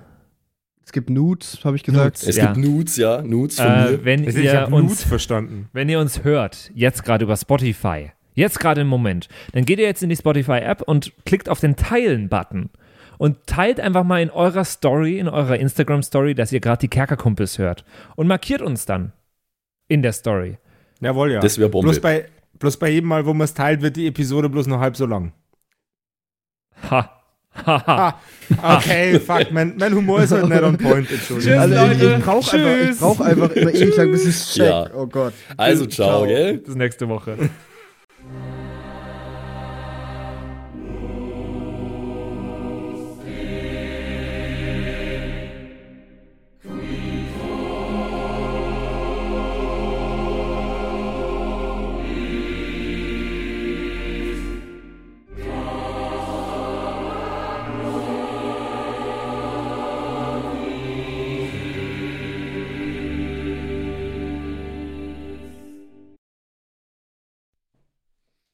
Es 0.84 0.91
gibt 0.91 1.12
Nudes, 1.12 1.60
habe 1.64 1.76
ich 1.76 1.84
gesagt. 1.84 2.24
Es 2.24 2.36
Ja. 2.36 2.51
gibt 2.51 2.66
Nudes, 2.66 2.97
ja, 2.97 3.22
Nudes 3.22 3.57
von 3.60 3.68
Äh, 3.68 3.91
mir. 3.91 4.05
wenn 4.05 4.28
Ich 4.28 4.36
ihr 4.36 4.60
habe 4.62 4.72
Nudes 4.72 4.89
uns 4.89 5.03
verstanden. 5.03 5.70
Wenn 5.72 5.88
ihr 5.88 5.99
uns 5.99 6.24
hört, 6.24 6.72
jetzt 6.74 7.03
gerade 7.05 7.26
über 7.26 7.38
Spotify, 7.38 8.10
jetzt 8.34 8.60
gerade 8.60 8.82
im 8.82 8.88
Moment, 8.88 9.28
dann 9.53 9.66
geht 9.66 9.78
ihr 9.78 9.86
jetzt 9.86 10.01
in 10.01 10.10
die 10.10 10.16
Spotify-App 10.16 10.82
und 10.82 11.14
klickt 11.26 11.47
auf 11.47 11.60
den 11.60 11.76
Teilen-Button 11.76 12.72
und 13.20 13.45
teilt 13.45 13.80
einfach 13.80 14.05
mal 14.05 14.22
in 14.22 14.32
eurer 14.32 14.63
Story, 14.63 15.20
in 15.20 15.28
eurer 15.28 15.57
Instagram-Story, 15.57 16.34
dass 16.34 16.51
ihr 16.53 16.61
gerade 16.61 16.80
die 16.80 16.88
Kerkerkumpels 16.88 17.59
hört 17.59 17.84
und 18.15 18.28
markiert 18.28 18.61
uns 18.61 18.86
dann 18.86 19.11
in 19.89 20.01
der 20.01 20.13
Story. 20.13 20.57
Jawohl, 21.01 21.34
ja. 21.34 21.41
Das 21.41 21.59
wäre 21.59 21.70
Bombe. 21.70 21.88
bloß 21.88 21.99
bei, 21.99 22.26
bloß 22.57 22.78
bei 22.78 22.89
jedem 22.89 23.09
Mal, 23.09 23.26
wo 23.26 23.34
man 23.34 23.45
es 23.45 23.53
teilt, 23.53 23.82
wird 23.82 23.97
die 23.97 24.07
Episode 24.07 24.49
bloß 24.49 24.67
noch 24.67 24.80
halb 24.80 24.95
so 24.95 25.05
lang. 25.05 25.34
Ha. 26.89 27.15
Haha. 27.65 28.20
Ah, 28.61 28.78
okay, 28.78 29.20
fuck, 29.20 29.51
mein, 29.51 29.76
mein 29.78 29.93
Humor 29.93 30.22
ist 30.22 30.32
halt 30.32 30.47
nicht 30.47 30.63
on 30.63 30.78
point, 30.78 31.11
Entschuldigung. 31.11 31.39
Tschüss. 31.39 31.59
Also 31.59 31.76
ich, 31.76 32.01
Leute. 32.01 32.15
ich 32.17 32.24
brauche 32.24 32.55
einfach, 32.55 32.72
ich 32.72 32.88
Tschüss. 32.88 32.99
brauch 32.99 33.20
einfach 33.20 33.49
immer 33.51 33.74
ewig 33.74 33.95
lang, 33.97 34.11
bis 34.11 34.26
es 34.26 34.53
checkt. 34.53 34.70
Ja. 34.70 34.89
Oh 34.95 35.07
Gott. 35.07 35.34
Also, 35.57 35.86
ciao, 35.88 36.26
gell? 36.26 36.59
Bis 36.59 36.76
nächste 36.76 37.09
Woche. 37.09 37.49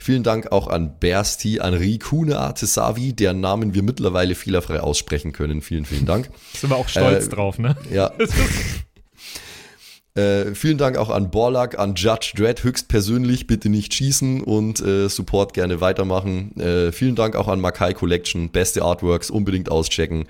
Vielen 0.00 0.22
Dank 0.22 0.52
auch 0.52 0.68
an 0.68 0.98
Bersti, 1.00 1.58
an 1.60 1.74
Rikune 1.74 2.38
Artesavi, 2.38 3.14
deren 3.14 3.40
Namen 3.40 3.74
wir 3.74 3.82
mittlerweile 3.82 4.36
fehlerfrei 4.36 4.80
aussprechen 4.80 5.32
können. 5.32 5.60
Vielen, 5.60 5.84
vielen 5.84 6.06
Dank. 6.06 6.30
Sind 6.54 6.70
wir 6.70 6.76
auch 6.76 6.88
stolz 6.88 7.26
äh, 7.26 7.30
drauf, 7.30 7.58
ne? 7.58 7.76
Ja. 7.90 8.12
Äh, 10.18 10.56
vielen 10.56 10.78
Dank 10.78 10.96
auch 10.96 11.10
an 11.10 11.30
Borlak, 11.30 11.78
an 11.78 11.94
Judge 11.94 12.32
Dredd 12.34 12.64
höchstpersönlich, 12.64 13.46
bitte 13.46 13.68
nicht 13.68 13.94
schießen 13.94 14.40
und 14.40 14.80
äh, 14.80 15.08
Support 15.08 15.54
gerne 15.54 15.80
weitermachen. 15.80 16.58
Äh, 16.58 16.90
vielen 16.90 17.14
Dank 17.14 17.36
auch 17.36 17.46
an 17.46 17.60
Makai 17.60 17.92
Collection, 17.92 18.50
beste 18.50 18.82
Artworks, 18.82 19.30
unbedingt 19.30 19.70
auschecken. 19.70 20.26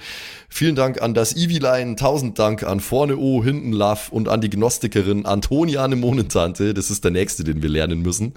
Vielen 0.50 0.74
Dank 0.74 1.02
an 1.02 1.12
das 1.12 1.36
Eviline, 1.36 1.94
tausend 1.96 2.38
Dank 2.38 2.62
an 2.62 2.80
Vorne 2.80 3.18
O, 3.18 3.44
Hinten 3.44 3.72
Love 3.72 4.10
und 4.10 4.28
an 4.28 4.40
die 4.40 4.48
Gnostikerin 4.48 5.26
Antoniane 5.26 5.94
Monentante, 5.94 6.72
das 6.72 6.90
ist 6.90 7.04
der 7.04 7.10
nächste, 7.10 7.44
den 7.44 7.62
wir 7.62 7.68
lernen 7.68 8.00
müssen. 8.00 8.32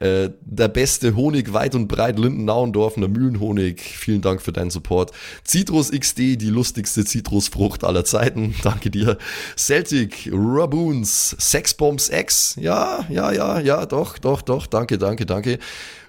Äh, 0.00 0.30
der 0.40 0.68
beste 0.68 1.14
Honig 1.14 1.52
weit 1.52 1.74
und 1.74 1.86
breit, 1.86 2.18
Linden-Nauendorfener 2.18 3.08
Mühlenhonig, 3.08 3.80
vielen 3.80 4.20
Dank 4.20 4.42
für 4.42 4.52
deinen 4.52 4.70
Support. 4.70 5.12
Citrus 5.46 5.90
XD, 5.92 6.36
die 6.36 6.50
lustigste 6.50 7.04
Zitrusfrucht 7.04 7.84
aller 7.84 8.04
Zeiten, 8.04 8.54
danke 8.62 8.90
dir. 8.90 9.16
Celtic, 9.56 10.28
Raboons, 10.32 11.36
Sexbombs 11.38 12.10
X, 12.10 12.56
ja, 12.60 13.06
ja, 13.08 13.32
ja, 13.32 13.60
ja, 13.60 13.86
doch, 13.86 14.18
doch, 14.18 14.42
doch, 14.42 14.66
danke, 14.66 14.98
danke, 14.98 15.24
danke. 15.24 15.58